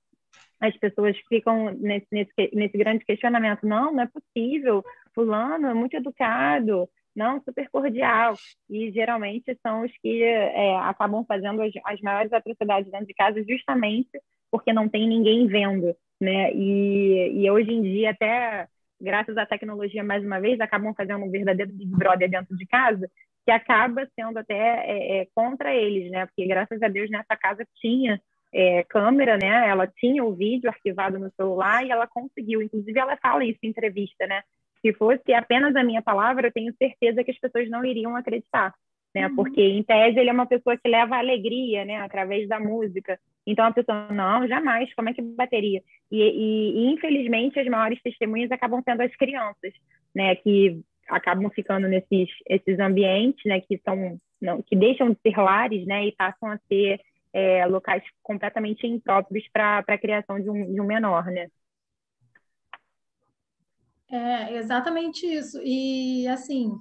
as 0.59 0.75
pessoas 0.77 1.17
ficam 1.27 1.71
nesse, 1.71 2.07
nesse, 2.11 2.31
nesse 2.53 2.77
grande 2.77 3.05
questionamento, 3.05 3.65
não, 3.65 3.93
não 3.93 4.03
é 4.03 4.07
possível, 4.07 4.83
fulano 5.13 5.67
é 5.67 5.73
muito 5.73 5.95
educado, 5.95 6.89
não, 7.15 7.41
super 7.41 7.69
cordial. 7.69 8.35
E 8.69 8.91
geralmente 8.91 9.57
são 9.61 9.83
os 9.83 9.91
que 10.01 10.23
é, 10.23 10.77
acabam 10.77 11.25
fazendo 11.25 11.61
as, 11.61 11.71
as 11.85 11.99
maiores 12.01 12.31
atrocidades 12.31 12.89
dentro 12.89 13.07
de 13.07 13.13
casa 13.13 13.43
justamente 13.43 14.09
porque 14.51 14.73
não 14.73 14.89
tem 14.89 15.07
ninguém 15.07 15.45
vendo, 15.47 15.95
né? 16.19 16.53
E, 16.53 17.43
e 17.43 17.51
hoje 17.51 17.71
em 17.71 17.81
dia 17.81 18.11
até 18.11 18.67
graças 18.99 19.37
à 19.37 19.45
tecnologia, 19.45 20.03
mais 20.03 20.23
uma 20.23 20.39
vez, 20.39 20.59
acabam 20.59 20.93
fazendo 20.93 21.23
um 21.23 21.31
verdadeiro 21.31 21.71
Big 21.71 21.89
Brother 21.95 22.29
dentro 22.29 22.55
de 22.55 22.65
casa, 22.65 23.09
que 23.45 23.51
acaba 23.51 24.07
sendo 24.15 24.37
até 24.37 24.55
é, 24.55 25.21
é, 25.21 25.27
contra 25.33 25.73
eles, 25.73 26.11
né? 26.11 26.25
Porque, 26.25 26.45
graças 26.45 26.81
a 26.81 26.87
Deus, 26.87 27.09
nessa 27.09 27.35
casa 27.35 27.65
tinha 27.75 28.21
é, 28.53 28.83
câmera, 28.83 29.37
né? 29.37 29.69
Ela 29.69 29.87
tinha 29.87 30.23
o 30.23 30.33
vídeo 30.33 30.69
arquivado 30.69 31.17
no 31.17 31.31
celular 31.31 31.85
e 31.85 31.91
ela 31.91 32.07
conseguiu. 32.07 32.61
Inclusive, 32.61 32.99
ela 32.99 33.17
fala 33.17 33.43
isso 33.45 33.59
em 33.63 33.69
entrevista, 33.69 34.27
né? 34.27 34.41
Se 34.81 34.93
fosse 34.93 35.33
apenas 35.33 35.75
a 35.75 35.83
minha 35.83 36.01
palavra, 36.01 36.47
eu 36.47 36.53
tenho 36.53 36.73
certeza 36.77 37.23
que 37.23 37.31
as 37.31 37.39
pessoas 37.39 37.69
não 37.69 37.83
iriam 37.83 38.15
acreditar 38.15 38.73
né? 39.13 39.27
Uhum. 39.27 39.35
Porque 39.35 39.61
em 39.61 39.83
tese 39.83 40.19
ele 40.19 40.29
é 40.29 40.33
uma 40.33 40.45
pessoa 40.45 40.77
que 40.77 40.87
leva 40.87 41.17
alegria, 41.17 41.85
né? 41.85 41.97
Através 41.97 42.47
da 42.47 42.59
música. 42.59 43.19
Então 43.45 43.65
a 43.65 43.71
pessoa 43.71 44.07
não, 44.11 44.47
jamais. 44.47 44.93
Como 44.93 45.09
é 45.09 45.13
que 45.13 45.21
bateria? 45.21 45.81
E, 46.11 46.21
e, 46.21 46.71
e, 46.77 46.93
infelizmente 46.93 47.59
as 47.59 47.67
maiores 47.67 48.01
testemunhas 48.01 48.51
acabam 48.51 48.81
sendo 48.83 49.01
as 49.01 49.15
crianças, 49.15 49.73
né? 50.13 50.35
Que 50.35 50.81
acabam 51.07 51.49
ficando 51.49 51.87
nesses 51.87 52.29
esses 52.47 52.79
ambientes, 52.79 53.43
né? 53.45 53.61
Que 53.61 53.79
são 53.83 54.19
não, 54.41 54.61
que 54.61 54.75
deixam 54.75 55.09
de 55.09 55.17
ser 55.21 55.37
lares, 55.37 55.85
né? 55.85 56.05
E 56.07 56.11
passam 56.11 56.51
a 56.51 56.59
ser 56.67 57.01
é, 57.33 57.65
locais 57.65 58.03
completamente 58.23 58.87
impróprios 58.87 59.47
para 59.51 59.79
a 59.79 59.97
criação 59.97 60.39
de 60.39 60.49
um, 60.49 60.73
de 60.73 60.81
um 60.81 60.85
menor, 60.85 61.25
né? 61.25 61.47
É 64.11 64.55
exatamente 64.55 65.25
isso. 65.25 65.61
E 65.63 66.27
assim, 66.27 66.71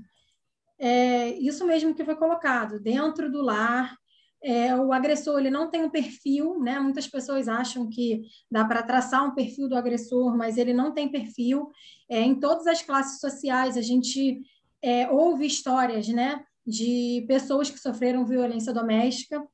é 0.79 1.31
isso 1.39 1.67
mesmo 1.67 1.95
que 1.95 2.05
foi 2.05 2.17
colocado, 2.17 2.81
dentro 2.81 3.31
do 3.31 3.43
lar, 3.43 3.97
é, 4.43 4.75
o 4.77 4.93
agressor 4.93 5.39
ele 5.39 5.51
não 5.51 5.69
tem 5.69 5.83
um 5.85 5.91
perfil, 5.91 6.61
né? 6.61 6.79
Muitas 6.79 7.09
pessoas 7.09 7.49
acham 7.49 7.89
que 7.89 8.23
dá 8.51 8.65
para 8.65 8.83
traçar 8.83 9.25
um 9.25 9.35
perfil 9.35 9.69
do 9.69 9.77
agressor, 9.77 10.37
mas 10.37 10.57
ele 10.57 10.73
não 10.73 10.93
tem 10.93 11.11
perfil. 11.11 11.71
É, 12.09 12.21
em 12.21 12.39
todas 12.39 12.67
as 12.67 12.81
classes 12.83 13.21
sociais 13.21 13.77
a 13.77 13.83
gente 13.83 14.41
é, 14.81 15.11
ouve 15.11 15.45
histórias, 15.47 16.07
né, 16.09 16.45
de 16.65 17.25
pessoas 17.27 17.71
que 17.71 17.79
sofreram 17.79 18.25
violência 18.25 18.73
doméstica. 18.73 19.45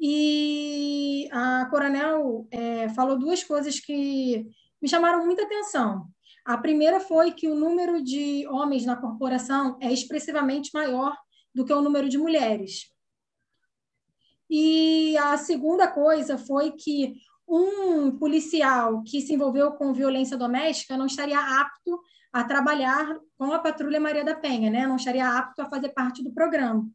E 0.00 1.28
a 1.30 1.66
coronel 1.70 2.48
é, 2.50 2.88
falou 2.90 3.18
duas 3.18 3.44
coisas 3.44 3.78
que 3.78 4.44
me 4.82 4.88
chamaram 4.88 5.24
muita 5.24 5.44
atenção. 5.44 6.08
A 6.44 6.58
primeira 6.58 7.00
foi 7.00 7.32
que 7.32 7.48
o 7.48 7.54
número 7.54 8.02
de 8.02 8.46
homens 8.48 8.84
na 8.84 8.96
corporação 8.96 9.78
é 9.80 9.90
expressivamente 9.92 10.70
maior 10.74 11.16
do 11.54 11.64
que 11.64 11.72
o 11.72 11.80
número 11.80 12.08
de 12.08 12.18
mulheres. 12.18 12.92
E 14.50 15.16
a 15.16 15.38
segunda 15.38 15.88
coisa 15.88 16.36
foi 16.36 16.72
que 16.72 17.14
um 17.48 18.16
policial 18.18 19.02
que 19.02 19.20
se 19.20 19.34
envolveu 19.34 19.72
com 19.72 19.92
violência 19.92 20.36
doméstica 20.36 20.96
não 20.96 21.06
estaria 21.06 21.38
apto 21.38 22.00
a 22.32 22.44
trabalhar 22.44 23.18
com 23.38 23.52
a 23.52 23.58
Patrulha 23.58 24.00
Maria 24.00 24.24
da 24.24 24.34
Penha, 24.34 24.70
né? 24.70 24.86
não 24.86 24.96
estaria 24.96 25.26
apto 25.26 25.62
a 25.62 25.68
fazer 25.68 25.90
parte 25.90 26.22
do 26.22 26.32
programa. 26.32 26.86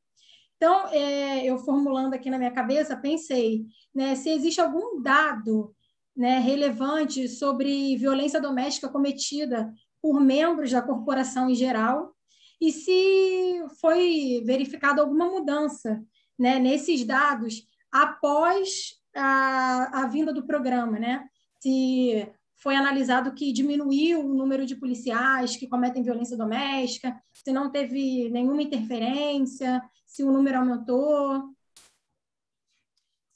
Então, 0.58 0.90
é, 0.90 1.46
eu 1.46 1.58
formulando 1.60 2.14
aqui 2.14 2.30
na 2.30 2.38
minha 2.38 2.52
cabeça, 2.52 2.98
pensei, 2.98 3.66
né, 3.96 4.14
se 4.16 4.30
existe 4.30 4.60
algum 4.60 5.02
dado 5.02 5.74
né, 6.20 6.38
relevante 6.40 7.30
sobre 7.30 7.96
violência 7.96 8.42
doméstica 8.42 8.90
cometida 8.90 9.74
por 10.02 10.20
membros 10.20 10.70
da 10.70 10.82
corporação 10.82 11.50
em 11.50 11.56
geral 11.56 12.14
e 12.60 12.74
se 12.74 13.64
foi 13.80 14.44
verificada 14.46 15.02
alguma 15.02 15.28
mudança 15.28 16.04
né, 16.38 16.60
nesses 16.60 17.06
dados 17.06 17.64
após 17.90 19.00
a, 19.16 20.04
a 20.04 20.08
vinda 20.08 20.34
do 20.34 20.46
programa, 20.46 21.00
né? 21.00 21.26
Se 21.62 22.30
foi 22.58 22.76
analisado 22.76 23.34
que 23.34 23.54
diminuiu 23.54 24.20
o 24.20 24.34
número 24.34 24.66
de 24.66 24.76
policiais 24.76 25.56
que 25.56 25.70
cometem 25.70 26.04
violência 26.04 26.36
doméstica, 26.36 27.18
se 27.34 27.54
não 27.54 27.72
teve 27.72 28.30
nenhuma 28.30 28.62
interferência, 28.62 29.82
se 30.06 30.22
o 30.22 30.32
número 30.34 30.58
aumentou. 30.58 31.50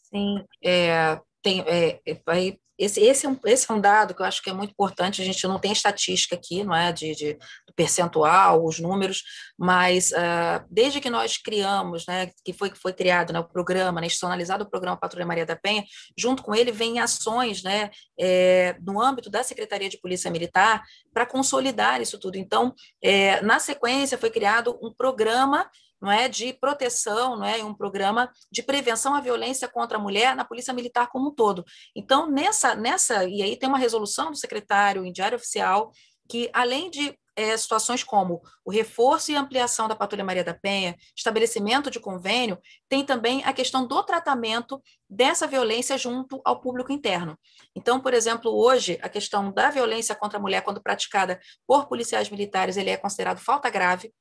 Sim, 0.02 0.44
é, 0.62 1.22
tem, 1.44 1.62
é, 1.68 2.00
aí 2.28 2.58
esse, 2.78 3.00
esse, 3.02 3.26
é 3.26 3.30
um, 3.30 3.40
esse 3.46 3.70
é 3.70 3.74
um 3.74 3.80
dado 3.80 4.16
que 4.16 4.22
eu 4.22 4.26
acho 4.26 4.42
que 4.42 4.50
é 4.50 4.54
muito 4.54 4.72
importante. 4.72 5.22
A 5.22 5.26
gente 5.26 5.48
não 5.48 5.60
tem 5.60 5.72
estatística 5.72 6.36
aqui, 6.36 6.64
não 6.64 6.76
é, 6.76 6.92
de, 6.92 7.14
de 7.14 7.38
percentual, 7.76 8.66
os 8.66 8.80
números, 8.80 9.24
mas 9.58 10.12
uh, 10.12 10.66
desde 10.70 11.00
que 11.00 11.10
nós 11.10 11.38
criamos, 11.38 12.06
né, 12.08 12.32
que 12.44 12.54
foi 12.54 12.72
foi 12.76 12.94
criado, 12.94 13.32
né, 13.32 13.40
o 13.40 13.48
programa, 13.48 14.00
né, 14.02 14.08
institucionalizado 14.08 14.64
o 14.64 14.70
programa 14.70 14.98
Patrulha 14.98 15.26
Maria 15.26 15.46
da 15.46 15.56
Penha, 15.56 15.84
junto 16.18 16.44
com 16.44 16.54
ele 16.54 16.72
vem 16.72 17.00
ações, 17.00 17.64
né, 17.64 17.90
é, 18.20 18.76
no 18.82 19.02
âmbito 19.02 19.30
da 19.30 19.44
Secretaria 19.44 19.90
de 19.90 20.00
Polícia 20.00 20.30
Militar 20.32 20.84
para 21.14 21.26
consolidar 21.26 22.02
isso 22.02 22.20
tudo. 22.20 22.38
Então, 22.38 22.74
é, 23.04 23.42
na 23.42 23.60
sequência 23.60 24.18
foi 24.18 24.30
criado 24.30 24.78
um 24.82 24.92
programa 24.92 25.70
não 26.04 26.12
é, 26.12 26.28
de 26.28 26.52
proteção, 26.52 27.38
não 27.38 27.46
é, 27.46 27.64
um 27.64 27.74
programa 27.74 28.30
de 28.52 28.62
prevenção 28.62 29.16
à 29.16 29.22
violência 29.22 29.70
contra 29.70 29.98
a 29.98 30.02
mulher 30.02 30.36
na 30.36 30.44
Polícia 30.44 30.74
Militar 30.74 31.08
como 31.08 31.30
um 31.30 31.34
todo. 31.34 31.64
Então, 31.96 32.30
nessa, 32.30 32.76
nessa 32.76 33.24
e 33.24 33.42
aí 33.42 33.56
tem 33.56 33.70
uma 33.70 33.78
resolução 33.78 34.30
do 34.30 34.36
secretário 34.38 35.06
em 35.06 35.14
diário 35.14 35.38
oficial 35.38 35.92
que, 36.28 36.50
além 36.54 36.90
de 36.90 37.18
é, 37.36 37.56
situações 37.56 38.04
como 38.04 38.42
o 38.66 38.70
reforço 38.70 39.32
e 39.32 39.36
ampliação 39.36 39.88
da 39.88 39.96
Patrulha 39.96 40.26
Maria 40.26 40.44
da 40.44 40.54
Penha, 40.54 40.96
estabelecimento 41.16 41.90
de 41.90 42.02
convênio, 42.02 42.60
tem 42.90 43.06
também 43.06 43.42
a 43.46 43.54
questão 43.54 43.88
do 43.88 44.04
tratamento 44.04 44.82
dessa 45.10 45.48
violência 45.48 45.98
junto 45.98 46.42
ao 46.44 46.60
público 46.60 46.92
interno. 46.92 47.38
Então, 47.74 48.00
por 48.00 48.14
exemplo, 48.14 48.52
hoje, 48.52 49.00
a 49.02 49.08
questão 49.08 49.52
da 49.52 49.70
violência 49.70 50.16
contra 50.16 50.38
a 50.38 50.42
mulher, 50.42 50.62
quando 50.62 50.84
praticada 50.84 51.40
por 51.66 51.88
policiais 51.88 52.30
militares, 52.30 52.76
ele 52.76 52.90
é 52.90 52.98
considerado 52.98 53.40
falta 53.40 53.70
grave, 53.70 54.14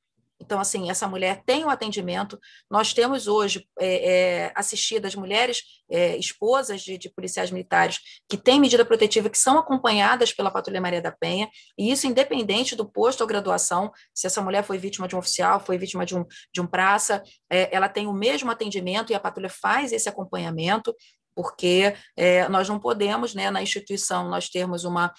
então, 0.42 0.58
assim, 0.58 0.90
essa 0.90 1.06
mulher 1.06 1.40
tem 1.46 1.62
o 1.62 1.68
um 1.68 1.70
atendimento. 1.70 2.38
Nós 2.68 2.92
temos 2.92 3.28
hoje 3.28 3.64
é, 3.78 4.10
é, 4.10 4.52
assistidas 4.56 5.14
mulheres, 5.14 5.62
é, 5.88 6.16
esposas 6.16 6.82
de, 6.82 6.98
de, 6.98 7.08
policiais 7.08 7.52
militares, 7.52 8.00
que 8.28 8.36
têm 8.36 8.60
medida 8.60 8.84
protetiva, 8.84 9.30
que 9.30 9.38
são 9.38 9.56
acompanhadas 9.56 10.32
pela 10.32 10.50
Patrulha 10.50 10.80
Maria 10.80 11.00
da 11.00 11.12
Penha, 11.12 11.48
e 11.78 11.92
isso 11.92 12.08
independente 12.08 12.74
do 12.74 12.84
posto 12.84 13.20
ou 13.20 13.26
graduação, 13.26 13.92
se 14.12 14.26
essa 14.26 14.42
mulher 14.42 14.64
foi 14.64 14.78
vítima 14.78 15.06
de 15.06 15.14
um 15.14 15.20
oficial, 15.20 15.60
foi 15.60 15.78
vítima 15.78 16.04
de 16.04 16.16
um, 16.16 16.24
de 16.52 16.60
um 16.60 16.66
praça, 16.66 17.22
é, 17.48 17.74
ela 17.74 17.88
tem 17.88 18.08
o 18.08 18.12
mesmo 18.12 18.50
atendimento 18.50 19.12
e 19.12 19.14
a 19.14 19.20
patrulha 19.20 19.48
faz 19.48 19.92
esse 19.92 20.08
acompanhamento, 20.08 20.92
porque 21.34 21.94
é, 22.16 22.48
nós 22.48 22.68
não 22.68 22.78
podemos, 22.78 23.34
né, 23.34 23.50
na 23.50 23.62
instituição, 23.62 24.28
nós 24.28 24.48
termos 24.48 24.84
uma 24.84 25.12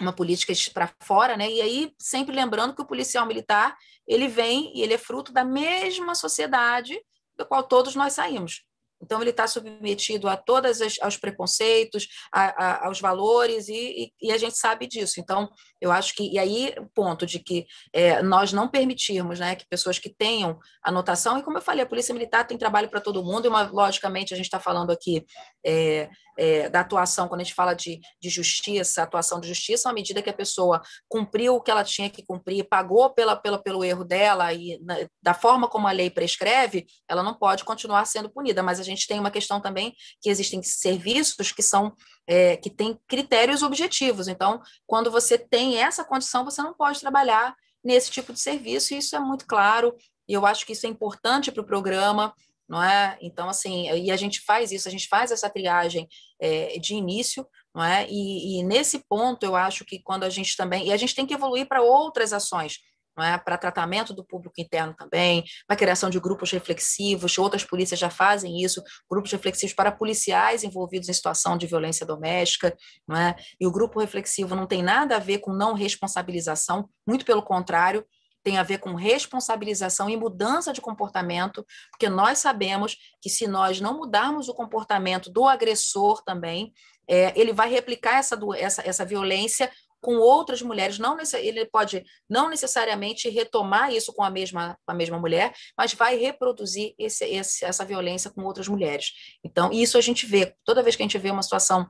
uma 0.00 0.12
política 0.12 0.52
para 0.72 0.92
fora, 1.02 1.36
né? 1.36 1.50
E 1.50 1.60
aí 1.60 1.92
sempre 1.98 2.34
lembrando 2.34 2.74
que 2.74 2.82
o 2.82 2.86
policial 2.86 3.26
militar 3.26 3.76
ele 4.06 4.28
vem 4.28 4.72
e 4.74 4.82
ele 4.82 4.94
é 4.94 4.98
fruto 4.98 5.32
da 5.32 5.44
mesma 5.44 6.14
sociedade 6.14 7.00
da 7.36 7.44
qual 7.44 7.62
todos 7.62 7.94
nós 7.94 8.14
saímos. 8.14 8.64
Então, 9.02 9.20
ele 9.20 9.30
está 9.30 9.48
submetido 9.48 10.28
a 10.28 10.36
todos 10.36 10.80
os 10.80 11.16
preconceitos, 11.16 12.06
a, 12.32 12.64
a, 12.64 12.86
aos 12.86 13.00
valores, 13.00 13.68
e, 13.68 13.74
e, 14.22 14.28
e, 14.28 14.32
a 14.32 14.38
gente 14.38 14.56
sabe 14.56 14.86
disso. 14.86 15.18
Então, 15.18 15.50
eu 15.80 15.90
acho 15.90 16.14
que, 16.14 16.30
e 16.30 16.38
aí, 16.38 16.72
o 16.78 16.88
ponto 16.94 17.26
de 17.26 17.40
que 17.40 17.66
é, 17.92 18.22
nós 18.22 18.52
não 18.52 18.68
permitirmos 18.68 19.40
né, 19.40 19.56
que 19.56 19.66
pessoas 19.66 19.98
que 19.98 20.08
tenham 20.08 20.58
anotação, 20.84 21.38
e 21.38 21.42
como 21.42 21.58
eu 21.58 21.62
falei, 21.62 21.82
a 21.82 21.88
Polícia 21.88 22.14
Militar 22.14 22.46
tem 22.46 22.56
trabalho 22.56 22.88
para 22.88 23.00
todo 23.00 23.24
mundo, 23.24 23.46
e 23.46 23.48
uma, 23.48 23.62
logicamente 23.62 24.32
a 24.32 24.36
gente 24.36 24.46
está 24.46 24.60
falando 24.60 24.92
aqui 24.92 25.24
é, 25.66 26.08
é, 26.38 26.68
da 26.68 26.80
atuação, 26.80 27.28
quando 27.28 27.40
a 27.40 27.44
gente 27.44 27.54
fala 27.54 27.74
de, 27.74 28.00
de 28.20 28.28
justiça, 28.28 29.02
atuação 29.02 29.40
de 29.40 29.48
justiça, 29.48 29.90
à 29.90 29.92
medida 29.92 30.22
que 30.22 30.30
a 30.30 30.34
pessoa 30.34 30.80
cumpriu 31.08 31.56
o 31.56 31.60
que 31.60 31.70
ela 31.70 31.84
tinha 31.84 32.08
que 32.10 32.24
cumprir, 32.24 32.64
pagou 32.64 33.10
pela, 33.10 33.36
pela, 33.36 33.62
pelo 33.62 33.84
erro 33.84 34.04
dela, 34.04 34.52
e 34.52 34.78
na, 34.82 34.96
da 35.22 35.34
forma 35.34 35.68
como 35.68 35.86
a 35.86 35.92
lei 35.92 36.10
prescreve, 36.10 36.86
ela 37.08 37.22
não 37.22 37.34
pode 37.34 37.64
continuar 37.64 38.04
sendo 38.06 38.30
punida, 38.30 38.62
mas 38.62 38.80
a 38.80 38.82
gente 38.82 39.06
tem 39.06 39.18
uma 39.18 39.30
questão 39.30 39.60
também 39.60 39.94
que 40.20 40.30
existem 40.30 40.62
serviços 40.62 41.52
que 41.52 41.62
são 41.62 41.94
é, 42.26 42.56
que 42.56 42.70
têm 42.70 42.98
critérios 43.08 43.62
objetivos. 43.62 44.28
Então, 44.28 44.60
quando 44.86 45.10
você 45.10 45.36
tem 45.36 45.78
essa 45.78 46.04
condição, 46.04 46.44
você 46.44 46.62
não 46.62 46.72
pode 46.72 47.00
trabalhar 47.00 47.54
nesse 47.84 48.10
tipo 48.10 48.32
de 48.32 48.40
serviço, 48.40 48.94
e 48.94 48.98
isso 48.98 49.16
é 49.16 49.18
muito 49.18 49.46
claro, 49.46 49.94
e 50.28 50.32
eu 50.34 50.46
acho 50.46 50.64
que 50.64 50.72
isso 50.72 50.86
é 50.86 50.88
importante 50.88 51.50
para 51.50 51.62
o 51.62 51.66
programa, 51.66 52.32
não 52.72 52.82
é? 52.82 53.18
Então, 53.20 53.50
assim, 53.50 53.86
e 53.90 54.10
a 54.10 54.16
gente 54.16 54.40
faz 54.40 54.72
isso, 54.72 54.88
a 54.88 54.90
gente 54.90 55.06
faz 55.06 55.30
essa 55.30 55.50
triagem 55.50 56.08
é, 56.40 56.78
de 56.78 56.94
início, 56.94 57.46
não 57.74 57.84
é? 57.84 58.06
E, 58.08 58.60
e, 58.60 58.62
nesse 58.62 59.04
ponto, 59.06 59.44
eu 59.44 59.54
acho 59.54 59.84
que 59.84 59.98
quando 60.02 60.24
a 60.24 60.30
gente 60.30 60.56
também, 60.56 60.86
e 60.86 60.92
a 60.92 60.96
gente 60.96 61.14
tem 61.14 61.26
que 61.26 61.34
evoluir 61.34 61.68
para 61.68 61.82
outras 61.82 62.32
ações, 62.32 62.78
é? 63.18 63.36
para 63.36 63.58
tratamento 63.58 64.14
do 64.14 64.24
público 64.24 64.58
interno 64.58 64.94
também, 64.94 65.44
para 65.66 65.76
criação 65.76 66.08
de 66.08 66.18
grupos 66.18 66.50
reflexivos, 66.50 67.36
outras 67.36 67.62
polícias 67.62 68.00
já 68.00 68.08
fazem 68.08 68.62
isso, 68.62 68.82
grupos 69.10 69.30
reflexivos 69.30 69.74
para 69.74 69.92
policiais 69.92 70.64
envolvidos 70.64 71.10
em 71.10 71.12
situação 71.12 71.58
de 71.58 71.66
violência 71.66 72.06
doméstica, 72.06 72.74
é? 73.10 73.34
e 73.60 73.66
o 73.66 73.70
grupo 73.70 74.00
reflexivo 74.00 74.56
não 74.56 74.66
tem 74.66 74.82
nada 74.82 75.16
a 75.16 75.18
ver 75.20 75.40
com 75.40 75.52
não 75.52 75.74
responsabilização, 75.74 76.88
muito 77.06 77.26
pelo 77.26 77.42
contrário, 77.42 78.02
tem 78.42 78.58
a 78.58 78.62
ver 78.62 78.78
com 78.78 78.94
responsabilização 78.94 80.10
e 80.10 80.16
mudança 80.16 80.72
de 80.72 80.80
comportamento, 80.80 81.64
porque 81.90 82.08
nós 82.08 82.38
sabemos 82.38 82.96
que 83.20 83.30
se 83.30 83.46
nós 83.46 83.80
não 83.80 83.96
mudarmos 83.96 84.48
o 84.48 84.54
comportamento 84.54 85.30
do 85.30 85.46
agressor 85.46 86.22
também, 86.24 86.72
é, 87.08 87.32
ele 87.38 87.52
vai 87.52 87.68
replicar 87.68 88.18
essa, 88.18 88.38
essa, 88.56 88.82
essa 88.86 89.04
violência 89.04 89.70
com 90.02 90.16
outras 90.16 90.60
mulheres, 90.60 90.98
não 90.98 91.16
ele 91.34 91.64
pode 91.66 92.04
não 92.28 92.50
necessariamente 92.50 93.28
retomar 93.28 93.92
isso 93.92 94.12
com 94.12 94.24
a 94.24 94.30
mesma, 94.30 94.76
com 94.84 94.90
a 94.92 94.94
mesma 94.94 95.16
mulher, 95.16 95.54
mas 95.78 95.94
vai 95.94 96.16
reproduzir 96.16 96.92
esse, 96.98 97.24
esse, 97.24 97.64
essa 97.64 97.84
violência 97.84 98.28
com 98.28 98.42
outras 98.42 98.66
mulheres. 98.66 99.12
Então, 99.44 99.70
isso 99.72 99.96
a 99.96 100.00
gente 100.00 100.26
vê, 100.26 100.56
toda 100.64 100.82
vez 100.82 100.96
que 100.96 101.02
a 101.02 101.06
gente 101.06 101.18
vê 101.18 101.30
uma 101.30 101.42
situação 101.42 101.88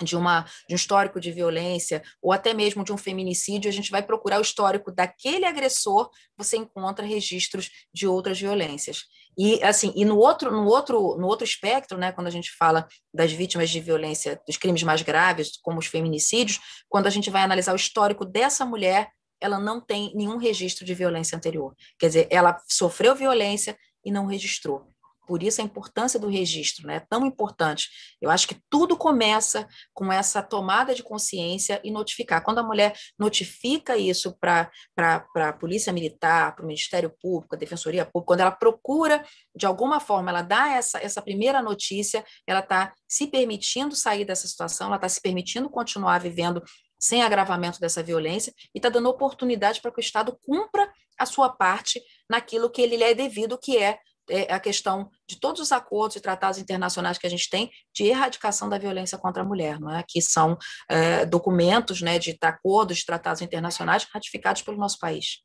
de, 0.00 0.16
uma, 0.16 0.42
de 0.68 0.74
um 0.74 0.76
histórico 0.76 1.20
de 1.20 1.30
violência 1.30 2.02
ou 2.20 2.32
até 2.32 2.54
mesmo 2.54 2.84
de 2.84 2.92
um 2.92 2.96
feminicídio, 2.96 3.68
a 3.68 3.72
gente 3.72 3.90
vai 3.90 4.02
procurar 4.02 4.38
o 4.38 4.42
histórico 4.42 4.90
daquele 4.90 5.44
agressor, 5.44 6.10
você 6.36 6.56
encontra 6.56 7.04
registros 7.04 7.70
de 7.92 8.06
outras 8.06 8.40
violências. 8.40 9.04
E 9.36 9.62
assim, 9.62 9.92
e 9.96 10.04
no 10.04 10.18
outro, 10.18 10.50
no 10.50 10.66
outro, 10.66 11.16
no 11.16 11.26
outro 11.26 11.44
espectro, 11.44 11.96
né, 11.98 12.12
quando 12.12 12.26
a 12.26 12.30
gente 12.30 12.50
fala 12.56 12.86
das 13.12 13.32
vítimas 13.32 13.70
de 13.70 13.80
violência, 13.80 14.40
dos 14.46 14.56
crimes 14.56 14.82
mais 14.82 15.02
graves, 15.02 15.58
como 15.62 15.78
os 15.78 15.86
feminicídios, 15.86 16.60
quando 16.88 17.06
a 17.06 17.10
gente 17.10 17.30
vai 17.30 17.42
analisar 17.42 17.72
o 17.72 17.76
histórico 17.76 18.24
dessa 18.24 18.64
mulher, 18.64 19.10
ela 19.40 19.58
não 19.58 19.80
tem 19.80 20.12
nenhum 20.14 20.36
registro 20.36 20.84
de 20.84 20.94
violência 20.94 21.36
anterior. 21.36 21.74
Quer 21.98 22.06
dizer, 22.06 22.28
ela 22.30 22.60
sofreu 22.68 23.14
violência 23.14 23.76
e 24.04 24.10
não 24.10 24.26
registrou. 24.26 24.91
Por 25.26 25.42
isso 25.42 25.60
a 25.60 25.64
importância 25.64 26.18
do 26.18 26.28
registro, 26.28 26.86
né? 26.86 26.96
É 26.96 27.00
tão 27.00 27.24
importante. 27.24 27.88
Eu 28.20 28.30
acho 28.30 28.46
que 28.48 28.60
tudo 28.68 28.96
começa 28.96 29.66
com 29.94 30.12
essa 30.12 30.42
tomada 30.42 30.94
de 30.94 31.02
consciência 31.02 31.80
e 31.84 31.90
notificar. 31.90 32.42
Quando 32.42 32.58
a 32.58 32.62
mulher 32.62 32.94
notifica 33.18 33.96
isso 33.96 34.36
para 34.38 34.70
a 34.98 35.52
Polícia 35.52 35.92
Militar, 35.92 36.54
para 36.54 36.64
o 36.64 36.66
Ministério 36.66 37.14
Público, 37.20 37.54
a 37.54 37.58
Defensoria 37.58 38.04
Pública, 38.04 38.26
quando 38.26 38.40
ela 38.40 38.50
procura, 38.50 39.24
de 39.54 39.66
alguma 39.66 40.00
forma, 40.00 40.30
ela 40.30 40.42
dá 40.42 40.70
essa, 40.72 40.98
essa 40.98 41.22
primeira 41.22 41.62
notícia, 41.62 42.24
ela 42.46 42.60
está 42.60 42.92
se 43.06 43.26
permitindo 43.26 43.94
sair 43.94 44.24
dessa 44.24 44.46
situação, 44.46 44.88
ela 44.88 44.96
está 44.96 45.08
se 45.08 45.20
permitindo 45.20 45.70
continuar 45.70 46.18
vivendo 46.18 46.62
sem 46.98 47.22
agravamento 47.22 47.80
dessa 47.80 48.02
violência 48.02 48.54
e 48.72 48.78
está 48.78 48.88
dando 48.88 49.08
oportunidade 49.08 49.80
para 49.80 49.90
que 49.90 49.98
o 49.98 50.00
Estado 50.00 50.38
cumpra 50.46 50.88
a 51.18 51.26
sua 51.26 51.48
parte 51.48 52.00
naquilo 52.30 52.70
que 52.70 52.80
ele 52.80 52.96
lhe 52.96 53.04
é 53.04 53.12
devido, 53.12 53.58
que 53.58 53.76
é 53.76 53.98
é 54.28 54.52
a 54.52 54.60
questão 54.60 55.10
de 55.28 55.38
todos 55.38 55.60
os 55.60 55.72
acordos 55.72 56.16
e 56.16 56.20
tratados 56.20 56.58
internacionais 56.58 57.18
que 57.18 57.26
a 57.26 57.30
gente 57.30 57.48
tem 57.50 57.70
de 57.94 58.04
erradicação 58.04 58.68
da 58.68 58.78
violência 58.78 59.18
contra 59.18 59.42
a 59.42 59.46
mulher, 59.46 59.80
não 59.80 59.90
é? 59.90 60.04
que 60.06 60.20
são 60.20 60.56
é, 60.88 61.24
documentos 61.26 62.00
né, 62.00 62.18
de 62.18 62.36
acordos, 62.40 62.98
de 62.98 63.06
tratados 63.06 63.42
internacionais 63.42 64.06
ratificados 64.12 64.62
pelo 64.62 64.76
nosso 64.76 64.98
país. 64.98 65.42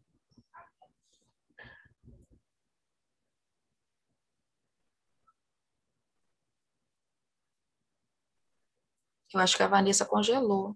Eu 9.33 9.41
acho 9.41 9.57
que 9.57 9.63
a 9.63 9.67
Vanessa 9.67 10.05
congelou. 10.05 10.75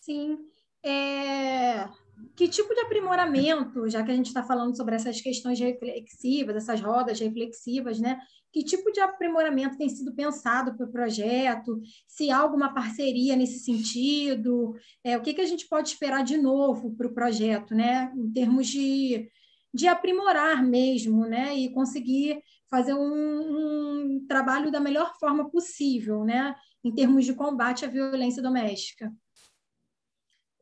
Sim. 0.00 0.50
É, 0.84 1.88
que 2.34 2.48
tipo 2.48 2.74
de 2.74 2.80
aprimoramento, 2.80 3.88
já 3.88 4.02
que 4.02 4.10
a 4.10 4.14
gente 4.14 4.26
está 4.26 4.42
falando 4.42 4.76
sobre 4.76 4.94
essas 4.94 5.20
questões 5.20 5.58
reflexivas, 5.58 6.56
essas 6.56 6.80
rodas 6.80 7.20
reflexivas, 7.20 8.00
né? 8.00 8.18
Que 8.52 8.62
tipo 8.62 8.92
de 8.92 9.00
aprimoramento 9.00 9.78
tem 9.78 9.88
sido 9.88 10.14
pensado 10.14 10.76
para 10.76 10.86
o 10.86 10.92
projeto? 10.92 11.80
Se 12.06 12.30
há 12.30 12.38
alguma 12.38 12.74
parceria 12.74 13.34
nesse 13.34 13.60
sentido? 13.60 14.74
É, 15.02 15.16
o 15.16 15.22
que, 15.22 15.34
que 15.34 15.40
a 15.40 15.46
gente 15.46 15.66
pode 15.68 15.88
esperar 15.88 16.22
de 16.22 16.36
novo 16.36 16.94
para 16.94 17.06
o 17.06 17.14
projeto, 17.14 17.74
né? 17.74 18.12
Em 18.16 18.30
termos 18.32 18.66
de, 18.66 19.28
de 19.72 19.88
aprimorar 19.88 20.62
mesmo, 20.62 21.26
né? 21.26 21.56
E 21.56 21.72
conseguir 21.72 22.42
fazer 22.70 22.94
um, 22.94 24.16
um 24.16 24.26
trabalho 24.26 24.70
da 24.70 24.80
melhor 24.80 25.14
forma 25.18 25.50
possível, 25.50 26.24
né? 26.24 26.54
Em 26.84 26.94
termos 26.94 27.24
de 27.24 27.34
combate 27.34 27.84
à 27.84 27.88
violência 27.88 28.42
doméstica. 28.42 29.12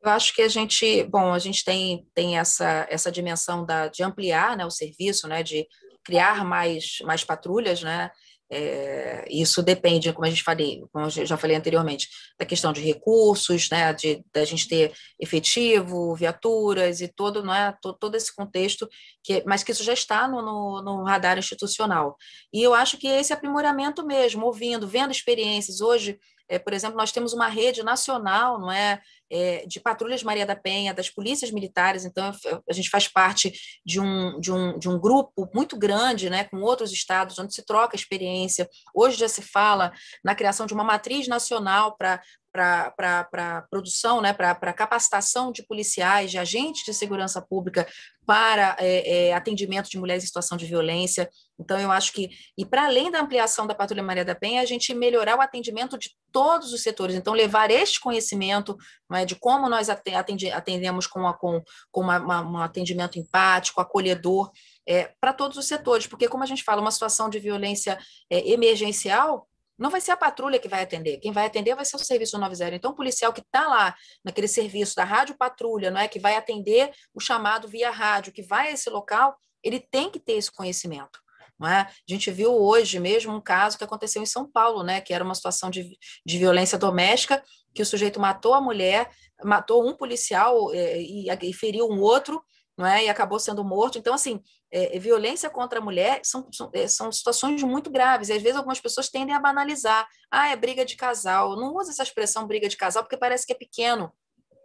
Eu 0.03 0.09
acho 0.09 0.33
que 0.33 0.41
a 0.41 0.47
gente, 0.47 1.03
bom, 1.03 1.31
a 1.31 1.39
gente 1.39 1.63
tem, 1.63 2.07
tem 2.13 2.37
essa, 2.37 2.87
essa 2.89 3.11
dimensão 3.11 3.65
da, 3.65 3.87
de 3.87 4.03
ampliar 4.03 4.57
né, 4.57 4.65
o 4.65 4.71
serviço, 4.71 5.27
né, 5.27 5.43
de 5.43 5.67
criar 6.03 6.43
mais, 6.43 6.97
mais 7.03 7.23
patrulhas, 7.23 7.83
né? 7.83 8.09
É, 8.53 9.23
isso 9.29 9.63
depende, 9.63 10.11
como 10.11 10.25
a 10.25 10.29
gente 10.29 10.43
falei, 10.43 10.83
como 10.91 11.05
eu 11.05 11.09
já 11.09 11.37
falei 11.37 11.55
anteriormente, 11.55 12.09
da 12.37 12.45
questão 12.45 12.73
de 12.73 12.81
recursos, 12.81 13.69
né, 13.69 13.93
de 13.93 14.21
da 14.33 14.43
gente 14.43 14.67
ter 14.67 14.91
efetivo, 15.17 16.13
viaturas 16.15 16.99
e 16.99 17.07
todo, 17.07 17.41
não 17.41 17.53
é, 17.53 17.73
todo, 17.81 17.97
todo 17.97 18.15
esse 18.15 18.35
contexto, 18.35 18.89
que, 19.23 19.41
mas 19.47 19.63
que 19.63 19.71
isso 19.71 19.85
já 19.85 19.93
está 19.93 20.27
no, 20.27 20.41
no, 20.41 20.81
no, 20.81 21.03
radar 21.05 21.37
institucional. 21.37 22.17
E 22.51 22.61
eu 22.61 22.73
acho 22.73 22.97
que 22.97 23.07
esse 23.07 23.31
aprimoramento 23.31 24.05
mesmo, 24.05 24.45
ouvindo, 24.45 24.85
vendo 24.85 25.11
experiências. 25.11 25.79
Hoje, 25.79 26.19
é, 26.51 26.59
por 26.59 26.73
exemplo, 26.73 26.97
nós 26.97 27.13
temos 27.13 27.31
uma 27.31 27.47
rede 27.47 27.81
nacional, 27.81 28.59
não 28.59 28.69
é, 28.69 29.01
é, 29.31 29.65
de 29.65 29.79
patrulhas 29.79 30.21
Maria 30.21 30.45
da 30.45 30.53
Penha, 30.53 30.93
das 30.93 31.09
polícias 31.09 31.49
militares, 31.49 32.03
então 32.03 32.33
a 32.69 32.73
gente 32.73 32.89
faz 32.89 33.07
parte 33.07 33.53
de 33.85 34.01
um, 34.01 34.37
de 34.37 34.51
um, 34.51 34.77
de 34.77 34.89
um 34.89 34.99
grupo 34.99 35.49
muito 35.55 35.77
grande, 35.77 36.29
né, 36.29 36.43
com 36.43 36.57
outros 36.57 36.91
estados, 36.91 37.39
onde 37.39 37.55
se 37.55 37.65
troca 37.65 37.95
experiência. 37.95 38.69
Hoje 38.93 39.17
já 39.17 39.29
se 39.29 39.41
fala 39.41 39.93
na 40.21 40.35
criação 40.35 40.65
de 40.65 40.73
uma 40.73 40.83
matriz 40.83 41.25
nacional 41.25 41.95
para 41.95 42.21
para 42.53 43.65
produção, 43.69 44.19
né, 44.19 44.33
para 44.33 44.73
capacitação 44.73 45.53
de 45.53 45.65
policiais, 45.65 46.31
de 46.31 46.37
agentes 46.37 46.83
de 46.83 46.93
segurança 46.93 47.41
pública 47.41 47.87
para 48.25 48.75
é, 48.77 49.29
é, 49.29 49.33
atendimento 49.33 49.89
de 49.89 49.97
mulheres 49.97 50.23
em 50.23 50.27
situação 50.27 50.57
de 50.57 50.65
violência. 50.65 51.29
Então, 51.61 51.79
eu 51.79 51.91
acho 51.91 52.11
que, 52.11 52.29
e 52.57 52.65
para 52.65 52.85
além 52.85 53.11
da 53.11 53.21
ampliação 53.21 53.67
da 53.67 53.75
Patrulha 53.75 54.01
Maria 54.01 54.25
da 54.25 54.33
Penha, 54.33 54.61
a 54.61 54.65
gente 54.65 54.93
melhorar 54.93 55.37
o 55.37 55.41
atendimento 55.41 55.97
de 55.97 56.09
todos 56.31 56.73
os 56.73 56.81
setores. 56.81 57.15
Então, 57.15 57.33
levar 57.33 57.69
este 57.69 57.99
conhecimento 57.99 58.75
é, 59.13 59.25
de 59.25 59.35
como 59.35 59.69
nós 59.69 59.87
atendemos 59.89 61.05
com, 61.05 61.27
a, 61.27 61.33
com, 61.33 61.61
com 61.91 62.01
uma, 62.01 62.17
uma, 62.17 62.41
um 62.41 62.57
atendimento 62.57 63.19
empático, 63.19 63.79
acolhedor, 63.79 64.51
é, 64.87 65.13
para 65.21 65.33
todos 65.33 65.57
os 65.57 65.67
setores, 65.67 66.07
porque, 66.07 66.27
como 66.27 66.43
a 66.43 66.47
gente 66.47 66.63
fala, 66.63 66.81
uma 66.81 66.91
situação 66.91 67.29
de 67.29 67.37
violência 67.37 67.97
é, 68.29 68.49
emergencial, 68.49 69.47
não 69.77 69.89
vai 69.89 70.01
ser 70.01 70.11
a 70.11 70.17
patrulha 70.17 70.59
que 70.59 70.67
vai 70.67 70.83
atender, 70.83 71.17
quem 71.17 71.31
vai 71.31 71.45
atender 71.45 71.75
vai 71.75 71.85
ser 71.85 71.95
o 71.95 71.99
serviço 71.99 72.37
90. 72.37 72.75
Então, 72.75 72.91
o 72.91 72.95
policial 72.95 73.31
que 73.33 73.41
está 73.41 73.67
lá 73.67 73.95
naquele 74.23 74.47
serviço 74.47 74.95
da 74.95 75.03
rádio 75.03 75.35
patrulha, 75.37 75.89
não 75.89 75.99
é 76.01 76.07
que 76.07 76.19
vai 76.19 76.35
atender 76.35 76.91
o 77.13 77.19
chamado 77.19 77.67
via 77.67 77.89
rádio, 77.89 78.31
que 78.33 78.43
vai 78.43 78.69
a 78.69 78.71
esse 78.71 78.89
local, 78.89 79.35
ele 79.63 79.79
tem 79.79 80.09
que 80.09 80.19
ter 80.19 80.33
esse 80.33 80.51
conhecimento. 80.51 81.19
É? 81.67 81.81
A 81.81 81.91
gente 82.07 82.31
viu 82.31 82.53
hoje 82.53 82.99
mesmo 82.99 83.35
um 83.35 83.41
caso 83.41 83.77
que 83.77 83.83
aconteceu 83.83 84.21
em 84.21 84.25
São 84.25 84.49
Paulo, 84.49 84.83
né, 84.83 84.99
que 84.99 85.13
era 85.13 85.23
uma 85.23 85.35
situação 85.35 85.69
de, 85.69 85.97
de 86.25 86.37
violência 86.37 86.77
doméstica, 86.77 87.43
que 87.73 87.81
o 87.81 87.85
sujeito 87.85 88.19
matou 88.19 88.53
a 88.53 88.61
mulher, 88.61 89.09
matou 89.43 89.87
um 89.87 89.95
policial 89.95 90.73
é, 90.73 90.99
e, 90.99 91.27
e 91.29 91.53
feriu 91.53 91.87
um 91.87 91.99
outro, 92.01 92.41
não 92.77 92.85
é? 92.85 93.05
E 93.05 93.09
acabou 93.09 93.39
sendo 93.39 93.63
morto. 93.63 93.97
Então, 93.97 94.13
assim, 94.13 94.41
é, 94.71 94.97
violência 94.97 95.49
contra 95.49 95.79
a 95.79 95.81
mulher 95.81 96.21
são, 96.23 96.47
são, 96.51 96.69
é, 96.73 96.87
são, 96.87 97.11
situações 97.11 97.61
muito 97.63 97.89
graves. 97.89 98.29
E 98.29 98.33
às 98.33 98.41
vezes 98.41 98.57
algumas 98.57 98.79
pessoas 98.79 99.09
tendem 99.09 99.35
a 99.35 99.39
banalizar. 99.39 100.07
Ah, 100.31 100.49
é 100.49 100.55
briga 100.55 100.85
de 100.85 100.95
casal. 100.95 101.55
Não 101.55 101.75
usa 101.75 101.91
essa 101.91 102.03
expressão 102.03 102.47
briga 102.47 102.67
de 102.67 102.77
casal 102.77 103.03
porque 103.03 103.17
parece 103.17 103.45
que 103.45 103.53
é 103.53 103.55
pequeno. 103.55 104.11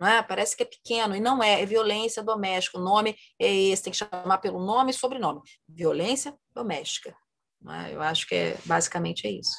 Não 0.01 0.09
é? 0.09 0.23
Parece 0.23 0.57
que 0.57 0.63
é 0.63 0.67
pequeno, 0.67 1.15
e 1.15 1.21
não 1.21 1.43
é, 1.43 1.63
é 1.63 1.67
violência 1.67 2.23
doméstica. 2.23 2.79
O 2.79 2.85
nome 2.85 3.17
é 3.41 3.53
esse, 3.53 3.85
tem 3.85 3.91
que 3.93 3.99
chamar 3.99 4.39
pelo 4.39 4.65
nome 4.65 4.91
e 4.91 4.95
sobrenome. 4.95 5.41
Violência 5.69 6.35
doméstica. 6.55 7.15
É? 7.69 7.95
Eu 7.95 8.03
acho 8.03 8.27
que 8.27 8.35
é, 8.35 8.57
basicamente 8.65 9.27
é 9.27 9.31
isso. 9.31 9.57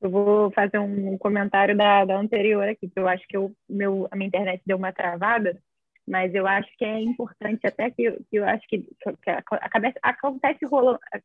Eu 0.00 0.10
vou 0.10 0.50
fazer 0.52 0.78
um 0.78 1.16
comentário 1.18 1.76
da, 1.76 2.04
da 2.04 2.18
anterior 2.18 2.68
aqui, 2.68 2.88
que 2.88 2.98
eu 2.98 3.06
acho 3.06 3.24
que 3.28 3.36
eu, 3.36 3.54
meu, 3.68 4.08
a 4.10 4.16
minha 4.16 4.26
internet 4.28 4.62
deu 4.66 4.76
uma 4.76 4.92
travada 4.92 5.60
mas 6.06 6.34
eu 6.34 6.46
acho 6.46 6.68
que 6.76 6.84
é 6.84 7.00
importante 7.00 7.66
até 7.66 7.90
que, 7.90 8.10
que 8.28 8.36
eu 8.36 8.44
acho 8.44 8.66
que, 8.66 8.80
que 8.80 9.30
acontece, 9.30 9.98
acontece 10.02 10.58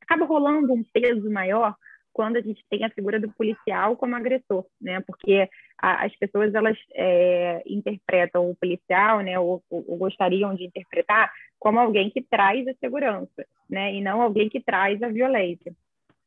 acaba 0.02 0.26
rolando 0.26 0.72
um 0.74 0.84
peso 0.84 1.30
maior 1.32 1.76
quando 2.18 2.38
a 2.38 2.42
gente 2.42 2.66
tem 2.68 2.84
a 2.84 2.90
figura 2.90 3.20
do 3.20 3.32
policial 3.32 3.96
como 3.96 4.16
agressor, 4.16 4.66
né? 4.82 5.00
Porque 5.02 5.48
a, 5.80 6.04
as 6.04 6.16
pessoas 6.16 6.52
elas 6.56 6.76
é, 6.96 7.62
interpretam 7.68 8.50
o 8.50 8.56
policial, 8.56 9.22
né? 9.22 9.38
Ou, 9.38 9.64
ou, 9.70 9.98
gostariam 9.98 10.56
de 10.56 10.66
interpretar 10.66 11.32
como 11.60 11.80
alguém 11.80 12.10
que 12.10 12.24
traz 12.24 12.68
a 12.68 12.74
segurança, 12.80 13.46
né? 13.70 13.94
E 13.94 14.02
não 14.02 14.20
alguém 14.20 14.50
que 14.50 14.60
traz 14.60 15.00
a 15.04 15.10
violência. 15.10 15.72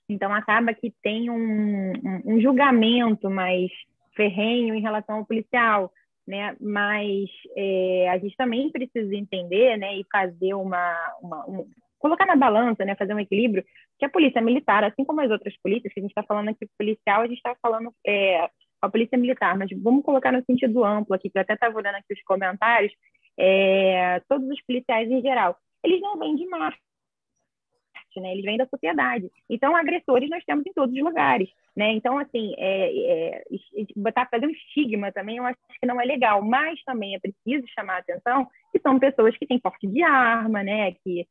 Então 0.09 0.33
acaba 0.33 0.73
que 0.73 0.95
tem 1.03 1.29
um, 1.29 1.91
um, 1.93 2.35
um 2.35 2.41
julgamento 2.41 3.29
mais 3.29 3.69
ferrenho 4.15 4.77
em 4.77 4.81
relação 4.81 5.17
ao 5.17 5.27
policial, 5.27 5.93
né? 6.25 6.55
Mas 6.61 7.29
é, 7.57 8.09
a 8.11 8.19
gente 8.19 8.37
também 8.37 8.71
precisa 8.71 9.13
entender, 9.13 9.77
né, 9.77 9.97
e 9.97 10.07
fazer 10.13 10.55
uma, 10.55 11.17
uma 11.21 11.51
um, 11.51 11.67
colocar 12.01 12.27
na 12.27 12.35
balança, 12.35 12.85
né, 12.85 12.97
fazer 12.97 13.15
um 13.15 13.21
equilíbrio, 13.21 13.65
que 13.99 14.05
a 14.05 14.09
polícia 14.09 14.41
militar, 14.41 14.83
assim 14.83 15.05
como 15.05 15.21
as 15.21 15.31
outras 15.31 15.55
polícias, 15.63 15.93
que 15.93 16.01
a 16.01 16.03
gente 16.03 16.11
está 16.11 16.23
falando 16.23 16.49
aqui 16.49 16.67
policial, 16.77 17.21
a 17.21 17.27
gente 17.27 17.37
está 17.37 17.55
falando 17.63 17.95
é, 18.05 18.49
a 18.81 18.89
polícia 18.89 19.17
militar, 19.17 19.57
mas 19.57 19.71
vamos 19.81 20.05
colocar 20.05 20.33
no 20.33 20.43
sentido 20.45 20.85
amplo 20.85 21.15
aqui, 21.15 21.31
que 21.31 21.39
eu 21.39 21.43
até 21.43 21.55
estava 21.55 21.77
olhando 21.77 21.97
aqui 21.97 22.13
os 22.13 22.23
comentários, 22.23 22.93
é, 23.39 24.21
todos 24.29 24.49
os 24.49 24.61
policiais 24.63 25.11
em 25.11 25.21
geral, 25.21 25.57
eles 25.85 26.01
não 26.01 26.19
vêm 26.19 26.35
de 26.35 26.47
marcha, 26.47 26.79
né? 28.17 28.33
Eles 28.33 28.45
vêm 28.45 28.57
da 28.57 28.67
sociedade. 28.67 29.31
Então, 29.49 29.77
agressores 29.77 30.29
nós 30.29 30.45
temos 30.45 30.67
em 30.67 30.73
todos 30.73 30.95
os 30.95 31.03
lugares, 31.03 31.49
né? 31.77 31.93
Então, 31.93 32.19
assim, 32.19 32.55
é, 32.59 33.39
é, 33.39 33.45
fazer 34.31 34.47
um 34.47 34.51
estigma 34.51 35.13
também, 35.13 35.37
eu 35.37 35.45
acho 35.45 35.59
que 35.81 35.87
não 35.87 36.01
é 36.01 36.05
legal. 36.05 36.43
Mas 36.43 36.83
também 36.83 37.15
é 37.15 37.21
preciso 37.21 37.67
chamar 37.69 37.97
a 37.97 37.99
atenção 37.99 38.49
que 38.73 38.81
são 38.81 38.99
pessoas 38.99 39.37
que 39.37 39.47
têm 39.47 39.61
porte 39.61 39.87
de 39.87 40.03
arma, 40.03 40.63
né? 40.63 40.93
Que 41.05 41.27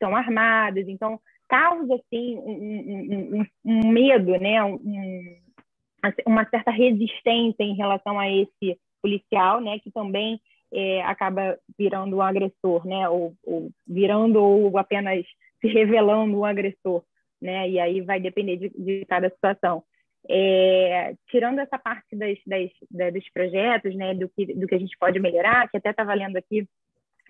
estão 0.00 0.16
armadas. 0.16 0.88
Então, 0.88 1.20
causa 1.48 1.94
assim 1.94 2.36
um, 2.36 3.40
um, 3.40 3.46
um 3.64 3.88
medo, 3.88 4.38
né? 4.38 4.64
Um, 4.64 5.36
uma 6.26 6.48
certa 6.48 6.70
resistência 6.70 7.62
em 7.62 7.74
relação 7.74 8.18
a 8.18 8.30
esse 8.30 8.78
policial, 9.02 9.60
né? 9.60 9.78
Que 9.80 9.90
também 9.90 10.40
é, 10.72 11.02
acaba 11.02 11.58
virando 11.78 12.16
um 12.16 12.22
agressor, 12.22 12.86
né? 12.86 13.08
Ou, 13.08 13.34
ou 13.44 13.70
virando 13.86 14.42
ou 14.42 14.78
apenas 14.78 15.24
se 15.60 15.68
revelando 15.68 16.38
um 16.38 16.44
agressor, 16.44 17.02
né? 17.40 17.68
E 17.68 17.78
aí 17.78 18.00
vai 18.00 18.18
depender 18.18 18.56
de, 18.56 18.68
de 18.70 19.04
cada 19.06 19.28
situação. 19.28 19.82
É, 20.28 21.14
tirando 21.30 21.60
essa 21.60 21.78
parte 21.78 22.14
das, 22.14 22.38
das, 22.46 22.70
das, 22.90 23.12
dos 23.12 23.30
projetos, 23.32 23.94
né, 23.94 24.14
do 24.14 24.28
que, 24.28 24.54
do 24.54 24.66
que 24.66 24.74
a 24.74 24.78
gente 24.78 24.96
pode 24.98 25.18
melhorar, 25.18 25.66
que 25.70 25.78
até 25.78 25.90
estava 25.90 26.12
lendo 26.12 26.36
aqui, 26.36 26.68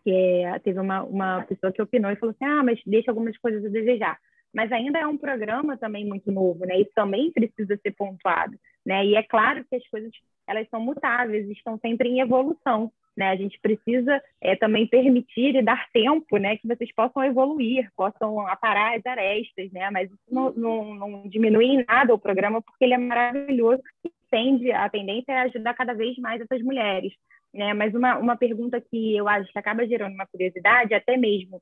que 0.02 0.10
é, 0.10 0.58
teve 0.60 0.80
uma, 0.80 1.02
uma 1.02 1.42
pessoa 1.42 1.72
que 1.72 1.82
opinou 1.82 2.10
e 2.10 2.16
falou 2.16 2.34
assim, 2.34 2.44
ah, 2.44 2.62
mas 2.62 2.80
deixa 2.86 3.10
algumas 3.10 3.36
coisas 3.38 3.64
a 3.64 3.68
desejar. 3.68 4.18
Mas 4.52 4.72
ainda 4.72 4.98
é 4.98 5.06
um 5.06 5.16
programa 5.16 5.76
também 5.76 6.04
muito 6.04 6.32
novo, 6.32 6.66
né? 6.66 6.80
Isso 6.80 6.90
também 6.94 7.30
precisa 7.30 7.78
ser 7.80 7.92
pontuado, 7.92 8.56
né? 8.84 9.06
E 9.06 9.14
é 9.14 9.22
claro 9.22 9.64
que 9.68 9.76
as 9.76 9.88
coisas 9.88 10.10
elas 10.46 10.68
são 10.68 10.80
mutáveis, 10.80 11.48
estão 11.48 11.78
sempre 11.78 12.08
em 12.08 12.20
evolução, 12.20 12.90
né? 13.16 13.30
A 13.30 13.36
gente 13.36 13.60
precisa 13.60 14.20
é, 14.40 14.56
também 14.56 14.86
permitir 14.86 15.54
e 15.54 15.62
dar 15.62 15.88
tempo, 15.92 16.36
né, 16.38 16.56
que 16.56 16.66
vocês 16.66 16.92
possam 16.92 17.22
evoluir, 17.24 17.88
possam 17.96 18.46
aparar 18.48 18.96
as 18.96 19.06
arestas, 19.06 19.70
né? 19.72 19.90
Mas 19.90 20.10
isso 20.10 20.18
não, 20.30 20.52
não, 20.52 20.94
não 20.94 21.28
diminui 21.28 21.66
em 21.66 21.84
nada 21.84 22.14
o 22.14 22.18
programa, 22.18 22.60
porque 22.60 22.84
ele 22.84 22.94
é 22.94 22.98
maravilhoso 22.98 23.82
e 24.04 24.10
tende, 24.30 24.72
a 24.72 24.88
tendência 24.88 25.32
é 25.32 25.40
ajudar 25.42 25.74
cada 25.74 25.92
vez 25.92 26.16
mais 26.18 26.40
essas 26.40 26.62
mulheres. 26.62 27.12
Né? 27.52 27.74
Mas 27.74 27.94
uma, 27.94 28.18
uma 28.18 28.36
pergunta 28.36 28.80
que 28.80 29.16
eu 29.16 29.28
acho 29.28 29.52
que 29.52 29.58
acaba 29.58 29.86
gerando 29.86 30.14
uma 30.14 30.26
curiosidade, 30.26 30.94
até 30.94 31.16
mesmo 31.16 31.60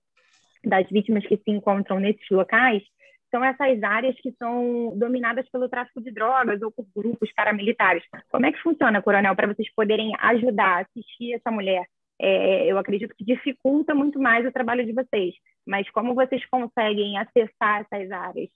das 0.65 0.89
vítimas 0.89 1.27
que 1.27 1.37
se 1.37 1.51
encontram 1.51 1.99
nesses 2.01 2.29
locais, 2.31 2.83
são 3.31 3.45
essas 3.45 3.83
áreas 3.83 4.17
que 4.21 4.33
são 4.33 4.93
dominadas 4.97 5.49
pelo 5.51 5.69
tráfico 5.69 6.01
de 6.01 6.11
drogas 6.11 6.61
ou 6.63 6.71
por 6.71 6.87
grupos 6.97 7.33
paramilitares. 7.35 8.03
Como 8.31 8.47
é 8.47 8.53
que 8.53 8.63
funciona, 8.63 9.03
Coronel, 9.03 9.37
para 9.37 9.49
vocês 9.49 9.73
poderem 9.75 10.13
ajudar, 10.19 10.85
assistir 10.85 11.35
essa 11.35 11.51
mulher? 11.51 11.87
É, 12.21 12.67
eu 12.67 12.79
acredito 12.79 13.15
que 13.15 13.25
dificulta 13.25 13.95
muito 13.95 14.19
mais 14.19 14.45
o 14.47 14.53
trabalho 14.53 14.85
de 14.85 14.93
vocês, 14.93 15.35
mas 15.67 15.89
como 15.91 16.15
vocês 16.15 16.45
conseguem 16.47 17.17
acessar 17.17 17.87
essas 17.91 18.11
áreas? 18.11 18.51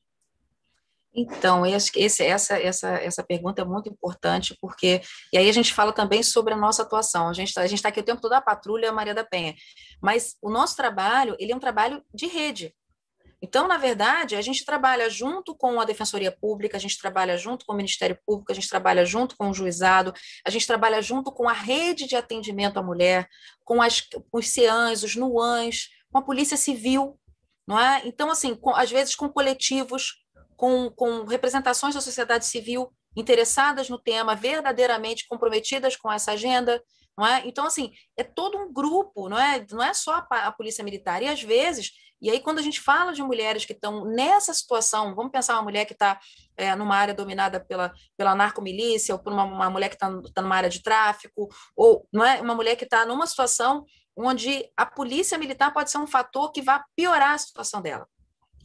Então, 1.15 1.67
esse, 1.67 2.25
essa, 2.25 2.59
essa, 2.59 2.89
essa 2.89 3.23
pergunta 3.23 3.61
é 3.61 3.65
muito 3.65 3.89
importante, 3.89 4.57
porque. 4.61 5.03
E 5.33 5.37
aí 5.37 5.49
a 5.49 5.53
gente 5.53 5.75
fala 5.75 5.93
também 5.93 6.23
sobre 6.23 6.55
a 6.55 6.57
nossa 6.57 6.83
atuação. 6.83 7.29
A 7.29 7.35
gente 7.35 7.49
está 7.49 7.63
tá 7.83 7.89
aqui 7.89 8.01
o 8.01 8.05
tempo 8.05 8.21
todo 8.21 8.33
a 8.33 8.41
patrulha 8.41 8.93
Maria 8.93 9.15
da 9.15 9.25
Penha. 9.25 9.55
Mas 10.01 10.37
o 10.41 10.51
nosso 10.51 10.75
trabalho, 10.75 11.37
ele 11.39 11.53
é 11.53 11.57
um 11.57 11.61
trabalho 11.61 12.03
de 12.15 12.27
rede. 12.27 12.75
Então, 13.43 13.67
na 13.67 13.77
verdade, 13.77 14.37
a 14.37 14.41
gente 14.41 14.65
trabalha 14.65 15.11
junto 15.11 15.53
com 15.55 15.81
a 15.81 15.85
Defensoria 15.85 16.31
Pública, 16.31 16.77
a 16.77 16.81
gente 16.81 16.97
trabalha 16.97 17.37
junto 17.37 17.67
com 17.67 17.73
o 17.73 17.77
Ministério 17.77 18.17
Público, 18.25 18.53
a 18.53 18.55
gente 18.55 18.69
trabalha 18.69 19.05
junto 19.05 19.37
com 19.37 19.51
o 19.51 19.55
juizado, 19.55 20.15
a 20.47 20.51
gente 20.51 20.65
trabalha 20.65 21.03
junto 21.03 21.33
com 21.33 21.49
a 21.49 21.53
rede 21.53 22.07
de 22.07 22.15
atendimento 22.15 22.79
à 22.79 22.83
mulher, 22.83 23.29
com 23.65 23.83
as, 23.83 24.09
os 24.33 24.49
CEANs, 24.49 25.03
os 25.03 25.17
NUANs, 25.17 25.89
com 26.13 26.19
a 26.19 26.23
Polícia 26.23 26.57
Civil, 26.57 27.19
não 27.67 27.79
é? 27.79 28.03
Então, 28.07 28.31
assim, 28.31 28.55
com, 28.55 28.71
às 28.71 28.93
vezes 28.93 29.17
com 29.17 29.29
coletivos, 29.29 30.22
com, 30.57 30.90
com 30.90 31.24
representações 31.24 31.94
da 31.94 32.00
sociedade 32.00 32.46
civil 32.46 32.92
interessadas 33.16 33.88
no 33.88 33.98
tema, 33.98 34.34
verdadeiramente 34.34 35.26
comprometidas 35.28 35.96
com 35.96 36.11
essa 36.11 36.32
agenda, 36.32 36.82
não 37.16 37.26
é? 37.26 37.42
Então, 37.46 37.66
assim, 37.66 37.92
é 38.16 38.24
todo 38.24 38.57
um 38.57 38.72
grupo, 38.72 39.28
não 39.28 39.38
é? 39.38 39.64
Não 39.70 39.82
é 39.82 39.92
só 39.92 40.24
a, 40.30 40.46
a 40.46 40.53
polícia 40.53 40.82
militar. 40.82 41.22
E 41.22 41.28
às 41.28 41.42
vezes 41.42 41.92
e 42.22 42.30
aí, 42.30 42.38
quando 42.38 42.61
a 42.61 42.62
gente 42.62 42.80
fala 42.80 43.12
de 43.12 43.20
mulheres 43.20 43.64
que 43.64 43.72
estão 43.72 44.05
nessa 44.05 44.55
situação, 44.55 45.12
vamos 45.12 45.32
pensar 45.32 45.55
uma 45.55 45.62
mulher 45.64 45.84
que 45.84 45.92
está 45.92 46.20
é, 46.57 46.72
numa 46.76 46.94
área 46.94 47.12
dominada 47.12 47.59
pela, 47.59 47.92
pela 48.16 48.32
narcomilícia, 48.32 49.12
ou 49.12 49.18
por 49.18 49.32
uma, 49.32 49.42
uma 49.42 49.68
mulher 49.68 49.88
que 49.88 49.96
está 49.96 50.09
tá 50.32 50.40
numa 50.40 50.55
área 50.55 50.70
de 50.70 50.80
tráfico, 50.80 51.48
ou 51.76 52.07
não 52.12 52.24
é 52.24 52.40
uma 52.40 52.55
mulher 52.55 52.76
que 52.76 52.84
está 52.84 53.05
numa 53.05 53.26
situação 53.26 53.84
onde 54.16 54.70
a 54.76 54.86
polícia 54.86 55.36
militar 55.36 55.72
pode 55.72 55.90
ser 55.90 55.98
um 55.98 56.07
fator 56.07 56.53
que 56.53 56.62
vai 56.62 56.80
piorar 56.94 57.32
a 57.32 57.38
situação 57.38 57.82
dela. 57.82 58.07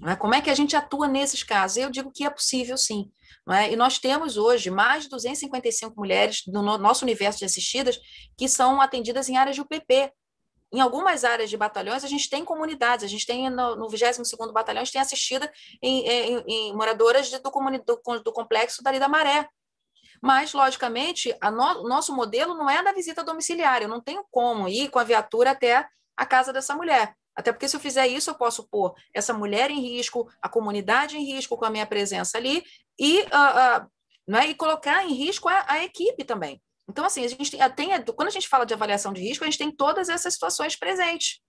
É? 0.06 0.16
Como 0.16 0.36
é 0.36 0.42
que 0.42 0.50
a 0.50 0.56
gente 0.56 0.76
atua 0.76 1.08
nesses 1.08 1.44
casos? 1.44 1.78
Eu 1.78 1.90
digo 1.90 2.12
que 2.12 2.24
é 2.24 2.30
possível, 2.30 2.78
sim. 2.78 3.12
É? 3.50 3.72
E 3.72 3.76
nós 3.76 3.98
temos 3.98 4.38
hoje 4.38 4.70
mais 4.70 5.04
de 5.04 5.10
255 5.10 5.96
mulheres 5.98 6.44
no 6.48 6.78
nosso 6.78 7.06
universo 7.06 7.40
de 7.40 7.46
assistidas 7.46 7.98
que 8.38 8.48
são 8.48 8.82
atendidas 8.82 9.30
em 9.30 9.38
áreas 9.38 9.56
de 9.56 9.62
UPP. 9.62 10.12
Em 10.74 10.82
algumas 10.82 11.24
áreas 11.24 11.50
de 11.50 11.56
batalhões, 11.56 12.04
a 12.04 12.10
gente 12.10 12.30
tem 12.30 12.44
comunidades, 12.44 13.06
a 13.06 13.08
gente 13.08 13.26
tem 13.26 13.50
no, 13.50 13.78
no 13.78 13.88
22º 13.88 14.52
Batalhão, 14.52 14.82
a 14.82 14.84
gente 14.84 14.94
tem 14.94 15.02
assistida 15.02 15.50
em, 15.82 16.06
em, 16.06 16.44
em 16.46 16.76
moradoras 16.76 17.30
de, 17.30 17.40
do, 17.40 17.50
do, 17.50 18.20
do, 18.22 18.34
complexo 18.34 18.84
dali 18.84 19.00
da 19.00 19.08
Maré. 19.08 19.48
Mas, 20.22 20.52
logicamente, 20.52 21.34
o 21.42 21.52
no, 21.52 21.88
nosso 21.88 22.14
modelo 22.14 22.54
não 22.54 22.70
é 22.70 22.84
da 22.84 22.92
visita 22.92 23.24
domiciliar, 23.24 23.82
eu 23.82 23.88
não 23.88 24.02
tenho 24.02 24.26
como 24.30 24.68
ir 24.68 24.90
com 24.90 25.00
a 25.00 25.06
viatura 25.06 25.52
até 25.52 25.88
a 26.18 26.26
casa 26.26 26.52
dessa 26.52 26.76
mulher. 26.76 27.16
Até 27.38 27.52
porque, 27.52 27.70
se 27.70 27.76
eu 27.76 27.80
fizer 27.80 28.08
isso, 28.08 28.32
eu 28.32 28.36
posso 28.36 28.68
pôr 28.68 28.96
essa 29.14 29.32
mulher 29.32 29.70
em 29.70 29.80
risco, 29.80 30.28
a 30.42 30.50
comunidade 30.50 31.16
em 31.16 31.24
risco 31.24 31.56
com 31.56 31.66
a 31.66 31.70
minha 31.70 31.86
presença 31.86 32.36
ali 32.36 32.64
e, 33.00 33.20
uh, 33.22 33.26
uh, 33.26 33.88
né, 34.28 34.48
e 34.48 34.56
colocar 34.56 35.06
em 35.06 35.14
risco 35.14 35.48
a, 35.48 35.64
a, 35.68 35.84
equipe 35.84 36.24
também. 36.24 36.60
Então, 36.90 37.06
assim, 37.06 37.24
a 37.24 37.28
gente 37.28 37.52
tem, 37.52 37.60
tem, 37.72 38.04
quando 38.16 38.30
a 38.30 38.32
gente 38.32 38.48
fala 38.48 38.66
de 38.66 38.74
avaliação 38.74 39.14
de 39.14 39.22
risco, 39.22 39.44
a 39.44 39.48
gente 39.48 39.60
tem 39.60 39.72
todas 39.72 40.10
essas 40.10 40.34
situações 40.34 40.76
presentes. 40.76 41.40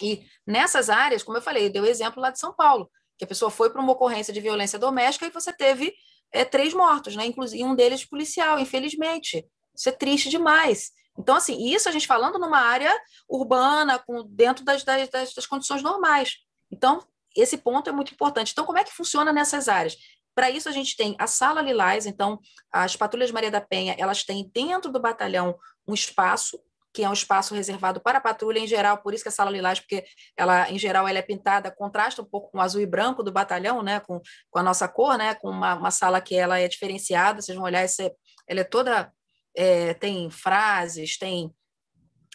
E 0.00 0.24
nessas 0.46 0.88
áreas, 0.88 1.24
como 1.24 1.36
eu 1.36 1.42
falei, 1.42 1.66
eu 1.66 1.72
dei 1.72 1.82
o 1.82 1.86
exemplo 1.86 2.22
lá 2.22 2.30
de 2.30 2.38
São 2.38 2.54
Paulo, 2.54 2.88
que 3.18 3.24
a 3.24 3.26
pessoa 3.26 3.50
foi 3.50 3.70
para 3.70 3.82
uma 3.82 3.92
ocorrência 3.92 4.32
de 4.32 4.40
violência 4.40 4.78
doméstica 4.78 5.26
e 5.26 5.30
você 5.30 5.52
teve 5.52 5.92
é, 6.32 6.44
três 6.44 6.72
mortos, 6.72 7.16
né? 7.16 7.26
Inclusive 7.26 7.64
um 7.64 7.74
deles 7.74 8.04
policial, 8.04 8.60
infelizmente. 8.60 9.44
Isso 9.74 9.88
é 9.88 9.92
triste 9.92 10.28
demais. 10.28 10.92
Então, 11.18 11.34
assim, 11.34 11.68
isso 11.68 11.88
a 11.88 11.92
gente 11.92 12.06
falando 12.06 12.38
numa 12.38 12.60
área 12.60 12.94
urbana, 13.28 13.98
com, 13.98 14.22
dentro 14.24 14.64
das, 14.64 14.84
das, 14.84 15.10
das 15.10 15.46
condições 15.46 15.82
normais. 15.82 16.36
Então, 16.70 17.04
esse 17.36 17.58
ponto 17.58 17.90
é 17.90 17.92
muito 17.92 18.12
importante. 18.12 18.52
Então, 18.52 18.64
como 18.64 18.78
é 18.78 18.84
que 18.84 18.94
funciona 18.94 19.32
nessas 19.32 19.68
áreas? 19.68 19.96
Para 20.34 20.50
isso, 20.50 20.68
a 20.68 20.72
gente 20.72 20.96
tem 20.96 21.16
a 21.18 21.26
Sala 21.26 21.60
Lilás, 21.60 22.06
então, 22.06 22.38
as 22.72 22.94
patrulhas 22.94 23.32
Maria 23.32 23.50
da 23.50 23.60
Penha, 23.60 23.96
elas 23.98 24.22
têm 24.22 24.48
dentro 24.54 24.92
do 24.92 25.00
batalhão 25.00 25.58
um 25.86 25.92
espaço, 25.92 26.60
que 26.92 27.02
é 27.02 27.08
um 27.08 27.12
espaço 27.12 27.54
reservado 27.54 28.00
para 28.00 28.18
a 28.18 28.20
patrulha 28.20 28.60
em 28.60 28.66
geral, 28.66 28.98
por 28.98 29.12
isso 29.12 29.24
que 29.24 29.28
a 29.28 29.32
Sala 29.32 29.50
Lilás, 29.50 29.80
porque 29.80 30.04
ela, 30.36 30.70
em 30.70 30.78
geral, 30.78 31.08
ela 31.08 31.18
é 31.18 31.22
pintada, 31.22 31.72
contrasta 31.72 32.22
um 32.22 32.24
pouco 32.24 32.52
com 32.52 32.58
o 32.58 32.60
azul 32.60 32.80
e 32.80 32.86
branco 32.86 33.22
do 33.22 33.32
batalhão, 33.32 33.82
né, 33.82 33.98
com, 34.00 34.20
com 34.50 34.58
a 34.58 34.62
nossa 34.62 34.86
cor, 34.86 35.18
né, 35.18 35.34
com 35.34 35.50
uma, 35.50 35.74
uma 35.74 35.90
sala 35.90 36.20
que 36.20 36.36
ela 36.36 36.58
é 36.58 36.68
diferenciada, 36.68 37.42
vocês 37.42 37.56
vão 37.56 37.66
olhar, 37.66 37.84
é, 37.84 38.12
ela 38.46 38.60
é 38.60 38.64
toda 38.64 39.12
é, 39.56 39.94
tem 39.94 40.30
frases, 40.30 41.18
tem 41.18 41.52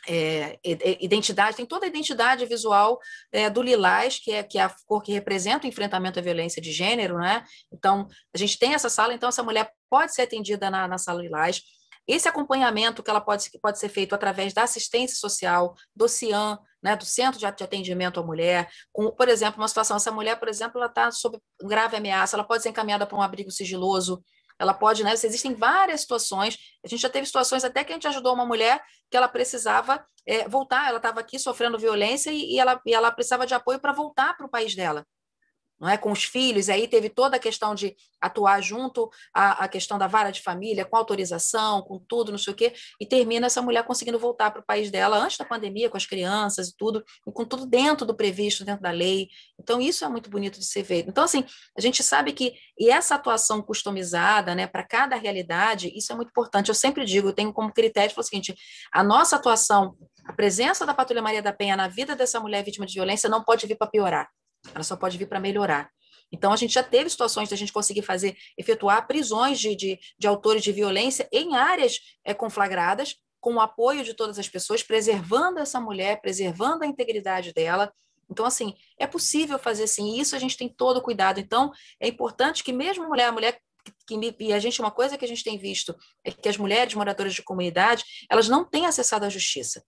é, 0.08 0.60
identidade, 1.00 1.56
tem 1.56 1.66
toda 1.66 1.86
a 1.86 1.90
identidade 1.90 2.46
visual 2.46 3.00
é, 3.32 3.50
do 3.50 3.62
lilás, 3.62 4.20
que 4.20 4.32
é, 4.32 4.44
que 4.44 4.58
é 4.58 4.64
a 4.64 4.76
cor 4.86 5.02
que 5.02 5.14
representa 5.14 5.66
o 5.66 5.70
enfrentamento 5.70 6.20
à 6.20 6.22
violência 6.22 6.62
de 6.62 6.72
gênero, 6.72 7.18
né? 7.18 7.44
Então, 7.72 8.08
a 8.34 8.38
gente 8.38 8.58
tem 8.60 8.74
essa 8.74 8.90
sala, 8.90 9.14
então 9.14 9.30
essa 9.30 9.44
mulher 9.44 9.72
pode 9.90 10.14
ser 10.14 10.24
atendida 10.24 10.70
na, 10.70 10.88
na 10.88 10.98
sala 10.98 11.22
lilás. 11.22 11.62
Esse 12.06 12.28
acompanhamento 12.28 13.02
que 13.02 13.10
ela 13.10 13.22
pode, 13.22 13.50
pode 13.62 13.80
ser 13.80 13.88
feito 13.88 14.14
através 14.14 14.54
da 14.54 14.64
assistência 14.64 15.16
social, 15.16 15.74
do 15.96 16.10
CIAM, 16.10 16.60
né, 16.82 16.98
do 16.98 17.06
Centro 17.06 17.40
de 17.40 17.46
Atendimento 17.46 18.20
à 18.20 18.24
Mulher, 18.24 18.70
com, 18.92 19.10
por 19.10 19.30
exemplo, 19.30 19.62
uma 19.62 19.70
situação, 19.70 19.96
essa 19.96 20.12
mulher, 20.12 20.38
por 20.38 20.50
exemplo, 20.50 20.78
ela 20.78 20.88
está 20.88 21.10
sob 21.12 21.40
grave 21.62 21.96
ameaça, 21.96 22.36
ela 22.36 22.44
pode 22.44 22.62
ser 22.62 22.70
encaminhada 22.70 23.08
para 23.08 23.18
um 23.18 23.22
abrigo 23.22 23.50
sigiloso, 23.50 24.22
ela 24.60 24.74
pode, 24.74 25.04
né? 25.04 25.12
Existem 25.14 25.54
várias 25.54 26.02
situações. 26.02 26.58
A 26.84 26.88
gente 26.88 27.02
já 27.02 27.10
teve 27.10 27.26
situações 27.26 27.64
até 27.64 27.84
que 27.84 27.92
a 27.92 27.96
gente 27.96 28.08
ajudou 28.08 28.34
uma 28.34 28.46
mulher 28.46 28.84
que 29.10 29.18
ela 29.18 29.28
precisava 29.28 30.06
é, 30.26 30.48
voltar, 30.48 30.88
ela 30.88 30.98
estava 30.98 31.20
aqui 31.20 31.38
sofrendo 31.38 31.78
violência 31.78 32.32
e, 32.32 32.54
e, 32.54 32.60
ela, 32.60 32.82
e 32.86 32.94
ela 32.94 33.12
precisava 33.12 33.46
de 33.46 33.54
apoio 33.54 33.80
para 33.80 33.92
voltar 33.92 34.36
para 34.36 34.46
o 34.46 34.50
país 34.50 34.76
dela 34.76 35.06
não 35.84 35.90
é, 35.90 35.98
com 35.98 36.14
os 36.14 36.24
filhos, 36.24 36.70
aí 36.70 36.88
teve 36.88 37.10
toda 37.10 37.36
a 37.36 37.40
questão 37.40 37.76
de 37.76 37.94
atuar 38.22 38.62
junto 38.62 39.10
à, 39.34 39.66
à 39.66 39.68
questão 39.68 39.98
da 39.98 40.08
vara 40.08 40.32
de 40.32 40.42
família, 40.42 40.86
com 40.86 40.96
autorização, 40.96 41.82
com 41.82 42.00
tudo, 42.00 42.32
não 42.32 42.40
sei 42.40 42.54
o 42.54 42.56
quê, 42.56 42.74
e 43.02 43.06
termina 43.06 43.48
essa 43.48 43.62
mulher 43.62 43.84
conseguindo 43.84 44.18
voltar 44.18 44.50
para 44.50 44.62
o 44.62 44.66
país 44.66 44.90
dela 44.90 45.18
antes 45.18 45.38
da 45.38 45.44
pandemia, 45.44 45.90
com 45.90 45.98
as 45.98 46.06
crianças 46.06 46.70
e 46.70 46.78
tudo, 46.78 47.04
e 47.28 47.32
com 47.34 47.44
tudo 47.44 47.66
dentro 47.66 48.06
do 48.06 48.16
previsto, 48.16 48.64
dentro 48.64 48.82
da 48.82 48.92
lei. 48.92 49.28
Então, 49.60 49.82
isso 49.82 50.06
é 50.06 50.08
muito 50.08 50.30
bonito 50.30 50.58
de 50.58 50.66
ser 50.66 50.86
feito. 50.86 51.10
Então, 51.10 51.26
assim, 51.26 51.44
a 51.78 51.82
gente 51.82 52.02
sabe 52.02 52.32
que, 52.32 52.54
e 52.80 52.90
essa 52.90 53.16
atuação 53.16 53.62
customizada, 53.62 54.56
né, 54.56 54.66
para 54.66 54.84
cada 54.84 55.18
realidade, 55.18 55.92
isso 55.94 56.14
é 56.14 56.16
muito 56.16 56.30
importante. 56.30 56.70
Eu 56.70 56.76
sempre 56.76 57.04
digo, 57.04 57.28
eu 57.28 57.34
tenho 57.34 57.52
como 57.52 57.74
critério 57.74 58.14
o 58.16 58.24
seguinte: 58.24 58.56
a 58.90 59.04
nossa 59.04 59.36
atuação, 59.36 59.98
a 60.24 60.32
presença 60.32 60.86
da 60.86 60.94
Patrulha 60.94 61.22
Maria 61.22 61.42
da 61.42 61.52
Penha 61.52 61.76
na 61.76 61.90
vida 61.90 62.16
dessa 62.16 62.40
mulher 62.40 62.64
vítima 62.64 62.86
de 62.86 62.94
violência 62.94 63.30
não 63.30 63.44
pode 63.44 63.68
vir 63.68 63.76
para 63.76 63.88
piorar 63.88 64.30
ela 64.74 64.84
só 64.84 64.96
pode 64.96 65.18
vir 65.18 65.28
para 65.28 65.40
melhorar. 65.40 65.90
Então, 66.32 66.52
a 66.52 66.56
gente 66.56 66.74
já 66.74 66.84
teve 66.84 67.10
situações 67.10 67.48
de 67.48 67.54
a 67.54 67.58
gente 67.58 67.72
conseguir 67.72 68.02
fazer, 68.02 68.36
efetuar 68.58 69.06
prisões 69.06 69.60
de, 69.60 69.76
de, 69.76 70.00
de 70.18 70.28
autores 70.28 70.64
de 70.64 70.72
violência 70.72 71.28
em 71.32 71.56
áreas 71.56 72.00
é, 72.24 72.34
conflagradas, 72.34 73.16
com 73.40 73.56
o 73.56 73.62
apoio 73.62 74.04
de 74.04 74.14
todas 74.14 74.40
as 74.40 74.50
pessoas, 74.50 74.82
preservando 74.82 75.60
essa 75.60 75.80
mulher, 75.80 76.22
preservando 76.22 76.84
a 76.84 76.88
integridade 76.88 77.54
dela. 77.54 77.94
Então, 78.30 78.46
assim, 78.46 78.74
é 78.98 79.06
possível 79.06 79.60
fazer 79.60 79.86
sim, 79.86 80.20
isso 80.20 80.36
a 80.36 80.40
gente 80.40 80.58
tem 80.58 80.70
todo 80.70 81.02
cuidado. 81.02 81.40
Então, 81.40 81.72
é 82.00 82.08
importante 82.08 82.64
que 82.64 82.72
mesmo 82.72 83.08
mulher, 83.08 83.28
a 83.28 83.32
mulher 83.32 83.60
que, 84.08 84.36
e 84.40 84.54
a 84.54 84.60
gente, 84.60 84.82
uma 84.82 84.92
coisa 84.92 85.18
que 85.18 85.26
a 85.26 85.28
gente 85.28 85.44
tem 85.44 85.58
visto 85.58 85.96
é 86.24 86.32
que 86.32 86.48
as 86.50 86.58
mulheres 86.58 86.94
moradoras 86.96 87.34
de 87.34 87.44
comunidade, 87.44 88.04
elas 88.30 88.48
não 88.48 88.64
têm 88.64 88.86
acessado 88.86 89.26
à 89.26 89.30
justiça. 89.30 89.84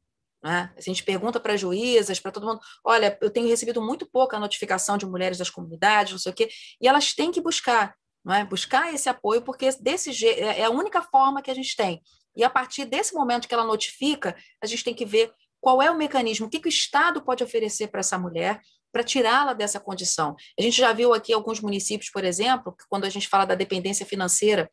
Né? 0.46 0.72
A 0.78 0.82
gente 0.82 1.02
pergunta 1.02 1.40
para 1.40 1.58
juízas, 1.58 2.20
para 2.20 2.32
todo 2.32 2.46
mundo: 2.46 2.60
olha, 2.84 3.18
eu 3.20 3.32
tenho 3.32 3.48
recebido 3.48 3.82
muito 3.82 4.06
pouca 4.06 4.40
notificação 4.40 4.96
de 4.96 5.04
mulheres 5.04 5.40
das 5.40 5.50
comunidades, 5.50 6.12
não 6.12 6.20
sei 6.20 6.32
o 6.32 6.36
quê, 6.36 6.50
e 6.80 6.88
elas 6.88 7.14
têm 7.14 7.32
que 7.32 7.42
buscar, 7.42 7.96
não 8.24 8.32
é? 8.32 8.46
buscar 8.46 8.94
esse 8.94 9.10
apoio, 9.10 9.42
porque 9.42 9.72
desse 9.82 10.24
é, 10.24 10.60
é 10.60 10.66
a 10.66 10.70
única 10.70 11.02
forma 11.02 11.42
que 11.42 11.50
a 11.50 11.54
gente 11.56 11.76
tem. 11.76 12.00
E 12.36 12.44
a 12.44 12.50
partir 12.50 12.86
desse 12.86 13.16
momento 13.16 13.48
que 13.48 13.56
ela 13.56 13.64
notifica, 13.64 14.36
a 14.62 14.68
gente 14.68 14.84
tem 14.84 14.94
que 14.94 15.04
ver 15.04 15.34
qual 15.60 15.82
é 15.82 15.90
o 15.90 15.98
mecanismo, 15.98 16.46
o 16.46 16.50
que, 16.50 16.60
que 16.60 16.68
o 16.68 16.70
Estado 16.70 17.24
pode 17.24 17.44
oferecer 17.44 17.88
para 17.88 18.02
essa 18.02 18.20
mulher 18.20 18.62
para 18.92 19.04
tirá-la 19.04 19.54
dessa 19.54 19.80
condição. 19.80 20.36
A 20.60 20.62
gente 20.62 20.78
já 20.78 20.94
viu 20.94 21.12
aqui 21.12 21.34
alguns 21.34 21.60
municípios, 21.60 22.12
por 22.12 22.24
exemplo, 22.24 22.72
que 22.72 22.86
quando 22.88 23.06
a 23.06 23.10
gente 23.10 23.28
fala 23.28 23.46
da 23.46 23.56
dependência 23.56 24.06
financeira, 24.06 24.70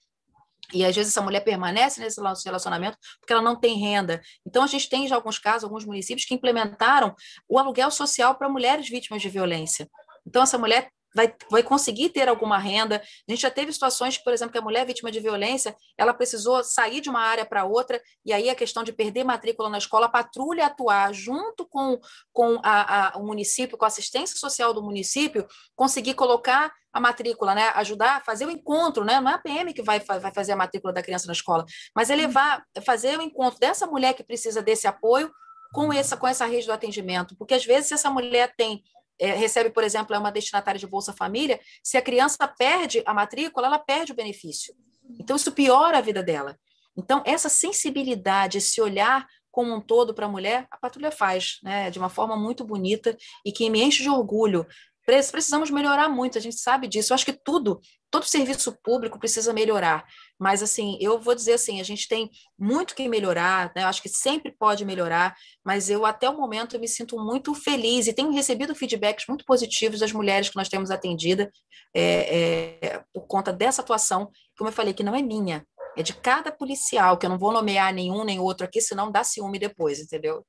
e 0.73 0.85
às 0.85 0.95
vezes 0.95 1.13
essa 1.13 1.23
mulher 1.23 1.41
permanece 1.41 2.01
nesse 2.01 2.21
relacionamento 2.45 2.97
porque 3.21 3.33
ela 3.33 3.43
não 3.43 3.55
tem 3.55 3.79
renda. 3.79 4.21
Então 4.47 4.63
a 4.63 4.67
gente 4.67 4.89
tem 4.89 5.07
já 5.07 5.15
alguns 5.15 5.39
casos, 5.39 5.65
alguns 5.65 5.85
municípios 5.85 6.27
que 6.27 6.35
implementaram 6.35 7.15
o 7.49 7.59
aluguel 7.59 7.91
social 7.91 8.35
para 8.35 8.49
mulheres 8.49 8.89
vítimas 8.89 9.23
de 9.23 9.29
violência. 9.29 9.89
Então 10.27 10.43
essa 10.43 10.59
mulher 10.59 10.91
vai, 11.15 11.35
vai 11.51 11.63
conseguir 11.63 12.11
ter 12.11 12.29
alguma 12.29 12.59
renda. 12.59 12.97
A 12.97 13.33
gente 13.33 13.43
já 13.43 13.51
teve 13.51 13.73
situações, 13.73 14.19
por 14.19 14.33
exemplo, 14.33 14.53
que 14.53 14.59
a 14.59 14.63
mulher 14.63 14.87
vítima 14.87 15.11
de 15.11 15.21
violência, 15.21 15.77
ela 15.97 16.15
precisou 16.15 16.63
sair 16.65 17.01
de 17.01 17.09
uma 17.09 17.21
área 17.21 17.45
para 17.45 17.65
outra, 17.65 18.01
e 18.25 18.33
aí 18.33 18.49
a 18.49 18.55
questão 18.55 18.83
de 18.83 18.93
perder 18.93 19.25
matrícula 19.25 19.69
na 19.69 19.79
escola, 19.79 20.07
a 20.07 20.11
patrulha 20.11 20.67
atuar 20.67 21.13
junto 21.13 21.67
com, 21.67 21.99
com 22.33 22.61
a, 22.63 23.15
a, 23.15 23.19
o 23.19 23.27
município, 23.27 23.77
com 23.77 23.85
a 23.85 23.89
assistência 23.89 24.37
social 24.37 24.73
do 24.73 24.83
município, 24.83 25.47
conseguir 25.75 26.15
colocar 26.15 26.73
a 26.93 27.01
matrícula, 27.01 27.55
né? 27.55 27.69
ajudar 27.75 28.17
a 28.17 28.21
fazer 28.21 28.45
o 28.45 28.51
encontro, 28.51 29.05
né? 29.05 29.19
não 29.19 29.31
é 29.31 29.35
a 29.35 29.39
PM 29.39 29.73
que 29.73 29.83
vai, 29.83 29.99
vai 29.99 30.33
fazer 30.33 30.53
a 30.53 30.57
matrícula 30.57 30.93
da 30.93 31.03
criança 31.03 31.27
na 31.27 31.33
escola, 31.33 31.65
mas 31.95 32.11
é 32.11 32.15
levar, 32.15 32.63
fazer 32.85 33.19
o 33.19 33.23
encontro 33.23 33.59
dessa 33.59 33.87
mulher 33.87 34.13
que 34.13 34.23
precisa 34.23 34.61
desse 34.61 34.87
apoio 34.87 35.33
com 35.73 35.91
essa, 35.91 36.17
com 36.19 36.29
essa 36.29 36.45
rede 36.45 36.67
do 36.67 36.73
atendimento, 36.73 37.35
porque 37.37 37.55
às 37.55 37.65
vezes 37.65 37.89
se 37.89 37.95
essa 37.95 38.11
mulher 38.11 38.55
tem 38.55 38.83
é, 39.23 39.35
recebe, 39.35 39.71
por 39.71 39.85
exemplo, 39.85 40.15
é 40.15 40.19
uma 40.19 40.33
destinatária 40.33 40.79
de 40.79 40.87
Bolsa 40.87 41.13
Família, 41.13 41.61
se 41.83 41.97
a 41.97 42.03
criança 42.03 42.47
perde 42.49 43.03
a 43.07 43.15
matrícula, 43.15 43.67
ela 43.67 43.79
perde 43.79 44.13
o 44.13 44.15
benefício. 44.15 44.75
Então, 45.19 45.37
isso 45.37 45.53
piora 45.53 45.99
a 45.99 46.01
vida 46.01 46.23
dela. 46.23 46.59
Então, 46.97 47.23
essa 47.25 47.49
sensibilidade, 47.49 48.59
esse 48.59 48.81
olhar 48.81 49.27
como 49.51 49.75
um 49.75 49.81
todo 49.81 50.15
para 50.15 50.27
a 50.27 50.29
mulher, 50.29 50.67
a 50.71 50.77
patrulha 50.77 51.11
faz, 51.11 51.59
né, 51.63 51.91
de 51.91 51.99
uma 51.99 52.09
forma 52.09 52.37
muito 52.37 52.65
bonita 52.65 53.17
e 53.45 53.53
que 53.53 53.69
me 53.69 53.83
enche 53.83 54.03
de 54.03 54.09
orgulho 54.09 54.67
Precisamos 55.05 55.71
melhorar 55.71 56.09
muito, 56.09 56.39
a 56.39 56.41
gente 56.41 56.57
sabe 56.57 56.87
disso. 56.87 57.13
Eu 57.13 57.15
acho 57.17 57.25
que 57.25 57.33
tudo, 57.33 57.81
todo 58.13 58.27
serviço 58.27 58.79
público 58.85 59.19
precisa 59.19 59.55
melhorar. 59.55 60.05
Mas, 60.39 60.63
assim, 60.63 60.99
eu 61.01 61.19
vou 61.19 61.35
dizer 61.35 61.55
assim, 61.55 61.81
a 61.81 61.85
gente 61.85 62.07
tem 62.07 62.31
muito 62.59 62.95
que 62.95 63.09
melhorar, 63.09 63.73
né? 63.75 63.83
Eu 63.83 63.89
acho 63.89 64.03
que 64.03 64.09
sempre 64.09 64.53
pode 64.53 64.85
melhorar, 64.85 65.35
mas 65.65 65.89
eu, 65.89 66.05
até 66.05 66.29
o 66.29 66.37
momento, 66.37 66.77
eu 66.77 66.81
me 66.81 66.87
sinto 66.87 67.19
muito 67.19 67.55
feliz 67.55 68.07
e 68.07 68.13
tenho 68.13 68.31
recebido 68.31 68.75
feedbacks 68.75 69.25
muito 69.27 69.47
positivos 69.47 70.01
das 70.01 70.13
mulheres 70.13 70.51
que 70.51 70.57
nós 70.57 70.69
temos 70.69 70.91
atendida 70.91 71.51
é, 71.95 72.85
é, 72.85 73.05
por 73.15 73.27
conta 73.27 73.51
dessa 73.51 73.81
atuação, 73.81 74.31
como 74.59 74.69
eu 74.69 74.75
falei, 74.75 74.93
que 74.93 75.03
não 75.03 75.17
é 75.17 75.23
minha, 75.23 75.67
é 75.97 76.03
de 76.03 76.13
cada 76.13 76.53
policial, 76.53 77.17
que 77.17 77.25
eu 77.25 77.31
não 77.31 77.39
vou 77.39 77.51
nomear 77.51 77.95
nenhum 77.95 78.25
nem 78.25 78.39
outro 78.39 78.67
aqui, 78.67 78.81
senão 78.81 79.11
dá 79.11 79.25
ciúme 79.25 79.59
depois, 79.59 79.99
entendeu? 80.01 80.45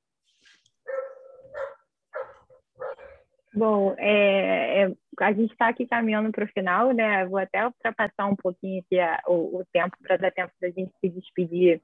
Bom, 3.54 3.94
é, 3.98 4.82
é, 4.82 4.92
a 5.20 5.32
gente 5.32 5.52
está 5.52 5.68
aqui 5.68 5.86
caminhando 5.86 6.30
para 6.32 6.44
o 6.44 6.48
final, 6.48 6.92
né? 6.92 7.24
Vou 7.26 7.38
até 7.38 7.64
ultrapassar 7.64 8.26
um 8.26 8.36
pouquinho 8.36 8.80
aqui 8.80 8.98
a, 8.98 9.20
o, 9.26 9.58
o, 9.58 9.64
tempo 9.72 9.96
para 10.02 10.16
dar 10.16 10.30
tempo 10.30 10.52
da 10.60 10.68
gente 10.68 10.92
se 11.00 11.08
despedir 11.08 11.80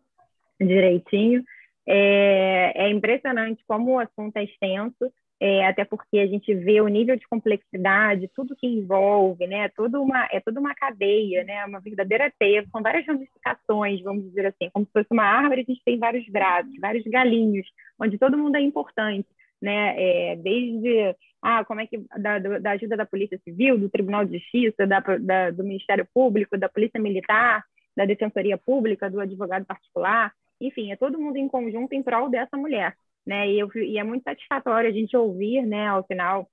direitinho. 0.61 1.43
É, 1.87 2.73
é, 2.85 2.91
impressionante 2.91 3.63
como 3.67 3.93
o 3.93 3.99
assunto 3.99 4.37
é 4.37 4.45
extenso, 4.45 5.13
é, 5.41 5.67
até 5.67 5.85
porque 5.85 6.19
a 6.19 6.27
gente 6.27 6.55
vê 6.55 6.81
o 6.83 6.89
nível 6.89 7.17
de 7.17 7.27
complexidade, 7.27 8.31
tudo 8.35 8.55
que 8.55 8.67
envolve, 8.67 9.47
né? 9.47 9.71
Toda 9.71 9.99
uma, 9.99 10.29
é 10.31 10.39
toda 10.39 10.61
uma 10.61 10.75
cadeia, 10.75 11.43
né? 11.45 11.65
Uma 11.65 11.81
verdadeira 11.81 12.31
teia, 12.39 12.65
com 12.71 12.83
várias 12.83 13.07
ramificações, 13.07 14.03
vamos 14.03 14.25
dizer 14.25 14.47
assim, 14.47 14.69
como 14.71 14.85
se 14.85 14.93
fosse 14.93 15.09
uma 15.11 15.25
árvore, 15.25 15.63
a 15.63 15.65
gente 15.65 15.83
tem 15.83 15.99
vários 15.99 16.29
braços, 16.29 16.73
vários 16.79 17.05
galinhos, 17.05 17.67
onde 17.99 18.19
todo 18.19 18.37
mundo 18.37 18.57
é 18.57 18.61
importante, 18.61 19.27
né? 19.61 19.95
É, 19.97 20.37
desde 20.37 21.15
ah, 21.43 21.65
como 21.65 21.81
é 21.81 21.87
que 21.87 21.99
da, 22.19 22.39
da, 22.39 22.71
ajuda 22.73 22.97
da 22.97 23.07
Polícia 23.07 23.39
Civil, 23.45 23.79
do 23.79 23.89
Tribunal 23.89 24.25
de 24.25 24.39
Justiça, 24.39 24.87
da, 24.87 25.01
da, 25.01 25.51
do 25.51 25.65
Ministério 25.65 26.07
Público, 26.13 26.59
da 26.59 26.69
Polícia 26.69 27.01
Militar, 27.01 27.65
da 27.97 28.05
Defensoria 28.05 28.59
Pública, 28.59 29.11
do 29.11 29.21
advogado 29.21 29.65
particular, 29.65 30.33
enfim, 30.61 30.93
é 30.93 30.97
todo 30.97 31.19
mundo 31.19 31.37
em 31.37 31.49
conjunto 31.49 31.95
em 31.95 32.03
prol 32.03 32.29
dessa 32.29 32.57
mulher, 32.57 32.95
né? 33.27 33.51
E, 33.51 33.59
eu, 33.59 33.71
e 33.77 33.99
é 33.99 34.05
muito 34.05 34.23
satisfatório 34.23 34.91
a 34.91 34.93
gente 34.93 35.17
ouvir, 35.17 35.63
né, 35.63 35.87
ao 35.87 36.05
final 36.05 36.47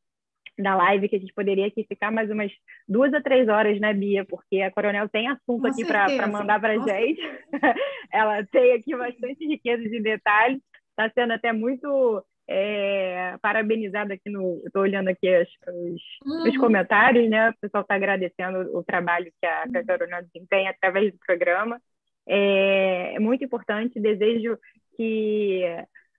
da 0.58 0.76
live, 0.76 1.10
que 1.10 1.16
a 1.16 1.20
gente 1.20 1.34
poderia 1.34 1.68
aqui 1.68 1.84
ficar 1.84 2.12
mais 2.12 2.32
umas 2.32 2.52
duas 2.88 3.14
a 3.14 3.22
três 3.22 3.48
horas, 3.48 3.80
né, 3.80 3.94
Bia? 3.94 4.26
Porque 4.26 4.62
a 4.62 4.72
Coronel 4.72 5.08
tem 5.08 5.28
assunto 5.28 5.62
com 5.62 5.68
aqui 5.68 5.86
para 5.86 6.28
mandar 6.28 6.60
para 6.60 6.80
gente. 6.80 7.22
Ela 8.12 8.44
tem 8.46 8.74
aqui 8.74 8.96
bastante 8.96 9.46
riqueza 9.46 9.84
de 9.84 10.02
detalhes. 10.02 10.60
Está 10.90 11.12
sendo 11.12 11.34
até 11.34 11.54
muito 11.54 12.24
é, 12.48 13.36
parabenizada 13.42 14.14
aqui 14.14 14.30
no. 14.30 14.62
Estou 14.66 14.84
olhando 14.84 15.10
aqui 15.10 15.28
as, 15.28 15.50
os, 15.68 16.02
uhum. 16.26 16.50
os, 16.50 16.58
comentários, 16.58 17.30
né? 17.30 17.50
O 17.50 17.58
pessoal 17.60 17.82
está 17.82 17.96
agradecendo 17.96 18.78
o 18.78 18.84
trabalho 18.84 19.32
que 19.40 19.46
a, 19.46 19.68
que 19.68 19.78
a 19.78 19.86
Coronel 19.86 20.24
desempenha 20.24 20.72
através 20.72 21.12
do 21.12 21.20
programa. 21.20 21.82
É, 22.28 23.16
é 23.16 23.20
muito 23.20 23.44
importante, 23.44 24.00
desejo 24.00 24.58
que 24.96 25.64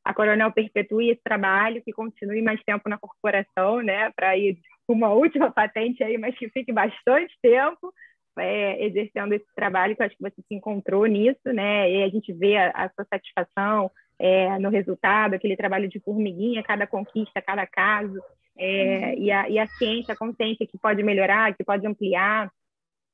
a 0.05 0.15
Coronel 0.15 0.53
perpetue 0.53 1.11
esse 1.11 1.23
trabalho, 1.23 1.83
que 1.83 1.93
continue 1.93 2.41
mais 2.41 2.63
tempo 2.63 2.89
na 2.89 2.99
corporação, 2.99 3.83
né, 3.83 4.11
para 4.17 4.37
ir 4.37 4.59
uma 4.87 5.11
última 5.13 5.51
patente 5.53 6.03
aí, 6.03 6.17
mas 6.17 6.37
que 6.37 6.49
fique 6.49 6.73
bastante 6.73 7.37
tempo 7.43 7.93
é, 8.39 8.87
exercendo 8.87 9.35
esse 9.35 9.47
trabalho, 9.55 9.95
que 9.95 10.03
eu 10.03 10.07
acho 10.07 10.17
que 10.17 10.23
você 10.23 10.41
se 10.41 10.55
encontrou 10.55 11.05
nisso, 11.05 11.53
né, 11.53 11.91
e 11.91 12.03
a 12.03 12.09
gente 12.09 12.33
vê 12.33 12.57
a, 12.57 12.71
a 12.71 12.89
sua 12.91 13.05
satisfação 13.05 13.91
é, 14.19 14.59
no 14.59 14.71
resultado, 14.71 15.35
aquele 15.35 15.57
trabalho 15.57 15.89
de 15.89 16.01
formiguinha, 16.01 16.63
cada 16.63 16.87
conquista, 16.87 17.41
cada 17.41 17.67
caso, 17.67 18.19
é, 18.57 19.15
e, 19.17 19.31
a, 19.31 19.49
e 19.49 19.59
a 19.59 19.67
ciência, 19.67 20.15
a 20.15 20.17
consciência 20.17 20.67
que 20.67 20.77
pode 20.79 21.03
melhorar, 21.03 21.57
que 21.57 21.65
pode 21.65 21.87
ampliar, 21.87 22.51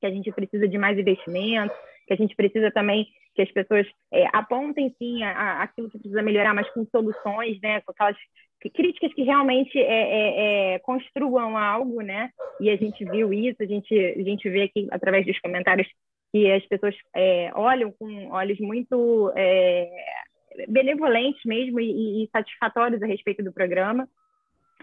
que 0.00 0.06
a 0.06 0.10
gente 0.10 0.32
precisa 0.32 0.66
de 0.66 0.78
mais 0.78 0.98
investimento, 0.98 1.74
que 2.06 2.14
a 2.14 2.16
gente 2.16 2.34
precisa 2.34 2.70
também 2.70 3.06
que 3.34 3.42
as 3.42 3.50
pessoas 3.50 3.86
é, 4.12 4.26
apontem 4.32 4.94
sim 4.98 5.22
a, 5.22 5.32
a, 5.32 5.62
aquilo 5.64 5.90
que 5.90 5.98
precisa 5.98 6.22
melhorar, 6.22 6.54
mas 6.54 6.70
com 6.70 6.86
soluções, 6.86 7.60
né, 7.60 7.80
com 7.80 7.90
aquelas 7.90 8.16
críticas 8.70 9.12
que 9.12 9.22
realmente 9.22 9.78
é, 9.78 9.82
é, 9.82 10.74
é, 10.74 10.78
construam 10.78 11.56
algo, 11.56 12.00
né? 12.00 12.30
E 12.60 12.70
a 12.70 12.76
gente 12.76 13.04
viu 13.04 13.32
isso, 13.32 13.62
a 13.62 13.66
gente 13.66 13.94
a 13.94 14.22
gente 14.22 14.48
vê 14.48 14.62
aqui 14.62 14.88
através 14.90 15.26
dos 15.26 15.38
comentários 15.40 15.86
que 16.32 16.50
as 16.50 16.64
pessoas 16.66 16.94
é, 17.14 17.50
olham 17.54 17.92
com 17.92 18.30
olhos 18.30 18.58
muito 18.58 19.30
é, 19.36 19.90
benevolentes 20.68 21.42
mesmo 21.44 21.80
e, 21.80 22.24
e, 22.24 22.28
satisfatórios 22.30 23.02
a 23.02 23.06
respeito 23.06 23.42
do 23.42 23.52
programa. 23.52 24.08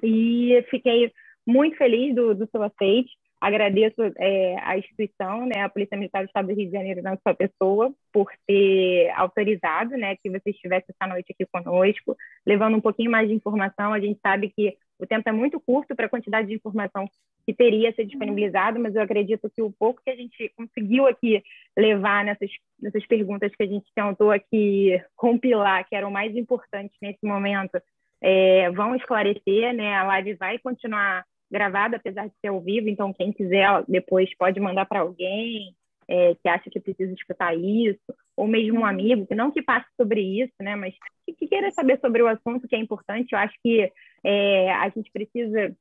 E 0.03 0.65
fiquei 0.69 1.11
muito 1.45 1.77
feliz 1.77 2.15
do, 2.15 2.33
do 2.33 2.47
seu 2.49 2.61
aceite. 2.63 3.11
Agradeço 3.39 3.95
é, 4.19 4.55
a 4.61 4.77
instituição, 4.77 5.47
né, 5.47 5.63
a 5.63 5.69
Polícia 5.69 5.97
Militar 5.97 6.23
do 6.23 6.27
Estado 6.27 6.47
do 6.47 6.53
Rio 6.53 6.67
de 6.67 6.71
Janeiro, 6.71 7.01
na 7.01 7.17
sua 7.17 7.33
pessoa, 7.33 7.91
por 8.13 8.31
ter 8.45 9.09
autorizado 9.15 9.97
né, 9.97 10.15
que 10.17 10.29
você 10.29 10.51
estivesse 10.51 10.85
essa 10.89 11.11
noite 11.11 11.33
aqui 11.33 11.47
conosco, 11.51 12.15
levando 12.45 12.77
um 12.77 12.81
pouquinho 12.81 13.09
mais 13.09 13.27
de 13.27 13.33
informação. 13.33 13.93
A 13.93 13.99
gente 13.99 14.19
sabe 14.21 14.53
que 14.55 14.77
o 15.01 15.07
tempo 15.07 15.27
é 15.27 15.31
muito 15.31 15.59
curto 15.59 15.95
para 15.95 16.05
a 16.05 16.09
quantidade 16.09 16.47
de 16.47 16.53
informação 16.53 17.09
que 17.45 17.53
teria 17.53 17.89
a 17.89 17.93
ser 17.93 18.05
disponibilizado, 18.05 18.79
mas 18.79 18.95
eu 18.95 19.01
acredito 19.01 19.49
que 19.49 19.61
o 19.61 19.71
pouco 19.71 20.01
que 20.03 20.11
a 20.11 20.15
gente 20.15 20.53
conseguiu 20.55 21.07
aqui 21.07 21.41
levar 21.75 22.23
nessas, 22.23 22.51
nessas 22.79 23.05
perguntas 23.07 23.51
que 23.55 23.63
a 23.63 23.67
gente 23.67 23.85
tentou 23.95 24.31
aqui 24.31 25.01
compilar, 25.15 25.87
que 25.89 25.95
eram 25.95 26.11
mais 26.11 26.35
importantes 26.35 26.95
nesse 27.01 27.25
momento, 27.25 27.81
é, 28.21 28.69
vão 28.71 28.95
esclarecer, 28.95 29.73
né? 29.73 29.95
A 29.95 30.03
live 30.03 30.35
vai 30.35 30.59
continuar 30.59 31.25
gravada, 31.51 31.97
apesar 31.97 32.27
de 32.27 32.33
ser 32.39 32.49
ao 32.49 32.61
vivo, 32.61 32.87
então 32.87 33.11
quem 33.11 33.33
quiser 33.33 33.83
depois 33.87 34.29
pode 34.37 34.59
mandar 34.59 34.85
para 34.85 35.01
alguém 35.01 35.75
é, 36.07 36.35
que 36.35 36.47
acha 36.47 36.69
que 36.69 36.79
precisa 36.79 37.11
escutar 37.13 37.55
isso, 37.57 37.99
ou 38.41 38.47
mesmo 38.47 38.79
um 38.79 38.85
amigo, 38.85 39.27
que 39.27 39.35
não 39.35 39.51
que 39.51 39.61
passe 39.61 39.85
sobre 39.95 40.19
isso, 40.19 40.53
né, 40.59 40.75
mas 40.75 40.95
que, 41.23 41.33
que 41.33 41.47
queira 41.47 41.69
saber 41.69 41.99
sobre 41.99 42.23
o 42.23 42.27
assunto, 42.27 42.67
que 42.67 42.75
é 42.75 42.79
importante. 42.79 43.33
Eu 43.33 43.37
acho 43.37 43.53
que 43.61 43.87
é, 44.23 44.71
a 44.71 44.89
gente 44.89 45.11
precisa 45.11 45.75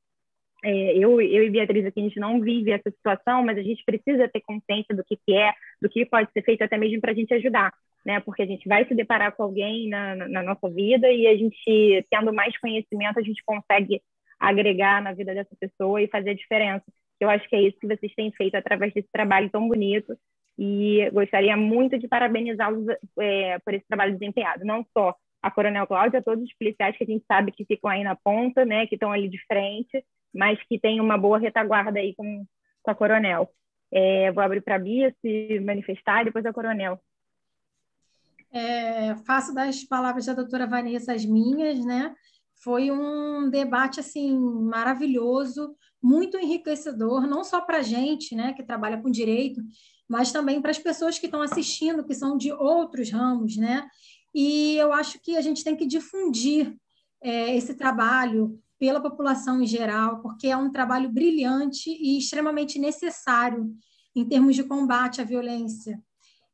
é, 0.63 0.95
eu, 0.95 1.19
eu 1.19 1.43
e 1.43 1.49
Beatriz 1.49 1.83
aqui, 1.87 1.99
a 1.99 2.03
gente 2.03 2.19
não 2.19 2.39
vive 2.39 2.69
essa 2.69 2.91
situação, 2.91 3.43
mas 3.43 3.57
a 3.57 3.63
gente 3.63 3.83
precisa 3.83 4.29
ter 4.29 4.41
consciência 4.41 4.95
do 4.95 5.03
que, 5.03 5.17
que 5.25 5.33
é, 5.35 5.51
do 5.81 5.89
que 5.89 6.05
pode 6.05 6.31
ser 6.33 6.43
feito 6.43 6.63
até 6.63 6.77
mesmo 6.77 7.01
para 7.01 7.13
a 7.13 7.15
gente 7.15 7.33
ajudar, 7.33 7.73
né? 8.05 8.19
Porque 8.19 8.43
a 8.43 8.45
gente 8.45 8.67
vai 8.69 8.87
se 8.87 8.93
deparar 8.93 9.35
com 9.35 9.41
alguém 9.41 9.89
na, 9.89 10.15
na, 10.15 10.43
nossa 10.43 10.69
vida 10.69 11.11
e 11.11 11.25
a 11.25 11.35
gente, 11.35 12.05
tendo 12.11 12.31
mais 12.31 12.55
conhecimento, 12.59 13.17
a 13.17 13.23
gente 13.23 13.41
consegue 13.43 14.03
agregar 14.39 15.01
na 15.01 15.13
vida 15.13 15.33
dessa 15.33 15.55
pessoa 15.59 15.99
e 15.99 16.07
fazer 16.07 16.29
a 16.29 16.35
diferença. 16.35 16.85
Eu 17.19 17.27
acho 17.27 17.49
que 17.49 17.55
é 17.55 17.61
isso 17.63 17.79
que 17.79 17.87
vocês 17.87 18.13
têm 18.13 18.31
feito 18.31 18.53
através 18.53 18.93
desse 18.93 19.09
trabalho 19.11 19.49
tão 19.49 19.67
bonito 19.67 20.15
e 20.63 21.09
gostaria 21.09 21.57
muito 21.57 21.97
de 21.97 22.07
parabenizá-los 22.07 22.85
é, 23.19 23.57
por 23.65 23.73
esse 23.73 23.87
trabalho 23.87 24.13
desempenhado, 24.13 24.63
não 24.63 24.85
só 24.95 25.15
a 25.41 25.49
Coronel 25.49 25.87
Cláudia, 25.87 26.21
todos 26.21 26.43
os 26.43 26.53
policiais 26.53 26.95
que 26.95 27.03
a 27.03 27.07
gente 27.07 27.25
sabe 27.25 27.51
que 27.51 27.65
ficam 27.65 27.89
aí 27.89 28.03
na 28.03 28.15
ponta, 28.15 28.63
né, 28.63 28.85
que 28.85 28.93
estão 28.93 29.11
ali 29.11 29.27
de 29.27 29.43
frente, 29.47 30.05
mas 30.31 30.61
que 30.67 30.79
tem 30.79 31.01
uma 31.01 31.17
boa 31.17 31.39
retaguarda 31.39 31.99
aí 31.99 32.13
com, 32.13 32.45
com 32.83 32.91
a 32.91 32.93
Coronel. 32.93 33.49
É, 33.91 34.31
vou 34.31 34.43
abrir 34.43 34.61
para 34.61 34.75
a 34.75 34.79
Bia 34.79 35.11
se 35.19 35.59
manifestar 35.61 36.25
depois 36.25 36.45
a 36.45 36.53
Coronel. 36.53 37.01
É, 38.53 39.15
faço 39.25 39.55
das 39.55 39.83
palavras 39.83 40.27
da 40.27 40.35
doutora 40.35 40.67
Vanessa 40.67 41.11
as 41.11 41.25
minhas, 41.25 41.83
né? 41.83 42.13
Foi 42.63 42.91
um 42.91 43.49
debate 43.49 43.99
assim 43.99 44.37
maravilhoso, 44.37 45.75
muito 45.99 46.37
enriquecedor, 46.37 47.25
não 47.25 47.43
só 47.43 47.61
para 47.61 47.77
a 47.77 47.81
gente, 47.81 48.35
né, 48.35 48.53
que 48.53 48.61
trabalha 48.61 49.01
com 49.01 49.09
direito, 49.09 49.59
mas 50.11 50.29
também 50.29 50.61
para 50.61 50.71
as 50.71 50.77
pessoas 50.77 51.17
que 51.17 51.25
estão 51.25 51.41
assistindo, 51.41 52.03
que 52.03 52.13
são 52.13 52.35
de 52.37 52.51
outros 52.51 53.09
ramos, 53.09 53.55
né? 53.55 53.87
E 54.35 54.75
eu 54.75 54.91
acho 54.91 55.17
que 55.21 55.37
a 55.37 55.41
gente 55.41 55.63
tem 55.63 55.73
que 55.73 55.85
difundir 55.85 56.75
é, 57.23 57.55
esse 57.55 57.73
trabalho 57.75 58.59
pela 58.77 58.99
população 58.99 59.61
em 59.61 59.65
geral, 59.65 60.21
porque 60.21 60.47
é 60.47 60.57
um 60.57 60.69
trabalho 60.69 61.09
brilhante 61.09 61.89
e 61.89 62.17
extremamente 62.17 62.77
necessário 62.77 63.73
em 64.13 64.25
termos 64.25 64.53
de 64.53 64.65
combate 64.65 65.21
à 65.21 65.23
violência. 65.23 65.97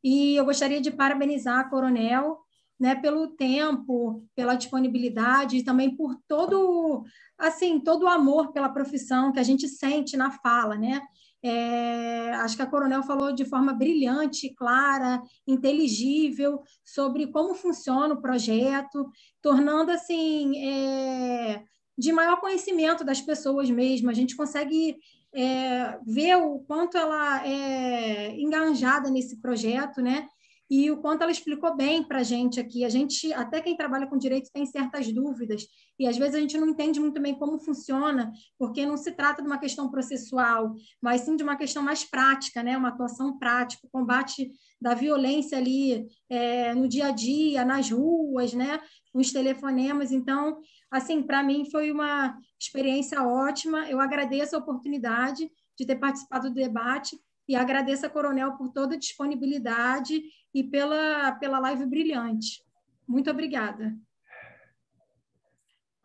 E 0.04 0.36
eu 0.36 0.46
gostaria 0.46 0.80
de 0.80 0.92
parabenizar 0.92 1.58
a 1.58 1.64
Coronel 1.68 2.38
né, 2.80 2.94
pelo 2.94 3.30
tempo, 3.30 4.24
pela 4.36 4.54
disponibilidade 4.54 5.58
e 5.58 5.64
também 5.64 5.96
por 5.96 6.16
todo 6.28 7.04
assim 7.40 7.80
todo 7.80 8.04
o 8.04 8.08
amor 8.08 8.52
pela 8.52 8.70
profissão 8.70 9.32
que 9.32 9.40
a 9.40 9.44
gente 9.44 9.68
sente 9.68 10.16
na 10.16 10.30
fala, 10.30 10.76
né? 10.76 11.02
É, 11.44 12.32
acho 12.36 12.56
que 12.56 12.62
a 12.62 12.68
Coronel 12.68 13.04
falou 13.04 13.32
de 13.32 13.46
forma 13.46 13.74
brilhante, 13.74 14.54
clara, 14.56 15.22
inteligível 15.46 16.62
sobre 16.84 17.28
como 17.28 17.54
funciona 17.54 18.14
o 18.14 18.22
projeto, 18.22 19.10
tornando 19.42 19.92
assim 19.92 20.58
é, 20.58 21.64
de 21.98 22.12
maior 22.12 22.40
conhecimento 22.40 23.04
das 23.04 23.22
pessoas 23.22 23.70
mesmo. 23.70 24.10
A 24.10 24.14
gente 24.14 24.36
consegue 24.36 24.98
é, 25.34 26.00
ver 26.06 26.36
o 26.38 26.60
quanto 26.60 26.98
ela 26.98 27.46
é 27.48 28.40
engajada 28.40 29.10
nesse 29.10 29.40
projeto, 29.40 30.02
né? 30.02 30.28
E 30.70 30.92
o 30.92 30.98
quanto 30.98 31.22
ela 31.22 31.32
explicou 31.32 31.76
bem 31.76 32.04
para 32.04 32.20
a 32.20 32.24
gente 32.24 32.60
aqui. 32.60 32.84
A 32.84 32.90
gente, 32.90 33.32
até 33.34 33.62
quem 33.62 33.76
trabalha 33.76 34.08
com 34.08 34.18
direito, 34.18 34.52
tem 34.52 34.66
certas 34.66 35.12
dúvidas, 35.12 35.66
e 36.00 36.08
às 36.08 36.18
vezes 36.18 36.36
a 36.36 36.40
gente 36.40 36.58
não 36.58 36.68
entende 36.68 37.00
muito 37.00 37.22
bem 37.22 37.34
como 37.34 37.60
funciona, 37.60 38.32
porque 38.58 38.86
não 38.86 38.98
se 38.98 39.12
trata 39.14 39.42
de 39.42 39.48
uma 39.48 39.58
questão 39.58 39.90
processual, 39.90 40.76
mas 41.02 41.22
sim 41.22 41.36
de 41.36 41.44
uma 41.44 41.56
questão 41.56 41.82
mais 41.82 42.04
prática, 42.04 42.62
né? 42.62 42.78
uma 42.78 42.90
atuação 42.90 43.38
prática, 43.38 43.88
combate 43.92 44.52
da 44.80 44.94
violência 44.94 45.58
ali 45.58 46.06
é, 46.30 46.74
no 46.76 46.88
dia 46.88 47.08
a 47.08 47.12
dia, 47.12 47.66
nas 47.66 47.90
ruas, 47.90 48.54
né? 48.54 48.80
os 49.14 49.32
telefonemas. 49.32 50.12
Então, 50.12 50.60
assim, 50.92 51.24
para 51.24 51.42
mim 51.42 51.70
foi 51.70 51.92
uma 51.92 52.38
experiência 52.60 53.24
ótima. 53.24 53.90
Eu 53.90 54.00
agradeço 54.00 54.56
a 54.56 54.60
oportunidade 54.60 55.50
de 55.78 55.86
ter 55.86 55.96
participado 55.96 56.50
do 56.50 56.56
debate 56.56 57.18
e 57.48 57.56
agradeço 57.56 58.06
a 58.06 58.10
Coronel 58.10 58.54
por 58.58 58.70
toda 58.70 58.96
a 58.96 59.00
disponibilidade 59.00 60.22
e 60.54 60.64
pela, 60.64 61.32
pela 61.34 61.60
live 61.60 61.86
brilhante. 61.86 62.64
Muito 63.08 63.30
obrigada. 63.30 63.96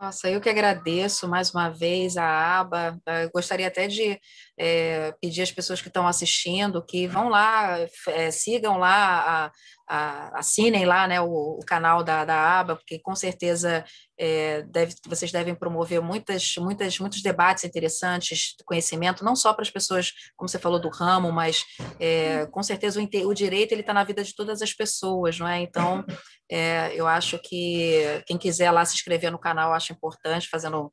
Nossa, 0.03 0.29
eu 0.29 0.41
que 0.41 0.49
agradeço 0.49 1.29
mais 1.29 1.55
uma 1.55 1.69
vez 1.69 2.17
a 2.17 2.59
aba. 2.59 3.01
Eu 3.23 3.31
gostaria 3.31 3.69
até 3.69 3.87
de 3.87 4.21
é, 4.59 5.15
pedir 5.21 5.43
às 5.43 5.53
pessoas 5.53 5.81
que 5.81 5.87
estão 5.87 6.09
assistindo 6.09 6.85
que 6.85 7.07
vão 7.07 7.29
lá, 7.29 7.79
é, 8.09 8.29
sigam 8.33 8.79
lá 8.79 9.53
a, 9.89 10.39
assinem 10.39 10.85
lá 10.87 11.07
né, 11.07 11.21
o, 11.21 11.29
o 11.29 11.65
canal 11.65 12.03
da, 12.03 12.25
da 12.25 12.59
aba, 12.59 12.75
porque 12.75 12.99
com 12.99 13.15
certeza 13.15 13.85
é, 14.25 14.63
deve, 14.63 14.95
vocês 15.09 15.33
devem 15.33 15.53
promover 15.53 16.01
muitas, 16.01 16.55
muitas, 16.57 16.97
muitos 17.01 17.21
debates 17.23 17.65
interessantes, 17.65 18.55
conhecimento, 18.65 19.25
não 19.25 19.35
só 19.35 19.53
para 19.53 19.63
as 19.63 19.71
pessoas, 19.71 20.13
como 20.37 20.49
você 20.49 20.61
falou, 20.61 20.79
do 20.79 20.89
ramo, 20.89 21.33
mas 21.33 21.65
é, 21.99 22.47
com 22.47 22.63
certeza 22.63 23.03
o, 23.03 23.29
o 23.29 23.35
direito 23.35 23.75
está 23.75 23.93
na 23.93 24.05
vida 24.05 24.23
de 24.23 24.33
todas 24.33 24.63
as 24.63 24.73
pessoas, 24.73 25.41
não 25.41 25.49
é? 25.49 25.61
Então, 25.61 26.05
é, 26.49 26.93
eu 26.95 27.09
acho 27.09 27.37
que 27.41 28.23
quem 28.25 28.39
quiser 28.39 28.71
lá 28.71 28.85
se 28.85 28.95
inscrever 28.95 29.33
no 29.33 29.41
canal, 29.41 29.73
acho 29.73 29.93
importante, 29.93 30.49
fazendo 30.49 30.93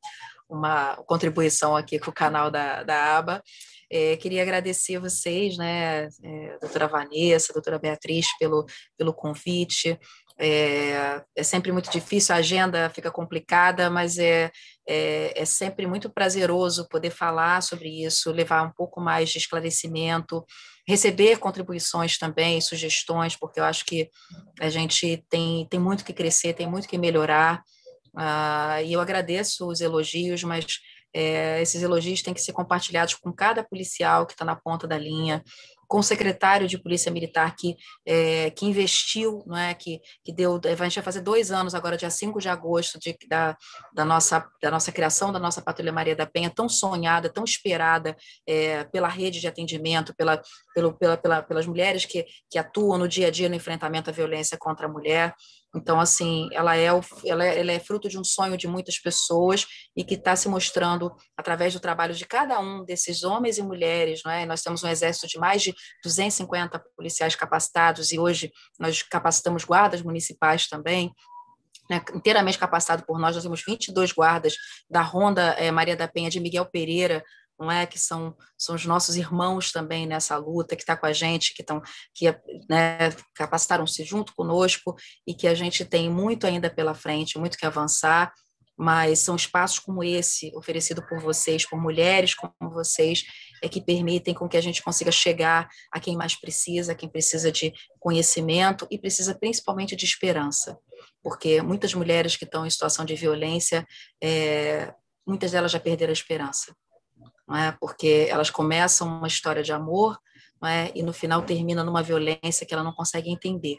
uma 0.49 0.95
contribuição 1.05 1.75
aqui 1.77 1.99
com 1.99 2.09
o 2.09 2.13
canal 2.13 2.49
da, 2.49 2.81
da 2.81 3.15
aba. 3.15 3.43
É, 3.91 4.17
queria 4.17 4.41
agradecer 4.41 4.99
vocês, 4.99 5.55
né, 5.55 6.07
é, 6.23 6.57
doutora 6.59 6.87
Vanessa, 6.87 7.53
doutora 7.53 7.77
Beatriz, 7.77 8.25
pelo, 8.39 8.65
pelo 8.97 9.13
convite. 9.13 9.99
É, 10.41 11.21
é, 11.35 11.43
sempre 11.43 11.69
muito 11.69 11.91
difícil, 11.91 12.33
a 12.33 12.37
agenda 12.37 12.89
fica 12.91 13.11
complicada, 13.11 13.89
mas 13.89 14.17
é, 14.17 14.49
é, 14.87 15.33
é, 15.35 15.43
sempre 15.43 15.85
muito 15.85 16.09
prazeroso 16.09 16.87
poder 16.87 17.09
falar 17.09 17.61
sobre 17.61 18.05
isso, 18.05 18.31
levar 18.31 18.63
um 18.63 18.71
pouco 18.71 19.01
mais 19.01 19.29
de 19.29 19.37
esclarecimento, 19.37 20.45
receber 20.87 21.39
contribuições 21.39 22.17
também, 22.17 22.61
sugestões, 22.61 23.35
porque 23.35 23.59
eu 23.59 23.65
acho 23.65 23.83
que 23.83 24.09
a 24.61 24.69
gente 24.69 25.21
tem, 25.29 25.67
tem 25.69 25.79
muito 25.79 26.05
que 26.05 26.13
crescer, 26.13 26.53
tem 26.53 26.67
muito 26.67 26.87
que 26.87 26.97
melhorar. 26.97 27.61
Ah, 28.15 28.81
e 28.81 28.93
eu 28.93 29.01
agradeço 29.01 29.67
os 29.67 29.81
elogios, 29.81 30.41
mas 30.43 30.65
é, 31.13 31.61
esses 31.61 31.81
elogios 31.83 32.21
têm 32.21 32.33
que 32.33 32.41
ser 32.41 32.53
compartilhados 32.53 33.15
com 33.15 33.33
cada 33.33 33.63
policial 33.63 34.25
que 34.25 34.33
está 34.33 34.45
na 34.45 34.55
ponta 34.55 34.87
da 34.87 34.97
linha, 34.97 35.43
com 35.89 35.97
o 35.97 36.03
secretário 36.03 36.67
de 36.67 36.77
Polícia 36.77 37.11
Militar 37.11 37.55
que, 37.55 37.75
é, 38.05 38.51
que 38.51 38.63
investiu, 38.63 39.43
não 39.47 39.57
é, 39.57 39.73
que, 39.73 39.99
que 40.23 40.31
deu, 40.31 40.61
a 40.63 40.83
gente 40.83 40.95
vai 40.95 41.03
fazer 41.03 41.21
dois 41.21 41.51
anos 41.51 41.73
agora, 41.73 41.97
dia 41.97 42.11
5 42.11 42.39
de 42.39 42.47
agosto, 42.47 42.99
de, 42.99 43.17
da, 43.27 43.57
da, 43.91 44.05
nossa, 44.05 44.47
da 44.61 44.69
nossa 44.69 44.91
criação 44.91 45.33
da 45.33 45.39
nossa 45.39 45.63
Patrulha 45.63 45.91
Maria 45.91 46.15
da 46.15 46.27
Penha, 46.27 46.51
tão 46.53 46.69
sonhada, 46.69 47.27
tão 47.27 47.43
esperada 47.43 48.15
é, 48.47 48.83
pela 48.83 49.07
rede 49.07 49.39
de 49.39 49.47
atendimento, 49.47 50.13
pela, 50.15 50.39
pelo, 50.79 50.93
pela, 50.93 51.17
pela, 51.17 51.43
pelas 51.43 51.65
mulheres 51.67 52.05
que, 52.05 52.25
que 52.49 52.57
atuam 52.57 52.97
no 52.97 53.07
dia 53.07 53.27
a 53.27 53.31
dia 53.31 53.49
no 53.49 53.55
enfrentamento 53.55 54.09
à 54.09 54.13
violência 54.13 54.57
contra 54.57 54.87
a 54.87 54.89
mulher. 54.89 55.33
Então, 55.75 55.99
assim, 55.99 56.49
ela 56.51 56.75
é, 56.75 56.91
o, 56.91 57.01
ela 57.25 57.45
é, 57.45 57.59
ela 57.59 57.71
é 57.71 57.79
fruto 57.79 58.07
de 58.07 58.17
um 58.17 58.23
sonho 58.23 58.57
de 58.57 58.67
muitas 58.67 58.97
pessoas 58.97 59.67
e 59.95 60.03
que 60.03 60.15
está 60.15 60.35
se 60.35 60.47
mostrando 60.47 61.13
através 61.37 61.73
do 61.73 61.79
trabalho 61.79 62.15
de 62.15 62.25
cada 62.25 62.59
um 62.59 62.83
desses 62.83 63.23
homens 63.23 63.57
e 63.57 63.61
mulheres, 63.61 64.21
não 64.23 64.31
é? 64.31 64.45
Nós 64.45 64.61
temos 64.61 64.83
um 64.83 64.87
exército 64.87 65.27
de 65.27 65.37
mais 65.37 65.61
de 65.61 65.75
250 66.03 66.81
policiais 66.95 67.35
capacitados 67.35 68.11
e 68.11 68.17
hoje 68.17 68.51
nós 68.79 69.03
capacitamos 69.03 69.63
guardas 69.63 70.01
municipais 70.01 70.67
também, 70.67 71.11
né, 71.89 72.01
inteiramente 72.15 72.57
capacitado 72.57 73.03
por 73.05 73.19
nós. 73.19 73.35
Nós 73.35 73.43
temos 73.43 73.63
22 73.63 74.11
guardas 74.11 74.55
da 74.89 75.01
Ronda 75.01 75.55
é, 75.57 75.69
Maria 75.71 75.95
da 75.95 76.07
Penha 76.07 76.29
de 76.29 76.39
Miguel 76.39 76.65
Pereira, 76.65 77.23
não 77.59 77.69
é? 77.69 77.85
Que 77.85 77.99
são, 77.99 78.35
são 78.57 78.75
os 78.75 78.85
nossos 78.85 79.17
irmãos 79.17 79.71
também 79.71 80.07
nessa 80.07 80.37
luta 80.37 80.75
que 80.75 80.81
está 80.81 80.95
com 80.95 81.05
a 81.05 81.13
gente 81.13 81.53
que 81.53 81.61
estão 81.61 81.81
que 82.15 82.25
né, 82.69 83.09
capacitaram-se 83.35 84.03
junto 84.03 84.33
conosco 84.33 84.95
e 85.27 85.33
que 85.33 85.47
a 85.47 85.53
gente 85.53 85.83
tem 85.83 86.09
muito 86.09 86.47
ainda 86.47 86.69
pela 86.69 86.93
frente 86.93 87.37
muito 87.37 87.57
que 87.57 87.65
avançar 87.65 88.31
mas 88.81 89.19
são 89.19 89.35
espaços 89.35 89.77
como 89.77 90.01
esse 90.01 90.55
oferecido 90.55 91.05
por 91.05 91.19
vocês 91.19 91.65
por 91.65 91.81
mulheres 91.81 92.33
como 92.33 92.53
vocês 92.71 93.23
é 93.61 93.67
que 93.67 93.81
permitem 93.81 94.33
com 94.33 94.47
que 94.47 94.55
a 94.55 94.61
gente 94.61 94.81
consiga 94.81 95.11
chegar 95.11 95.67
a 95.91 95.99
quem 95.99 96.15
mais 96.15 96.35
precisa 96.35 96.95
quem 96.95 97.09
precisa 97.09 97.51
de 97.51 97.73
conhecimento 97.99 98.87
e 98.89 98.97
precisa 98.97 99.37
principalmente 99.37 99.95
de 99.95 100.05
esperança. 100.05 100.77
Porque 101.21 101.61
muitas 101.61 101.93
mulheres 101.93 102.37
que 102.37 102.45
estão 102.45 102.65
em 102.65 102.69
situação 102.69 103.03
de 103.03 103.15
violência 103.15 103.85
é, 104.23 104.93
muitas 105.27 105.51
delas 105.51 105.71
já 105.71 105.79
perderam 105.79 106.11
a 106.11 106.13
esperança 106.13 106.73
não 107.49 107.57
é? 107.57 107.75
porque 107.79 108.27
elas 108.29 108.51
começam 108.51 109.07
uma 109.07 109.27
história 109.27 109.63
de 109.63 109.73
amor 109.73 110.19
não 110.61 110.69
é? 110.69 110.91
e 110.93 111.01
no 111.01 111.11
final 111.11 111.41
termina 111.41 111.83
numa 111.83 112.03
violência 112.03 112.65
que 112.65 112.73
ela 112.73 112.83
não 112.83 112.93
consegue 112.93 113.31
entender 113.31 113.77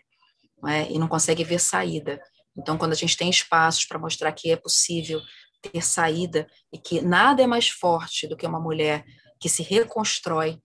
não 0.60 0.68
é? 0.68 0.90
e 0.90 0.98
não 0.98 1.06
consegue 1.06 1.44
ver 1.44 1.60
saída. 1.60 2.20
Então, 2.56 2.76
quando 2.76 2.92
a 2.92 2.96
gente 2.96 3.16
tem 3.16 3.30
espaços 3.30 3.84
para 3.84 3.98
mostrar 3.98 4.32
que 4.32 4.50
é 4.50 4.56
possível 4.56 5.20
ter 5.62 5.82
saída 5.82 6.46
e 6.72 6.78
que 6.78 7.00
nada 7.00 7.42
é 7.42 7.46
mais 7.46 7.68
forte 7.68 8.26
do 8.26 8.36
que 8.36 8.46
uma 8.46 8.60
mulher 8.60 9.04
que 9.38 9.48
se 9.48 9.62
reconstrói 9.62 10.58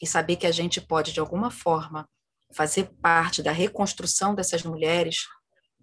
e 0.00 0.06
saber 0.06 0.36
que 0.36 0.46
a 0.46 0.52
gente 0.52 0.80
pode, 0.80 1.12
de 1.12 1.20
alguma 1.20 1.50
forma, 1.50 2.08
fazer 2.54 2.90
parte 3.02 3.42
da 3.42 3.50
reconstrução 3.50 4.34
dessas 4.34 4.62
mulheres, 4.62 5.26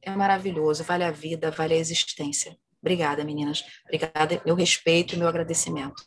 é 0.01 0.11
maravilhoso, 0.11 0.83
vale 0.83 1.03
a 1.03 1.11
vida, 1.11 1.51
vale 1.51 1.73
a 1.73 1.77
existência. 1.77 2.57
Obrigada, 2.81 3.23
meninas. 3.23 3.63
Obrigada, 3.85 4.41
meu 4.45 4.55
respeito 4.55 5.15
e 5.15 5.17
meu 5.17 5.27
agradecimento. 5.27 6.03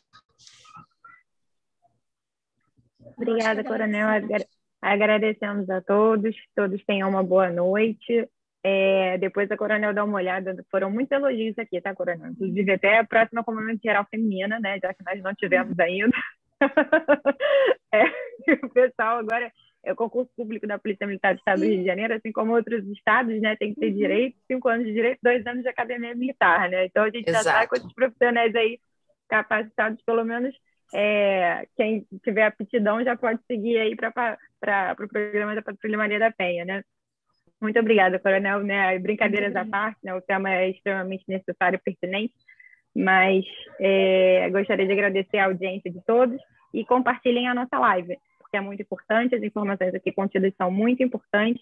Obrigada, 3.17 3.63
Coronel. 3.63 4.07
Agradecemos 4.81 5.69
a 5.69 5.81
todos, 5.81 6.35
todos 6.55 6.83
tenham 6.85 7.09
uma 7.09 7.23
boa 7.23 7.49
noite. 7.49 8.29
É, 8.63 9.17
depois 9.17 9.49
a 9.49 9.57
Coronel 9.57 9.93
dá 9.93 10.03
uma 10.03 10.17
olhada, 10.17 10.55
foram 10.69 10.91
muitos 10.91 11.11
elogios 11.11 11.57
aqui, 11.57 11.79
tá, 11.81 11.95
Coronel? 11.95 12.31
Inclusive 12.31 12.73
até 12.73 12.99
a 12.99 13.05
próxima 13.05 13.43
Comandante 13.43 13.81
Geral 13.83 14.05
Feminina, 14.09 14.59
né, 14.59 14.79
já 14.81 14.93
que 14.93 15.03
nós 15.05 15.21
não 15.23 15.33
tivemos 15.33 15.79
ainda. 15.79 16.15
é, 17.93 18.03
o 18.63 18.69
pessoal 18.69 19.19
agora, 19.19 19.51
é 19.85 19.93
o 19.93 19.95
concurso 19.95 20.29
público 20.35 20.67
da 20.67 20.77
Polícia 20.77 21.07
Militar 21.07 21.33
do 21.33 21.37
Estado 21.37 21.59
do 21.59 21.65
Rio 21.65 21.79
de 21.79 21.85
Janeiro, 21.85 22.13
assim 22.13 22.31
como 22.31 22.53
outros 22.53 22.85
estados, 22.87 23.39
né, 23.39 23.55
tem 23.55 23.73
que 23.73 23.79
ter 23.79 23.87
uhum. 23.87 23.97
direito, 23.97 24.37
cinco 24.47 24.67
anos 24.67 24.85
de 24.85 24.93
direito, 24.93 25.19
dois 25.23 25.45
anos 25.47 25.63
de 25.63 25.69
academia 25.69 26.13
militar, 26.13 26.69
né? 26.69 26.85
Então 26.85 27.03
a 27.03 27.09
gente 27.09 27.29
Exato. 27.29 27.45
já 27.45 27.51
está 27.51 27.67
com 27.67 27.75
esses 27.75 27.93
profissionais 27.93 28.53
aí 28.55 28.79
capacitados, 29.29 30.01
pelo 30.03 30.25
menos 30.25 30.53
é, 30.93 31.67
quem 31.75 32.05
tiver 32.23 32.43
aptidão 32.43 33.03
já 33.03 33.15
pode 33.15 33.39
seguir 33.45 33.77
aí 33.77 33.95
para 33.95 34.37
o 34.91 34.95
pro 34.95 35.07
programa 35.07 35.55
da 35.55 35.61
Patrulha 35.61 35.97
Maria 35.97 36.19
da 36.19 36.31
Penha, 36.31 36.65
né? 36.65 36.83
Muito 37.61 37.79
obrigada, 37.79 38.19
Coronel. 38.19 38.63
Né? 38.63 38.97
Brincadeiras 38.99 39.55
à 39.55 39.65
parte, 39.65 39.97
né? 40.03 40.13
o 40.13 40.21
tema 40.21 40.53
é 40.53 40.69
extremamente 40.69 41.25
necessário 41.27 41.77
e 41.77 41.81
pertinente, 41.81 42.33
mas 42.95 43.43
é, 43.79 44.49
gostaria 44.51 44.85
de 44.85 44.93
agradecer 44.93 45.37
a 45.37 45.45
audiência 45.45 45.91
de 45.91 46.01
todos 46.05 46.39
e 46.73 46.85
compartilhem 46.85 47.47
a 47.47 47.53
nossa 47.53 47.77
live, 47.79 48.17
porque 48.39 48.57
é 48.57 48.61
muito 48.61 48.81
importante, 48.81 49.35
as 49.35 49.43
informações 49.43 49.93
aqui 49.93 50.11
contidas 50.11 50.53
são 50.57 50.69
muito 50.71 51.01
importantes, 51.01 51.61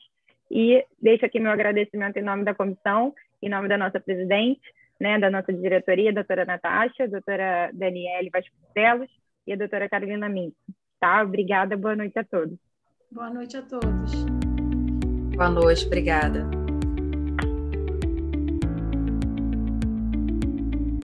e 0.51 0.85
deixo 1.01 1.25
aqui 1.25 1.39
meu 1.39 1.51
agradecimento 1.51 2.17
em 2.17 2.23
nome 2.23 2.43
da 2.43 2.53
comissão, 2.53 3.13
em 3.41 3.49
nome 3.49 3.67
da 3.67 3.77
nossa 3.77 3.99
presidente, 3.99 4.61
né, 4.99 5.19
da 5.19 5.29
nossa 5.29 5.51
diretoria, 5.51 6.11
a 6.11 6.13
doutora 6.13 6.45
Natasha, 6.45 7.03
a 7.03 7.07
doutora 7.07 7.69
Daniele 7.73 8.29
Vasconcelos 8.29 9.09
e 9.45 9.53
a 9.53 9.57
doutora 9.57 9.89
Carolina 9.89 10.29
Minto. 10.29 10.55
Tá? 10.99 11.21
Obrigada, 11.21 11.77
boa 11.77 11.95
noite 11.95 12.17
a 12.17 12.23
todos. 12.23 12.57
Boa 13.11 13.29
noite 13.29 13.57
a 13.57 13.61
todos. 13.61 14.25
Boa 15.35 15.49
noite, 15.49 15.85
obrigada. 15.85 16.64